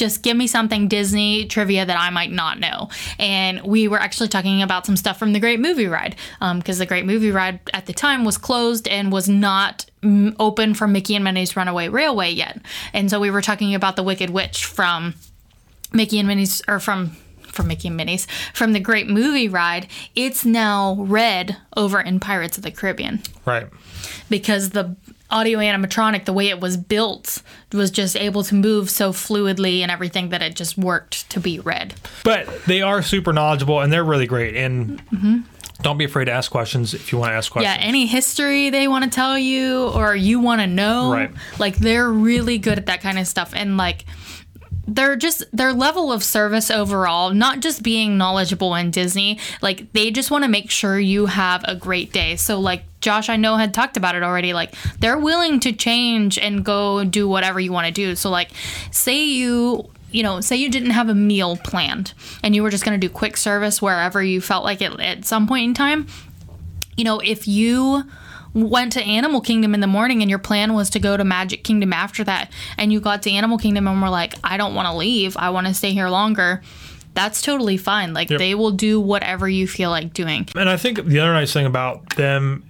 just 0.00 0.22
give 0.22 0.36
me 0.36 0.46
something 0.46 0.88
Disney 0.88 1.44
trivia 1.46 1.84
that 1.84 1.96
I 1.96 2.10
might 2.10 2.32
not 2.32 2.58
know. 2.58 2.88
And 3.18 3.62
we 3.62 3.86
were 3.86 4.00
actually 4.00 4.28
talking 4.28 4.62
about 4.62 4.86
some 4.86 4.96
stuff 4.96 5.18
from 5.18 5.34
the 5.34 5.38
Great 5.40 5.60
Movie 5.60 5.86
Ride, 5.86 6.16
because 6.40 6.78
the 6.78 6.86
Great 6.86 7.04
Movie 7.04 7.30
Ride 7.30 7.60
at 7.74 7.84
the 7.86 7.92
time 7.92 8.24
was 8.24 8.38
closed 8.38 8.88
and 8.88 9.12
was 9.12 9.28
not 9.28 9.84
mm, 10.02 10.34
open 10.40 10.72
for 10.74 10.88
Mickey 10.88 11.14
and 11.14 11.22
Minnie's 11.22 11.54
Runaway 11.54 11.88
Railway 11.88 12.30
yet. 12.30 12.60
And 12.94 13.10
so 13.10 13.20
we 13.20 13.30
were 13.30 13.42
talking 13.42 13.74
about 13.74 13.96
the 13.96 14.02
Wicked 14.02 14.30
Witch 14.30 14.64
from 14.64 15.14
Mickey 15.92 16.18
and 16.18 16.26
Minnie's, 16.26 16.62
or 16.66 16.80
from 16.80 17.16
from 17.42 17.66
Mickey 17.66 17.88
and 17.88 17.96
Minnie's 17.96 18.26
from 18.54 18.72
the 18.72 18.80
Great 18.80 19.08
Movie 19.08 19.48
Ride. 19.48 19.88
It's 20.14 20.44
now 20.44 20.94
Redd 21.00 21.56
over 21.76 22.00
in 22.00 22.20
Pirates 22.20 22.56
of 22.56 22.62
the 22.62 22.70
Caribbean 22.70 23.22
Right. 23.44 23.66
because 24.30 24.70
the 24.70 24.96
audio 25.30 25.58
animatronic, 25.58 26.24
the 26.24 26.32
way 26.32 26.48
it 26.48 26.60
was 26.60 26.76
built, 26.76 27.42
was 27.72 27.90
just 27.90 28.16
able 28.16 28.42
to 28.44 28.54
move 28.54 28.90
so 28.90 29.12
fluidly 29.12 29.80
and 29.80 29.90
everything 29.90 30.30
that 30.30 30.42
it 30.42 30.56
just 30.56 30.76
worked 30.76 31.28
to 31.30 31.40
be 31.40 31.60
Redd. 31.60 31.94
But 32.24 32.64
they 32.64 32.82
are 32.82 33.02
super 33.02 33.32
knowledgeable 33.32 33.80
and 33.80 33.92
they're 33.92 34.04
really 34.04 34.26
great. 34.26 34.56
And 34.56 35.04
mm-hmm. 35.06 35.38
don't 35.82 35.98
be 35.98 36.04
afraid 36.04 36.26
to 36.26 36.32
ask 36.32 36.50
questions 36.50 36.94
if 36.94 37.12
you 37.12 37.18
want 37.18 37.30
to 37.30 37.34
ask 37.36 37.50
questions. 37.50 37.76
Yeah, 37.76 37.82
any 37.86 38.06
history 38.06 38.70
they 38.70 38.88
want 38.88 39.04
to 39.04 39.10
tell 39.10 39.38
you 39.38 39.88
or 39.88 40.14
you 40.14 40.40
want 40.40 40.60
to 40.60 40.66
know, 40.66 41.12
Right. 41.12 41.30
like 41.58 41.76
they're 41.76 42.10
really 42.10 42.58
good 42.58 42.78
at 42.78 42.86
that 42.86 43.00
kind 43.00 43.18
of 43.18 43.26
stuff. 43.26 43.52
And 43.54 43.76
like, 43.76 44.04
they're 44.90 45.14
just 45.14 45.44
their 45.52 45.72
level 45.72 46.12
of 46.12 46.24
service 46.24 46.70
overall, 46.70 47.32
not 47.32 47.60
just 47.60 47.82
being 47.82 48.18
knowledgeable 48.18 48.74
in 48.74 48.90
Disney, 48.90 49.38
like 49.62 49.92
they 49.92 50.10
just 50.10 50.30
want 50.32 50.42
to 50.42 50.50
make 50.50 50.70
sure 50.70 50.98
you 50.98 51.26
have 51.26 51.64
a 51.64 51.76
great 51.76 52.12
day. 52.12 52.34
So 52.34 52.58
like 52.58 52.82
Josh 53.00 53.28
I 53.28 53.36
know 53.36 53.56
had 53.56 53.72
talked 53.72 53.96
about 53.96 54.16
it 54.16 54.24
already, 54.24 54.52
like 54.52 54.74
they're 54.98 55.18
willing 55.18 55.60
to 55.60 55.72
change 55.72 56.38
and 56.38 56.64
go 56.64 57.04
do 57.04 57.28
whatever 57.28 57.60
you 57.60 57.72
want 57.72 57.86
to 57.86 57.92
do. 57.92 58.16
So 58.16 58.30
like 58.30 58.50
say 58.90 59.24
you 59.24 59.88
you 60.10 60.24
know, 60.24 60.40
say 60.40 60.56
you 60.56 60.68
didn't 60.68 60.90
have 60.90 61.08
a 61.08 61.14
meal 61.14 61.56
planned 61.56 62.14
and 62.42 62.56
you 62.56 62.64
were 62.64 62.70
just 62.70 62.84
going 62.84 63.00
to 63.00 63.06
do 63.06 63.12
quick 63.12 63.36
service 63.36 63.80
wherever 63.80 64.20
you 64.20 64.40
felt 64.40 64.64
like 64.64 64.82
it 64.82 64.98
at 64.98 65.24
some 65.24 65.46
point 65.46 65.66
in 65.66 65.72
time, 65.72 66.08
you 66.96 67.04
know, 67.04 67.20
if 67.20 67.46
you 67.46 68.02
went 68.54 68.92
to 68.94 69.02
Animal 69.02 69.40
Kingdom 69.40 69.74
in 69.74 69.80
the 69.80 69.86
morning 69.86 70.22
and 70.22 70.28
your 70.30 70.38
plan 70.38 70.74
was 70.74 70.90
to 70.90 70.98
go 70.98 71.16
to 71.16 71.24
Magic 71.24 71.64
Kingdom 71.64 71.92
after 71.92 72.24
that, 72.24 72.50
and 72.78 72.92
you 72.92 73.00
got 73.00 73.22
to 73.22 73.30
Animal 73.30 73.58
Kingdom 73.58 73.86
and 73.86 74.00
were 74.02 74.08
like, 74.08 74.34
I 74.42 74.56
don't 74.56 74.74
want 74.74 74.86
to 74.86 74.94
leave, 74.96 75.36
I 75.36 75.50
want 75.50 75.66
to 75.66 75.74
stay 75.74 75.92
here 75.92 76.08
longer, 76.08 76.62
that's 77.14 77.42
totally 77.42 77.76
fine. 77.76 78.12
Like, 78.14 78.30
Yep. 78.30 78.38
they 78.38 78.54
will 78.54 78.70
do 78.70 79.00
whatever 79.00 79.48
you 79.48 79.66
feel 79.66 79.90
like 79.90 80.12
doing. 80.14 80.48
And 80.56 80.68
I 80.68 80.76
think 80.76 81.04
the 81.04 81.18
other 81.20 81.32
nice 81.32 81.52
thing 81.52 81.66
about 81.66 82.16
them 82.16 82.64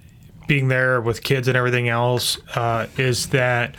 being 0.46 0.68
there 0.68 1.00
with 1.00 1.22
kids 1.22 1.46
and 1.48 1.56
everything 1.56 1.88
else 1.88 2.38
uh, 2.56 2.86
is 2.96 3.28
that 3.28 3.74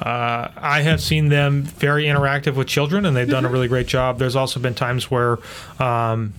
uh, 0.00 0.48
I 0.56 0.80
have 0.82 1.00
seen 1.00 1.28
them 1.28 1.62
very 1.62 2.04
interactive 2.04 2.54
with 2.54 2.66
children, 2.66 3.04
and 3.06 3.16
they've 3.16 3.28
done 3.28 3.44
a 3.44 3.48
really 3.48 3.68
great 3.68 3.86
job. 3.86 4.18
There's 4.18 4.36
also 4.36 4.58
been 4.60 4.74
times 4.74 5.10
where 5.10 5.38
um, 5.78 6.32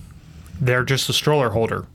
they're 0.60 0.84
just 0.84 1.08
a 1.08 1.12
stroller 1.12 1.50
holder. 1.50 1.86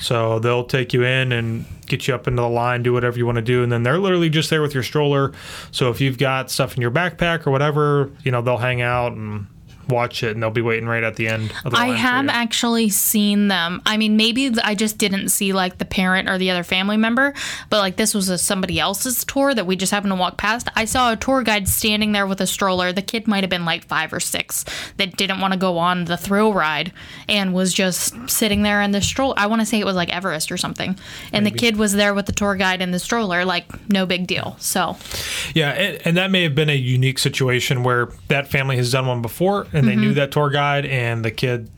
So 0.00 0.38
they'll 0.38 0.64
take 0.64 0.92
you 0.92 1.04
in 1.04 1.32
and 1.32 1.64
get 1.86 2.08
you 2.08 2.14
up 2.14 2.26
into 2.26 2.42
the 2.42 2.48
line, 2.48 2.82
do 2.82 2.92
whatever 2.92 3.18
you 3.18 3.26
want 3.26 3.36
to 3.36 3.42
do, 3.42 3.62
and 3.62 3.70
then 3.70 3.82
they're 3.82 3.98
literally 3.98 4.30
just 4.30 4.50
there 4.50 4.62
with 4.62 4.74
your 4.74 4.82
stroller. 4.82 5.32
So 5.70 5.90
if 5.90 6.00
you've 6.00 6.18
got 6.18 6.50
stuff 6.50 6.76
in 6.76 6.82
your 6.82 6.90
backpack 6.90 7.46
or 7.46 7.50
whatever, 7.50 8.10
you 8.22 8.30
know, 8.30 8.42
they'll 8.42 8.56
hang 8.56 8.80
out 8.80 9.12
and 9.12 9.46
watch 9.88 10.22
it, 10.22 10.32
and 10.32 10.42
they'll 10.42 10.50
be 10.50 10.62
waiting 10.62 10.86
right 10.88 11.02
at 11.02 11.16
the 11.16 11.28
end 11.28 11.52
of 11.64 11.72
the 11.72 11.78
I 11.78 11.88
have 11.88 12.28
actually 12.28 12.88
seen 12.88 13.48
them. 13.48 13.82
I 13.86 13.96
mean, 13.96 14.16
maybe 14.16 14.50
I 14.62 14.74
just 14.74 14.98
didn't 14.98 15.28
see 15.28 15.52
like 15.52 15.78
the 15.78 15.84
parent 15.84 16.28
or 16.28 16.38
the 16.38 16.50
other 16.50 16.64
family 16.64 16.96
member, 16.96 17.34
but 17.70 17.78
like 17.78 17.96
this 17.96 18.14
was 18.14 18.28
a, 18.28 18.38
somebody 18.38 18.78
else's 18.80 19.24
tour 19.24 19.54
that 19.54 19.66
we 19.66 19.76
just 19.76 19.92
happened 19.92 20.12
to 20.12 20.16
walk 20.16 20.36
past. 20.36 20.68
I 20.76 20.84
saw 20.84 21.12
a 21.12 21.16
tour 21.16 21.42
guide 21.42 21.68
standing 21.68 22.12
there 22.12 22.26
with 22.26 22.40
a 22.40 22.46
stroller. 22.46 22.92
The 22.92 23.02
kid 23.02 23.26
might 23.26 23.42
have 23.42 23.50
been 23.50 23.64
like 23.64 23.86
five 23.86 24.12
or 24.12 24.20
six 24.20 24.64
that 24.96 25.16
didn't 25.16 25.40
want 25.40 25.52
to 25.52 25.58
go 25.58 25.78
on 25.78 26.04
the 26.04 26.16
thrill 26.16 26.52
ride 26.52 26.92
and 27.28 27.54
was 27.54 27.72
just 27.72 28.14
sitting 28.28 28.62
there 28.62 28.80
in 28.82 28.92
the 28.92 29.00
stroller. 29.00 29.34
I 29.36 29.46
want 29.46 29.60
to 29.60 29.66
say 29.66 29.80
it 29.80 29.86
was 29.86 29.96
like 29.96 30.10
Everest 30.10 30.50
or 30.50 30.56
something. 30.56 30.98
And 31.32 31.44
the 31.44 31.50
kid 31.50 31.76
was 31.76 31.92
there 31.92 32.14
with 32.14 32.26
the 32.26 32.32
tour 32.32 32.54
guide 32.54 32.80
in 32.80 32.90
the 32.90 32.98
stroller, 32.98 33.44
like 33.44 33.66
no 33.88 34.06
big 34.06 34.26
deal. 34.26 34.56
So, 34.58 34.96
Yeah, 35.54 35.70
and, 35.70 36.00
and 36.04 36.16
that 36.16 36.30
may 36.30 36.42
have 36.42 36.54
been 36.54 36.70
a 36.70 36.76
unique 36.76 37.18
situation 37.18 37.82
where 37.82 38.10
that 38.28 38.48
family 38.48 38.76
has 38.76 38.92
done 38.92 39.06
one 39.06 39.22
before 39.22 39.66
and 39.74 39.86
they 39.86 39.92
Mm-hmm. 39.92 40.00
knew 40.00 40.14
that 40.14 40.30
tour 40.32 40.48
guide, 40.50 40.86
and 40.86 41.24
the 41.24 41.30
kid 41.30 41.68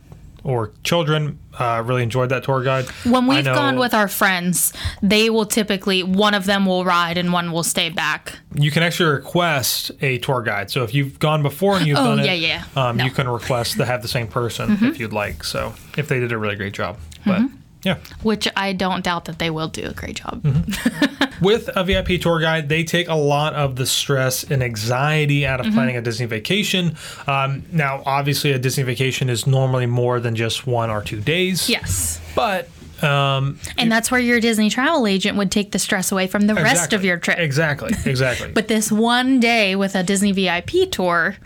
or 0.44 0.70
children 0.84 1.40
uh, 1.58 1.82
really 1.84 2.04
enjoyed 2.04 2.28
that 2.28 2.44
tour 2.44 2.62
guide. 2.62 2.84
When 3.04 3.26
we've 3.26 3.44
know 3.44 3.54
gone 3.54 3.78
with 3.80 3.92
our 3.94 4.06
friends, 4.06 4.72
they 5.02 5.28
will 5.28 5.46
typically 5.46 6.04
one 6.04 6.34
of 6.34 6.44
them 6.46 6.66
will 6.66 6.84
ride 6.84 7.18
and 7.18 7.32
one 7.32 7.50
will 7.50 7.64
stay 7.64 7.88
back. 7.90 8.38
you 8.54 8.70
can 8.70 8.84
actually 8.84 9.10
request 9.10 9.90
a 10.02 10.18
tour 10.18 10.42
guide. 10.42 10.70
So 10.70 10.84
if 10.84 10.94
you've 10.94 11.18
gone 11.18 11.42
before 11.42 11.78
and 11.78 11.86
you've 11.86 11.98
Oh, 11.98 12.14
done 12.16 12.24
yeah, 12.24 12.32
it, 12.32 12.40
yeah. 12.42 12.64
Um, 12.76 12.96
No. 12.98 13.04
you 13.06 13.10
can 13.10 13.26
request 13.28 13.76
to 13.78 13.84
have 13.84 14.02
the 14.02 14.08
same 14.08 14.28
person 14.28 14.68
Mm-hmm. 14.76 14.86
if 14.86 15.00
you'd 15.00 15.12
like. 15.12 15.42
So 15.42 15.74
if 15.98 16.06
they 16.06 16.20
did 16.20 16.30
a 16.30 16.38
really 16.38 16.54
great 16.56 16.74
job, 16.74 16.98
but 17.24 17.42
yeah. 17.86 17.96
Which 18.22 18.46
I 18.56 18.72
don't 18.72 19.02
doubt 19.04 19.24
that 19.26 19.38
they 19.38 19.50
will 19.50 19.68
do 19.68 19.84
a 19.86 19.92
great 19.94 20.16
job. 20.16 20.44
With 21.40 21.68
a 21.76 21.84
VIP 21.84 22.20
tour 22.20 22.40
guide, 22.40 22.68
they 22.68 22.82
take 22.82 23.08
a 23.08 23.14
lot 23.14 23.54
of 23.54 23.76
the 23.76 23.86
stress 23.86 24.42
and 24.44 24.62
anxiety 24.62 25.46
out 25.46 25.60
Mm-hmm. 25.60 25.68
of 25.68 25.74
planning 25.74 25.96
a 25.96 26.02
Disney 26.02 26.26
vacation. 26.26 26.96
Um, 27.26 27.62
now, 27.72 28.02
obviously, 28.04 28.52
a 28.52 28.58
Disney 28.58 28.82
vacation 28.84 29.28
is 29.30 29.46
normally 29.46 29.86
more 29.86 30.18
than 30.20 30.34
just 30.34 30.66
one 30.66 30.90
or 30.90 31.02
two 31.02 31.20
days. 31.20 31.68
Yes. 31.68 32.20
But 32.34 32.68
Um, 33.02 33.58
And 33.76 33.92
that's 33.92 34.10
where 34.10 34.20
your 34.20 34.40
Disney 34.40 34.70
travel 34.70 35.06
agent 35.06 35.36
would 35.36 35.50
take 35.50 35.72
the 35.72 35.78
stress 35.78 36.10
away 36.10 36.26
from 36.26 36.46
the 36.46 36.54
rest 36.54 36.94
of 36.94 37.04
your 37.04 37.18
trip. 37.18 37.38
Exactly. 37.38 37.92
Exactly. 38.06 38.48
But 38.52 38.68
this 38.68 38.90
one 38.90 39.38
day 39.40 39.76
with 39.76 39.94
a 39.94 40.02
Disney 40.02 40.32
VIP 40.32 40.90
tour, 40.90 41.36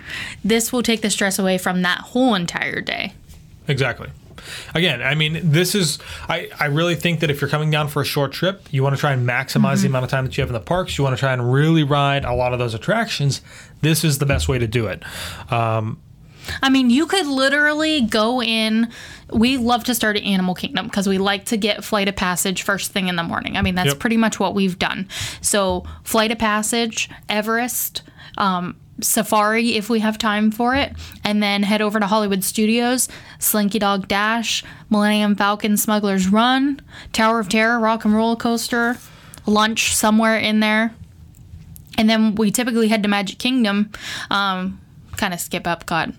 this 0.45 0.73
will 0.73 0.83
take 0.85 1.01
the 1.03 1.11
stress 1.11 1.39
away 1.41 1.59
from 1.59 1.83
that 1.83 1.99
whole 2.13 2.35
entire 2.37 2.81
day. 2.81 3.15
Exactly. 3.67 4.09
Again, 4.75 5.03
I 5.03 5.15
mean, 5.15 5.41
this 5.51 5.75
is, 5.75 5.99
I, 6.29 6.49
I 6.59 6.67
really 6.67 6.95
think 6.95 7.21
that 7.21 7.31
if 7.31 7.41
you're 7.41 7.51
coming 7.51 7.71
down 7.71 7.89
for 7.89 8.03
a 8.03 8.05
short 8.05 8.33
trip, 8.33 8.67
you 8.71 8.83
want 8.83 8.95
to 8.97 9.01
try 9.01 9.13
and 9.13 9.29
maximize 9.29 9.83
the 9.83 9.89
amount 9.89 10.05
of 10.05 10.11
time 10.11 10.25
that 10.25 10.37
you 10.37 10.43
have 10.43 10.51
in 10.51 10.55
the 10.55 10.61
parks. 10.61 10.97
You 10.99 11.05
want 11.05 11.17
to 11.17 11.21
try 11.21 11.33
and 11.33 11.53
really 11.53 11.83
ride 11.83 12.25
a 12.25 12.33
lot 12.35 12.53
of 12.53 12.59
those 12.59 12.75
attractions. 12.75 13.41
This 13.81 14.05
is 14.05 14.19
the 14.19 14.27
best 14.27 14.49
way 14.49 14.59
to 14.59 14.67
do 14.67 14.87
it. 14.87 15.03
Um, 15.53 16.01
I 16.63 16.71
mean, 16.71 16.91
you 16.91 17.07
could 17.07 17.27
literally 17.27 18.01
go 18.01 18.43
in. 18.43 18.89
We 19.33 19.57
love 19.59 19.85
to 19.85 19.95
start 19.95 20.17
at 20.17 20.23
Animal 20.23 20.55
Kingdom 20.55 20.87
because 20.87 21.07
we 21.07 21.19
like 21.19 21.45
to 21.47 21.57
get 21.57 21.85
Flight 21.85 22.09
of 22.09 22.17
Passage 22.17 22.63
first 22.63 22.93
thing 22.93 23.09
in 23.09 23.17
the 23.17 23.23
morning. 23.23 23.57
I 23.57 23.63
mean, 23.63 23.75
that's 23.75 23.89
Yep. 23.91 23.99
pretty 23.99 24.17
much 24.17 24.41
what 24.41 24.55
we've 24.55 24.79
done. 24.79 25.07
So, 25.43 25.85
Flight 26.03 26.33
of 26.33 26.39
Passage, 26.39 27.09
Everest, 27.29 28.03
um, 28.39 28.77
Safari 29.05 29.75
if 29.77 29.89
we 29.89 30.01
have 30.01 30.19
time 30.19 30.51
for 30.51 30.75
it, 30.75 30.93
and 31.25 31.43
then 31.43 31.63
head 31.63 31.83
over 31.83 32.01
to 32.01 32.07
Hollywood 32.07 32.45
Studios, 32.45 33.09
Slinky 33.39 33.79
Dog 33.79 34.09
Dash, 34.09 34.65
Millennium 34.89 35.35
Falcon 35.37 35.77
Smuggler's 35.77 36.29
Run, 36.29 36.81
Tower 37.13 37.41
of 37.41 37.49
Terror, 37.49 37.79
Rock 37.79 38.05
and 38.05 38.15
Roller 38.15 38.37
Coaster, 38.37 38.97
lunch 39.47 39.95
somewhere 39.95 40.37
in 40.37 40.61
there. 40.61 40.95
And 41.99 42.09
then 42.09 42.35
we 42.35 42.51
typically 42.51 42.89
head 42.89 43.03
to 43.03 43.09
Magic 43.09 43.39
Kingdom, 43.39 43.91
um, 44.31 44.81
kind 45.17 45.35
of 45.35 45.41
skip 45.41 45.65
Epcot. 45.65 46.15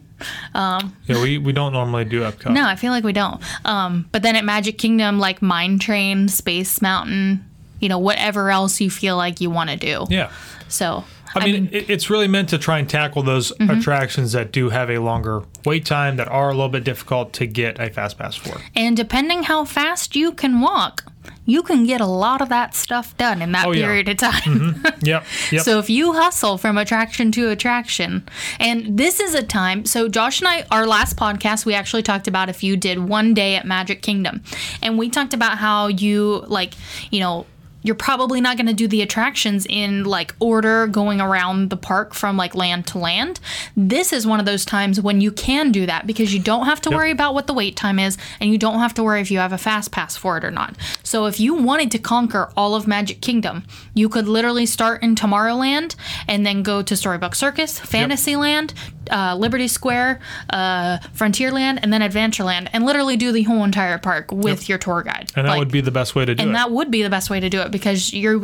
Um, 0.53 0.95
yeah, 1.07 1.21
we, 1.21 1.37
we 1.39 1.51
don't 1.51 1.73
normally 1.73 2.05
do 2.05 2.21
Epcot. 2.21 2.53
no, 2.53 2.65
I 2.65 2.75
feel 2.75 2.91
like 2.91 3.03
we 3.03 3.13
don't. 3.13 3.41
Um, 3.65 4.07
but 4.11 4.21
then 4.21 4.35
at 4.35 4.45
Magic 4.45 4.77
Kingdom, 4.77 5.17
like 5.19 5.41
Mine 5.41 5.79
Train, 5.79 6.27
Space 6.27 6.81
Mountain, 6.81 7.43
you 7.79 7.89
know, 7.89 7.97
whatever 7.97 8.51
else 8.51 8.79
you 8.79 8.91
feel 8.91 9.17
like 9.17 9.41
you 9.41 9.49
want 9.49 9.71
to 9.71 9.77
do. 9.77 10.05
Yeah. 10.09 10.31
So, 10.67 11.03
I 11.35 11.45
mean, 11.45 11.69
it, 11.71 11.89
it's 11.89 12.09
really 12.09 12.27
meant 12.27 12.49
to 12.49 12.57
try 12.57 12.79
and 12.79 12.89
tackle 12.89 13.23
those 13.23 13.51
Mm-hmm. 13.51 13.79
attractions 13.79 14.31
that 14.31 14.51
do 14.51 14.69
have 14.69 14.89
a 14.89 14.97
longer 14.99 15.43
wait 15.65 15.85
time 15.85 16.15
that 16.17 16.27
are 16.27 16.49
a 16.49 16.53
little 16.53 16.69
bit 16.69 16.83
difficult 16.83 17.33
to 17.33 17.45
get 17.45 17.79
a 17.79 17.89
fast 17.89 18.17
pass 18.17 18.35
for. 18.35 18.57
and 18.75 18.95
depending 18.97 19.43
how 19.43 19.63
fast 19.65 20.15
you 20.15 20.31
can 20.31 20.61
walk, 20.61 21.03
you 21.45 21.61
can 21.63 21.85
get 21.85 22.01
a 22.01 22.05
lot 22.05 22.41
of 22.41 22.49
that 22.49 22.73
stuff 22.75 23.15
done 23.17 23.41
in 23.41 23.51
that 23.51 23.65
Oh, 23.67 23.71
yeah. 23.71 23.85
period 23.85 24.09
of 24.09 24.17
time. 24.17 24.83
Yep. 25.03 25.25
Yep. 25.51 25.63
So 25.63 25.79
if 25.79 25.89
you 25.89 26.13
hustle 26.13 26.57
from 26.57 26.77
attraction 26.77 27.31
to 27.33 27.49
attraction, 27.49 28.23
and 28.59 28.97
this 28.97 29.19
is 29.19 29.33
a 29.33 29.41
time, 29.43 29.85
so 29.85 30.07
Josh 30.07 30.39
and 30.39 30.47
I, 30.47 30.65
our 30.71 30.85
last 30.87 31.17
podcast, 31.17 31.65
we 31.65 31.73
actually 31.73 32.03
talked 32.03 32.27
about 32.27 32.49
if 32.49 32.63
you 32.63 32.77
did 32.77 32.99
one 32.99 33.33
day 33.33 33.55
at 33.55 33.65
Magic 33.65 34.01
Kingdom, 34.01 34.43
and 34.81 34.97
we 34.97 35.09
talked 35.09 35.33
about 35.33 35.57
how 35.57 35.87
you 35.87 36.43
like, 36.47 36.73
you 37.11 37.19
know. 37.19 37.45
You're 37.83 37.95
probably 37.95 38.41
not 38.41 38.57
going 38.57 38.67
to 38.67 38.73
do 38.73 38.87
the 38.87 39.01
attractions 39.01 39.65
in 39.69 40.03
like 40.03 40.35
order 40.39 40.87
going 40.87 41.19
around 41.19 41.69
the 41.69 41.77
park 41.77 42.13
from 42.13 42.37
like 42.37 42.53
land 42.55 42.87
to 42.87 42.97
land. 42.97 43.39
This 43.75 44.13
is 44.13 44.27
one 44.27 44.39
of 44.39 44.45
those 44.45 44.65
times 44.65 45.01
when 45.01 45.19
you 45.21 45.31
can 45.31 45.71
do 45.71 45.85
that 45.85 46.05
because 46.05 46.33
you 46.33 46.39
don't 46.39 46.65
have 46.65 46.79
to 46.81 46.89
Yep. 46.89 46.97
worry 46.97 47.11
about 47.11 47.33
what 47.33 47.47
the 47.47 47.53
wait 47.53 47.75
time 47.75 47.97
is 47.99 48.17
and 48.39 48.51
you 48.51 48.57
don't 48.57 48.79
have 48.79 48.93
to 48.95 49.03
worry 49.03 49.21
if 49.21 49.31
you 49.31 49.39
have 49.39 49.53
a 49.53 49.57
fast 49.57 49.91
pass 49.91 50.15
for 50.15 50.37
it 50.37 50.43
or 50.43 50.51
not. 50.51 50.75
So 51.03 51.25
if 51.25 51.39
you 51.39 51.53
wanted 51.55 51.89
to 51.91 51.99
conquer 51.99 52.51
all 52.55 52.75
of 52.75 52.87
Magic 52.87 53.21
Kingdom, 53.21 53.63
you 53.93 54.09
could 54.09 54.27
literally 54.27 54.65
start 54.65 55.01
in 55.01 55.15
Tomorrowland 55.15 55.95
and 56.27 56.45
then 56.45 56.63
go 56.63 56.81
to 56.81 56.95
Storybook 56.95 57.35
Circus, 57.35 57.79
Fantasyland, 57.79 58.73
uh, 59.11 59.35
Liberty 59.35 59.67
Square, 59.67 60.19
uh, 60.49 60.97
Frontierland, 61.15 61.79
and 61.83 61.91
then 61.93 62.01
Adventureland, 62.01 62.69
and 62.73 62.85
literally 62.85 63.17
do 63.17 63.31
the 63.31 63.43
whole 63.43 63.63
entire 63.63 63.97
park 63.97 64.31
with 64.31 64.67
your 64.69 64.77
tour 64.77 65.03
guide. 65.03 65.31
and 65.35 65.45
that 65.45 65.51
Like, 65.51 65.59
would 65.59 65.71
be 65.71 65.81
the 65.81 65.91
best 65.91 66.15
way 66.15 66.25
to 66.25 66.33
do 66.33 66.41
and 66.41 66.49
it. 66.49 66.49
And 66.51 66.55
that 66.55 66.71
would 66.71 66.89
be 66.91 67.03
the 67.03 67.09
best 67.09 67.29
way 67.29 67.39
to 67.39 67.49
do 67.49 67.61
it 67.61 67.71
because 67.71 68.13
you're 68.13 68.41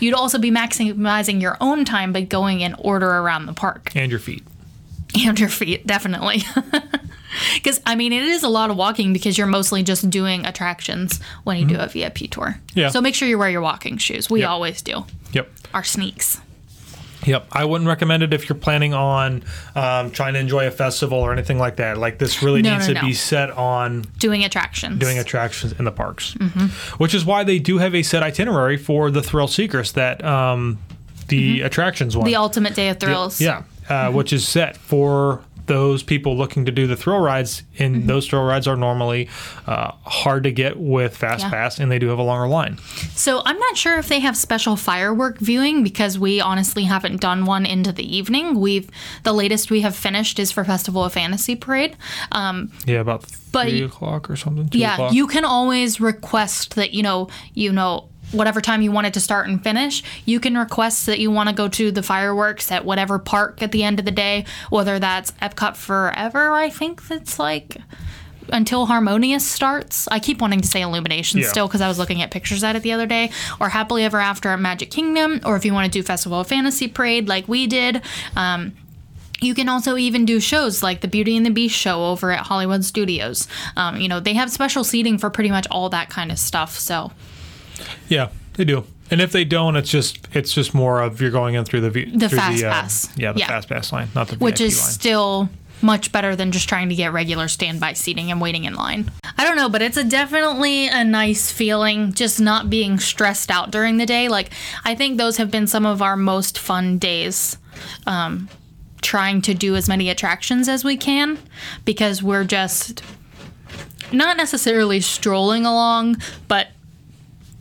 you'd 0.00 0.14
also 0.14 0.38
be 0.38 0.50
maximizing 0.50 1.40
your 1.40 1.56
own 1.60 1.84
time 1.84 2.12
by 2.12 2.22
going 2.22 2.60
in 2.60 2.74
order 2.74 3.08
around 3.08 3.46
the 3.46 3.52
park 3.52 3.92
and 3.94 4.10
your 4.10 4.20
feet. 4.20 4.42
and 5.24 5.38
your 5.38 5.48
feet 5.48 5.86
definitely 5.86 6.42
because 7.54 7.80
i 7.86 7.94
mean 7.94 8.12
it 8.12 8.22
is 8.24 8.42
a 8.42 8.48
lot 8.48 8.70
of 8.70 8.76
walking 8.76 9.12
because 9.12 9.38
you're 9.38 9.46
mostly 9.46 9.82
just 9.82 10.08
doing 10.10 10.44
attractions 10.44 11.20
when 11.44 11.56
you 11.56 11.64
do 11.66 11.76
a 11.78 11.86
vip 11.86 12.16
tour 12.30 12.58
Mm-hmm. 12.58 12.78
Yeah. 12.80 12.88
so 12.88 13.00
make 13.00 13.14
sure 13.14 13.28
you 13.28 13.38
wear 13.38 13.48
your 13.50 13.60
walking 13.60 13.98
shoes 13.98 14.28
we 14.28 14.40
Yep. 14.40 14.48
always 14.48 14.82
do 14.82 15.04
Yep. 15.32 15.48
our 15.74 15.84
sneaks 15.84 16.40
Yep, 17.26 17.48
I 17.52 17.64
wouldn't 17.64 17.88
recommend 17.88 18.22
it 18.22 18.32
if 18.32 18.48
you're 18.48 18.56
planning 18.58 18.94
on 18.94 19.42
um, 19.74 20.10
trying 20.12 20.34
to 20.34 20.38
enjoy 20.40 20.66
a 20.66 20.70
festival 20.70 21.18
or 21.18 21.32
anything 21.32 21.58
like 21.58 21.76
that. 21.76 21.98
Like 21.98 22.18
this 22.18 22.42
really 22.42 22.62
No, 22.62 22.74
needs 22.74 22.88
no, 22.88 22.94
to 22.94 23.00
no. 23.00 23.06
be 23.06 23.12
set 23.12 23.50
on 23.50 24.02
doing 24.18 24.44
attractions 24.44 24.98
doing 24.98 25.18
attractions 25.18 25.72
in 25.78 25.84
the 25.84 25.92
parks, 25.92 26.34
Mm-hmm. 26.34 26.66
which 27.02 27.14
is 27.14 27.24
why 27.24 27.44
they 27.44 27.58
do 27.58 27.78
have 27.78 27.94
a 27.94 28.02
set 28.02 28.22
itinerary 28.22 28.76
for 28.76 29.10
the 29.10 29.22
thrill 29.22 29.48
seekers 29.48 29.92
that 29.92 30.24
um, 30.24 30.78
the 31.28 31.62
attractions 31.62 32.16
one. 32.16 32.22
Mm-hmm. 32.24 32.30
the 32.32 32.36
ultimate 32.36 32.74
day 32.74 32.88
of 32.88 33.00
thrills 33.00 33.40
Yeah, 33.40 33.62
uh, 33.88 34.10
which 34.12 34.32
is 34.32 34.46
set 34.46 34.76
for 34.76 35.42
those 35.66 36.02
people 36.02 36.36
looking 36.36 36.64
to 36.64 36.72
do 36.72 36.86
the 36.86 36.96
thrill 36.96 37.18
rides. 37.20 37.62
And 37.78 37.96
Mm-hmm. 37.96 38.06
those 38.06 38.26
thrill 38.28 38.44
rides 38.44 38.66
are 38.66 38.76
normally 38.76 39.28
uh, 39.66 39.92
hard 40.04 40.44
to 40.44 40.50
get 40.52 40.78
with 40.78 41.16
Fast 41.16 41.42
Yeah. 41.44 41.50
Pass, 41.50 41.78
and 41.78 41.90
they 41.90 41.98
do 41.98 42.08
have 42.08 42.18
a 42.18 42.22
longer 42.22 42.48
line. 42.48 42.78
so 43.14 43.42
i'm 43.44 43.58
not 43.58 43.76
sure 43.76 43.98
if 43.98 44.08
they 44.08 44.20
have 44.20 44.36
special 44.36 44.76
firework 44.76 45.38
viewing 45.38 45.82
because 45.82 46.18
we 46.18 46.40
honestly 46.40 46.84
haven't 46.84 47.20
done 47.20 47.44
one 47.44 47.66
into 47.66 47.92
the 47.92 48.16
evening 48.16 48.58
we've 48.60 48.88
the 49.24 49.32
latest 49.32 49.70
we 49.70 49.80
have 49.82 49.94
finished 49.96 50.38
is 50.38 50.50
for 50.52 50.64
festival 50.64 51.04
of 51.04 51.12
fantasy 51.12 51.54
parade 51.56 51.96
um, 52.32 52.70
Yeah, 52.86 53.00
about 53.00 53.24
But 53.52 53.68
three 53.68 53.82
o'clock 53.82 54.28
or 54.30 54.36
something. 54.36 54.68
Yeah 54.72 54.94
o'clock. 54.94 55.12
you 55.12 55.26
can 55.26 55.44
always 55.44 56.00
request 56.00 56.74
that 56.76 56.92
you 56.94 57.02
know 57.02 57.28
you 57.54 57.72
know 57.72 58.08
whatever 58.32 58.60
time 58.60 58.82
you 58.82 58.90
want 58.90 59.06
it 59.06 59.14
to 59.14 59.20
start 59.20 59.46
and 59.48 59.62
finish 59.62 60.02
you 60.24 60.40
can 60.40 60.56
request 60.58 61.06
that 61.06 61.18
you 61.20 61.30
want 61.30 61.48
to 61.48 61.54
go 61.54 61.68
to 61.68 61.90
the 61.92 62.02
fireworks 62.02 62.72
at 62.72 62.84
whatever 62.84 63.18
park 63.18 63.62
at 63.62 63.70
the 63.72 63.82
end 63.84 63.98
of 63.98 64.04
the 64.04 64.10
day 64.10 64.44
whether 64.68 64.98
that's 64.98 65.30
epcot 65.42 65.76
forever 65.76 66.50
i 66.52 66.68
think 66.68 67.06
that's 67.08 67.38
like 67.38 67.76
until 68.52 68.86
harmonious 68.86 69.46
starts 69.46 70.06
i 70.08 70.18
keep 70.18 70.40
wanting 70.40 70.60
to 70.60 70.68
say 70.68 70.80
illumination 70.80 71.40
Yeah. 71.40 71.46
still 71.48 71.66
because 71.68 71.80
i 71.80 71.88
was 71.88 71.98
looking 71.98 72.20
at 72.22 72.30
pictures 72.30 72.62
at 72.64 72.74
it 72.76 72.82
the 72.82 72.92
other 72.92 73.06
day 73.06 73.30
or 73.60 73.68
happily 73.68 74.04
ever 74.04 74.18
after 74.18 74.48
at 74.50 74.60
magic 74.60 74.90
kingdom 74.90 75.40
or 75.44 75.56
if 75.56 75.64
you 75.64 75.72
want 75.72 75.92
to 75.92 75.98
do 75.98 76.02
festival 76.02 76.40
of 76.40 76.46
fantasy 76.48 76.88
parade 76.88 77.28
like 77.28 77.46
we 77.48 77.66
did 77.66 78.02
um, 78.34 78.72
you 79.40 79.54
can 79.54 79.68
also 79.68 79.96
even 79.96 80.24
do 80.24 80.40
shows 80.40 80.82
like 80.82 81.02
the 81.02 81.08
Beauty 81.08 81.36
and 81.36 81.44
the 81.44 81.50
Beast 81.50 81.76
show 81.76 82.06
over 82.06 82.30
at 82.30 82.46
Hollywood 82.46 82.82
Studios. 82.86 83.46
Um, 83.76 84.00
you 84.00 84.08
know, 84.08 84.18
they 84.18 84.32
have 84.32 84.50
special 84.50 84.82
seating 84.82 85.18
for 85.18 85.28
pretty 85.28 85.50
much 85.50 85.66
all 85.70 85.90
that 85.90 86.08
kind 86.08 86.32
of 86.32 86.38
stuff. 86.38 86.78
So, 86.78 87.12
Yeah, 88.08 88.28
they 88.54 88.64
do. 88.64 88.84
And 89.10 89.20
if 89.20 89.30
they 89.32 89.44
don't, 89.44 89.76
it's 89.76 89.90
just 89.90 90.26
it's 90.34 90.52
just 90.52 90.74
more 90.74 91.00
of 91.00 91.20
you're 91.20 91.30
going 91.30 91.54
in 91.54 91.64
through 91.64 91.82
the 91.82 91.90
v- 91.90 92.10
The 92.16 92.28
fast 92.28 92.64
uh, 92.64 92.70
pass. 92.70 93.08
Yeah, 93.16 93.32
the 93.32 93.40
Yeah. 93.40 93.46
fast 93.48 93.68
pass 93.68 93.92
line, 93.92 94.08
not 94.14 94.28
the 94.28 94.36
which 94.36 94.58
VIP 94.58 94.66
is 94.68 94.80
line. 94.80 94.90
still 94.90 95.48
much 95.82 96.10
better 96.10 96.34
than 96.34 96.50
just 96.52 96.68
trying 96.68 96.88
to 96.88 96.94
get 96.94 97.12
regular 97.12 97.46
standby 97.48 97.92
seating 97.92 98.30
and 98.30 98.40
waiting 98.40 98.64
in 98.64 98.74
line. 98.74 99.10
I 99.36 99.44
don't 99.44 99.56
know, 99.56 99.68
but 99.68 99.82
it's 99.82 99.98
a 99.98 100.04
definitely 100.04 100.88
a 100.88 101.04
nice 101.04 101.50
feeling 101.52 102.14
just 102.14 102.40
not 102.40 102.70
being 102.70 102.98
stressed 102.98 103.50
out 103.50 103.70
during 103.70 103.98
the 103.98 104.06
day. 104.06 104.28
Like 104.28 104.50
I 104.84 104.94
think 104.94 105.18
those 105.18 105.36
have 105.36 105.50
been 105.50 105.66
some 105.66 105.84
of 105.86 106.00
our 106.02 106.16
most 106.16 106.58
fun 106.58 106.98
days. 106.98 107.58
Um, 108.06 108.48
trying 109.02 109.40
to 109.42 109.54
do 109.54 109.76
as 109.76 109.86
many 109.88 110.08
attractions 110.08 110.68
as 110.68 110.82
we 110.82 110.96
can 110.96 111.38
because 111.84 112.22
we're 112.24 112.42
just 112.42 113.02
not 114.12 114.36
necessarily 114.36 115.00
strolling 115.00 115.66
along, 115.66 116.16
but 116.48 116.68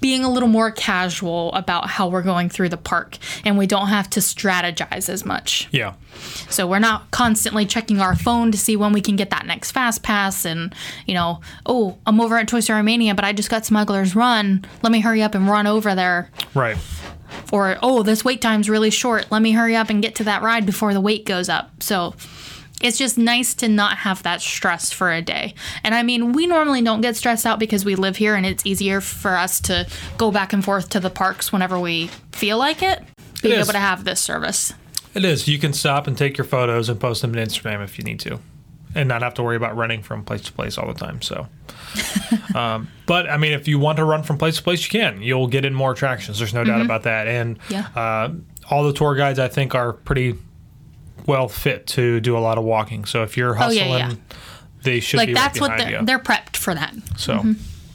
being 0.01 0.23
a 0.23 0.29
little 0.31 0.49
more 0.49 0.71
casual 0.71 1.51
about 1.53 1.89
how 1.89 2.07
we're 2.07 2.21
going 2.21 2.49
through 2.49 2.69
the 2.69 2.77
park 2.77 3.17
and 3.43 3.57
we 3.57 3.65
don't 3.65 3.87
have 3.87 4.09
to 4.11 4.19
strategize 4.19 5.09
as 5.09 5.25
much. 5.25 5.67
yeah, 5.71 5.93
So 6.49 6.67
we're 6.67 6.79
not 6.79 7.09
constantly 7.11 7.65
checking 7.65 7.99
our 7.99 8.15
phone 8.15 8.51
to 8.51 8.57
see 8.57 8.75
when 8.75 8.93
we 8.93 9.01
can 9.01 9.15
get 9.15 9.29
that 9.31 9.45
next 9.45 9.71
fast 9.71 10.03
pass 10.03 10.45
and, 10.45 10.73
you 11.07 11.13
know, 11.13 11.41
oh, 11.65 11.97
I'm 12.05 12.21
over 12.21 12.37
at 12.37 12.47
Toy 12.47 12.59
Story 12.59 12.83
Mania, 12.83 13.15
but 13.15 13.25
I 13.25 13.33
just 13.33 13.49
got 13.49 13.65
Smuggler's 13.65 14.15
Run. 14.15 14.65
Let 14.83 14.91
me 14.91 14.99
hurry 14.99 15.21
up 15.23 15.33
and 15.33 15.47
run 15.49 15.65
over 15.67 15.95
there. 15.95 16.29
right. 16.53 16.77
Or, 17.51 17.77
oh, 17.81 18.03
this 18.03 18.23
wait 18.23 18.41
time's 18.41 18.69
really 18.69 18.91
short. 18.91 19.31
Let 19.31 19.41
me 19.41 19.51
hurry 19.51 19.75
up 19.75 19.89
and 19.89 20.01
get 20.01 20.15
to 20.15 20.23
that 20.25 20.41
ride 20.41 20.65
before 20.65 20.93
the 20.93 21.01
wait 21.01 21.25
goes 21.25 21.49
up. 21.49 21.81
So 21.83 22.13
it's 22.81 22.97
just 22.97 23.17
nice 23.17 23.53
to 23.55 23.67
not 23.69 23.97
have 23.99 24.23
that 24.23 24.41
stress 24.41 24.91
for 24.91 25.11
a 25.11 25.21
day. 25.21 25.53
And 25.83 25.95
I 25.95 26.03
mean, 26.03 26.33
we 26.33 26.45
normally 26.45 26.81
don't 26.81 27.01
get 27.01 27.15
stressed 27.15 27.45
out 27.45 27.57
because 27.59 27.85
we 27.85 27.95
live 27.95 28.17
here 28.17 28.35
and 28.35 28.45
it's 28.45 28.65
easier 28.65 29.01
for 29.01 29.35
us 29.37 29.59
to 29.61 29.87
go 30.17 30.31
back 30.31 30.51
and 30.53 30.63
forth 30.63 30.89
to 30.89 30.99
the 30.99 31.09
parks 31.09 31.51
whenever 31.53 31.79
we 31.79 32.07
feel 32.31 32.57
like 32.57 32.83
it. 32.83 33.01
Being 33.41 33.59
able 33.59 33.73
to 33.73 33.79
have 33.79 34.03
this 34.03 34.19
service. 34.19 34.73
It 35.13 35.23
is. 35.23 35.47
You 35.47 35.59
can 35.59 35.71
stop 35.73 36.07
and 36.07 36.17
take 36.17 36.37
your 36.37 36.45
photos 36.45 36.89
and 36.89 36.99
post 36.99 37.21
them 37.21 37.33
to 37.33 37.39
Instagram 37.39 37.83
if 37.83 37.97
you 37.97 38.03
need 38.03 38.19
to, 38.21 38.39
and 38.95 39.07
not 39.07 39.21
have 39.21 39.33
to 39.35 39.43
worry 39.43 39.55
about 39.55 39.77
running 39.77 40.01
from 40.01 40.23
place 40.25 40.41
to 40.41 40.51
place 40.51 40.77
all 40.77 40.87
the 40.91 40.99
time. 40.99 41.21
So, 41.21 41.47
um, 42.55 42.87
but 43.05 43.29
I 43.29 43.37
mean, 43.37 43.53
if 43.53 43.67
you 43.67 43.79
want 43.79 43.97
to 43.97 44.03
run 44.03 44.23
from 44.23 44.37
place 44.37 44.57
to 44.57 44.63
place, 44.63 44.83
you 44.83 44.89
can. 44.99 45.21
You'll 45.21 45.47
get 45.47 45.63
in 45.63 45.73
more 45.73 45.91
attractions. 45.91 46.39
There's 46.39 46.53
no 46.53 46.63
doubt 46.63 46.81
about 46.81 47.03
that. 47.03 47.27
And 47.27 47.59
Mm-hmm. 47.59 47.73
Yeah. 47.73 47.87
uh, 47.95 48.33
all 48.69 48.83
the 48.83 48.93
tour 48.93 49.15
guides, 49.15 49.37
I 49.39 49.47
think, 49.47 49.75
are 49.75 49.93
pretty 49.93 50.35
well 51.27 51.47
fit 51.47 51.87
to 51.87 52.19
do 52.19 52.37
a 52.37 52.39
lot 52.39 52.57
of 52.57 52.63
walking. 52.63 53.05
So 53.05 53.23
if 53.23 53.35
you're 53.37 53.55
Oh, 53.61 53.69
yeah, 53.69 53.83
hustling, 53.83 54.17
yeah. 54.17 54.35
they 54.83 54.99
should 54.99 55.17
Like 55.17 55.27
be 55.27 55.33
that's 55.33 55.59
right 55.59 55.69
what 55.69 55.77
behind 55.77 55.93
the, 55.95 55.99
you. 55.99 56.05
they're 56.05 56.19
prepped 56.19 56.57
for 56.57 56.73
that. 56.75 56.93
So, 57.17 57.43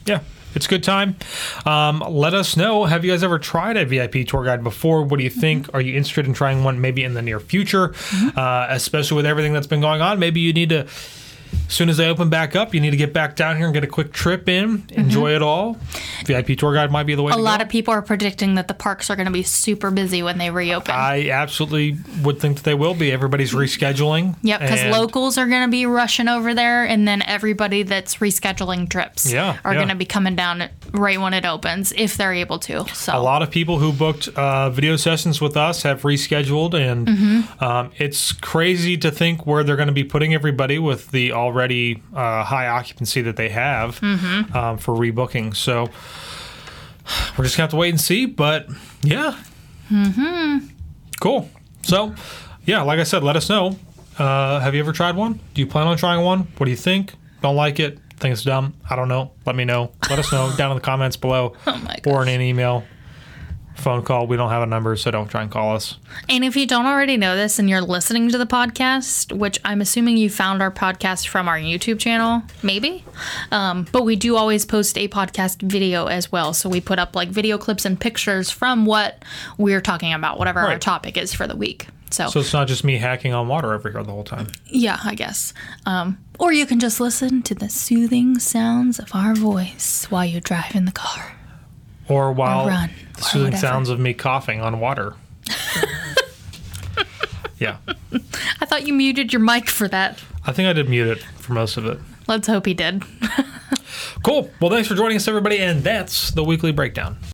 yeah. 0.06 0.20
it's 0.54 0.66
a 0.66 0.68
good 0.68 0.82
time. 0.82 1.16
Um, 1.64 2.00
let 2.08 2.34
us 2.34 2.56
know. 2.56 2.84
Have 2.86 3.04
you 3.04 3.12
guys 3.12 3.22
ever 3.22 3.38
tried 3.38 3.76
a 3.76 3.84
VIP 3.84 4.26
tour 4.26 4.44
guide 4.44 4.64
before? 4.64 5.02
What 5.04 5.18
do 5.18 5.24
you 5.24 5.30
think? 5.30 5.66
Mm-hmm. 5.66 5.76
Are 5.76 5.80
you 5.80 5.96
interested 5.96 6.26
in 6.26 6.34
trying 6.34 6.64
one 6.64 6.80
maybe 6.80 7.04
in 7.04 7.14
the 7.14 7.22
near 7.22 7.38
future? 7.40 7.94
Uh, 8.36 8.66
especially 8.70 9.16
with 9.16 9.26
everything 9.26 9.52
that's 9.52 9.68
been 9.68 9.80
going 9.80 10.00
on, 10.00 10.18
maybe 10.18 10.40
you 10.40 10.52
need 10.52 10.70
to. 10.70 10.86
As 11.68 11.74
soon 11.74 11.88
as 11.88 11.96
they 11.96 12.08
open 12.08 12.28
back 12.30 12.56
up, 12.56 12.74
you 12.74 12.80
need 12.80 12.90
to 12.90 12.96
get 12.96 13.12
back 13.12 13.36
down 13.36 13.56
here 13.56 13.66
and 13.66 13.72
get 13.74 13.84
a 13.84 13.86
quick 13.86 14.12
trip 14.12 14.48
in, 14.48 14.84
enjoy 14.90 15.34
it 15.34 15.42
all. 15.42 15.76
VIP 16.24 16.58
tour 16.58 16.74
guide 16.74 16.90
might 16.90 17.04
be 17.04 17.14
the 17.14 17.22
way. 17.22 17.30
Mm-hmm. 17.32 17.40
A 17.40 17.42
lot 17.42 17.60
go. 17.60 17.64
of 17.64 17.68
people 17.70 17.94
are 17.94 18.02
predicting 18.02 18.56
that 18.56 18.66
the 18.68 18.74
parks 18.74 19.08
are 19.10 19.16
going 19.16 19.26
to 19.26 19.32
be 19.32 19.42
super 19.42 19.90
busy 19.90 20.22
when 20.22 20.38
they 20.38 20.50
reopen. 20.50 20.94
I 20.94 21.30
absolutely 21.30 21.96
would 22.22 22.40
think 22.40 22.56
that 22.56 22.64
they 22.64 22.74
will 22.74 22.94
be. 22.94 23.12
Everybody's 23.12 23.52
rescheduling. 23.52 24.36
Yep, 24.42 24.60
because 24.60 24.84
locals 24.86 25.38
are 25.38 25.46
going 25.46 25.62
to 25.62 25.70
be 25.70 25.86
rushing 25.86 26.28
over 26.28 26.54
there, 26.54 26.84
and 26.84 27.06
then 27.06 27.22
everybody 27.22 27.82
that's 27.84 28.16
rescheduling 28.16 28.88
trips 28.88 29.30
Yeah, 29.32 29.58
are 29.64 29.72
yeah. 29.72 29.78
going 29.78 29.88
to 29.90 29.94
be 29.94 30.04
coming 30.04 30.36
down 30.36 30.68
right 30.92 31.20
when 31.20 31.34
it 31.34 31.44
opens 31.46 31.92
if 31.96 32.16
they're 32.16 32.34
able 32.34 32.58
to. 32.60 32.86
So 32.94 33.16
A 33.16 33.20
lot 33.22 33.42
of 33.42 33.50
people 33.50 33.78
who 33.78 33.92
booked 33.92 34.28
uh, 34.28 34.70
video 34.70 34.96
sessions 34.96 35.40
with 35.40 35.56
us 35.56 35.82
have 35.84 36.02
rescheduled, 36.02 36.74
and 36.74 37.06
Mm-hmm. 37.06 37.64
um, 37.64 37.90
it's 37.98 38.32
crazy 38.32 38.96
to 38.98 39.10
think 39.10 39.46
where 39.46 39.62
they're 39.64 39.76
going 39.76 39.88
to 39.88 39.92
be 39.92 40.04
putting 40.04 40.34
everybody 40.34 40.78
with 40.78 41.10
the 41.10 41.32
already 41.40 42.02
uh, 42.14 42.44
high 42.44 42.68
occupancy 42.68 43.22
that 43.22 43.36
they 43.36 43.48
have 43.48 44.00
Mm-hmm. 44.00 44.56
um, 44.56 44.78
for 44.78 44.94
rebooking. 44.94 45.54
So 45.56 45.88
we're 47.36 47.44
just 47.44 47.56
going 47.56 47.58
to 47.58 47.60
have 47.62 47.70
to 47.70 47.76
wait 47.76 47.90
and 47.90 48.00
see. 48.00 48.26
But 48.26 48.68
yeah. 49.02 49.36
Mm-hmm. 49.90 50.66
Cool. 51.20 51.48
So, 51.82 52.14
yeah, 52.64 52.82
like 52.82 52.98
I 53.00 53.04
said, 53.04 53.22
let 53.24 53.36
us 53.36 53.48
know. 53.48 53.76
Uh, 54.18 54.60
have 54.60 54.74
you 54.74 54.80
ever 54.80 54.92
tried 54.92 55.16
one? 55.16 55.40
Do 55.54 55.60
you 55.60 55.66
plan 55.66 55.86
on 55.86 55.96
trying 55.96 56.22
one? 56.24 56.40
What 56.56 56.66
do 56.66 56.70
you 56.70 56.76
think? 56.76 57.14
Don't 57.42 57.56
like 57.56 57.80
it? 57.80 57.98
Think 58.18 58.32
it's 58.34 58.44
dumb? 58.44 58.74
I 58.88 58.96
don't 58.96 59.08
know. 59.08 59.32
Let 59.46 59.56
me 59.56 59.64
know. 59.64 59.92
Let 60.10 60.18
us 60.18 60.30
know 60.30 60.54
down 60.58 60.70
in 60.72 60.76
the 60.76 60.82
comments 60.82 61.16
below 61.16 61.54
oh 61.66 61.76
my 61.78 61.96
or 62.06 62.22
in 62.22 62.28
an 62.28 62.40
email, 62.42 62.84
phone 63.80 64.02
call. 64.02 64.26
We 64.26 64.36
don't 64.36 64.50
have 64.50 64.62
a 64.62 64.66
number, 64.66 64.94
so 64.96 65.10
don't 65.10 65.28
try 65.28 65.42
and 65.42 65.50
call 65.50 65.74
us. 65.74 65.96
And 66.28 66.44
if 66.44 66.56
you 66.56 66.66
don't 66.66 66.86
already 66.86 67.16
know 67.16 67.36
this 67.36 67.58
and 67.58 67.68
you're 67.68 67.80
listening 67.80 68.28
to 68.30 68.38
the 68.38 68.46
podcast, 68.46 69.32
which 69.36 69.58
I'm 69.64 69.80
assuming 69.80 70.16
you 70.16 70.30
found 70.30 70.62
our 70.62 70.70
podcast 70.70 71.28
from 71.28 71.48
our 71.48 71.58
YouTube 71.58 71.98
channel, 71.98 72.42
maybe, 72.62 73.04
um, 73.50 73.86
but 73.92 74.04
we 74.04 74.16
do 74.16 74.36
always 74.36 74.64
post 74.64 74.96
a 74.98 75.08
podcast 75.08 75.62
video 75.62 76.06
as 76.06 76.30
well. 76.30 76.52
So 76.52 76.68
we 76.68 76.80
put 76.80 76.98
up 76.98 77.16
like 77.16 77.28
video 77.30 77.58
clips 77.58 77.84
and 77.84 77.98
pictures 78.00 78.50
from 78.50 78.86
what 78.86 79.24
we're 79.58 79.80
talking 79.80 80.12
about, 80.12 80.38
whatever 80.38 80.60
our 80.60 80.78
topic 80.78 81.16
is 81.16 81.32
for 81.34 81.46
the 81.46 81.56
week. 81.56 81.86
So, 82.12 82.26
So 82.28 82.40
it's 82.40 82.52
not 82.52 82.66
just 82.66 82.82
me 82.82 82.98
hacking 82.98 83.32
on 83.32 83.46
water 83.46 83.72
over 83.72 83.88
here 83.88 84.02
the 84.02 84.10
whole 84.10 84.24
time. 84.24 84.48
yeah, 84.66 84.98
I 85.04 85.14
guess. 85.14 85.54
Um, 85.86 86.18
or 86.40 86.52
you 86.52 86.66
can 86.66 86.80
just 86.80 86.98
listen 86.98 87.42
to 87.42 87.54
the 87.54 87.68
soothing 87.68 88.38
sounds 88.40 88.98
of 88.98 89.14
our 89.14 89.34
voice 89.34 90.06
while 90.10 90.24
you 90.24 90.40
drive 90.40 90.74
in 90.74 90.86
the 90.86 90.92
car. 90.92 91.36
Or 92.10 92.32
while 92.32 92.66
run, 92.66 92.90
the 93.16 93.22
soothing 93.22 93.56
sounds 93.56 93.88
of 93.88 94.00
me 94.00 94.12
coughing 94.14 94.60
on 94.60 94.80
water. 94.80 95.14
yeah. 97.58 97.76
I 98.60 98.66
thought 98.66 98.86
you 98.86 98.92
muted 98.92 99.32
your 99.32 99.40
mic 99.40 99.70
for 99.70 99.86
that. 99.88 100.18
I 100.44 100.52
think 100.52 100.68
I 100.68 100.72
did 100.72 100.88
mute 100.88 101.06
it 101.08 101.22
for 101.38 101.52
most 101.52 101.76
of 101.76 101.86
it. 101.86 101.98
Let's 102.26 102.48
hope 102.48 102.66
he 102.66 102.74
did. 102.74 103.04
Cool. 104.22 104.50
Well, 104.60 104.70
thanks 104.70 104.88
for 104.88 104.94
joining 104.94 105.16
us, 105.16 105.26
everybody. 105.28 105.58
And 105.58 105.82
that's 105.82 106.30
the 106.32 106.44
weekly 106.44 106.72
breakdown. 106.72 107.16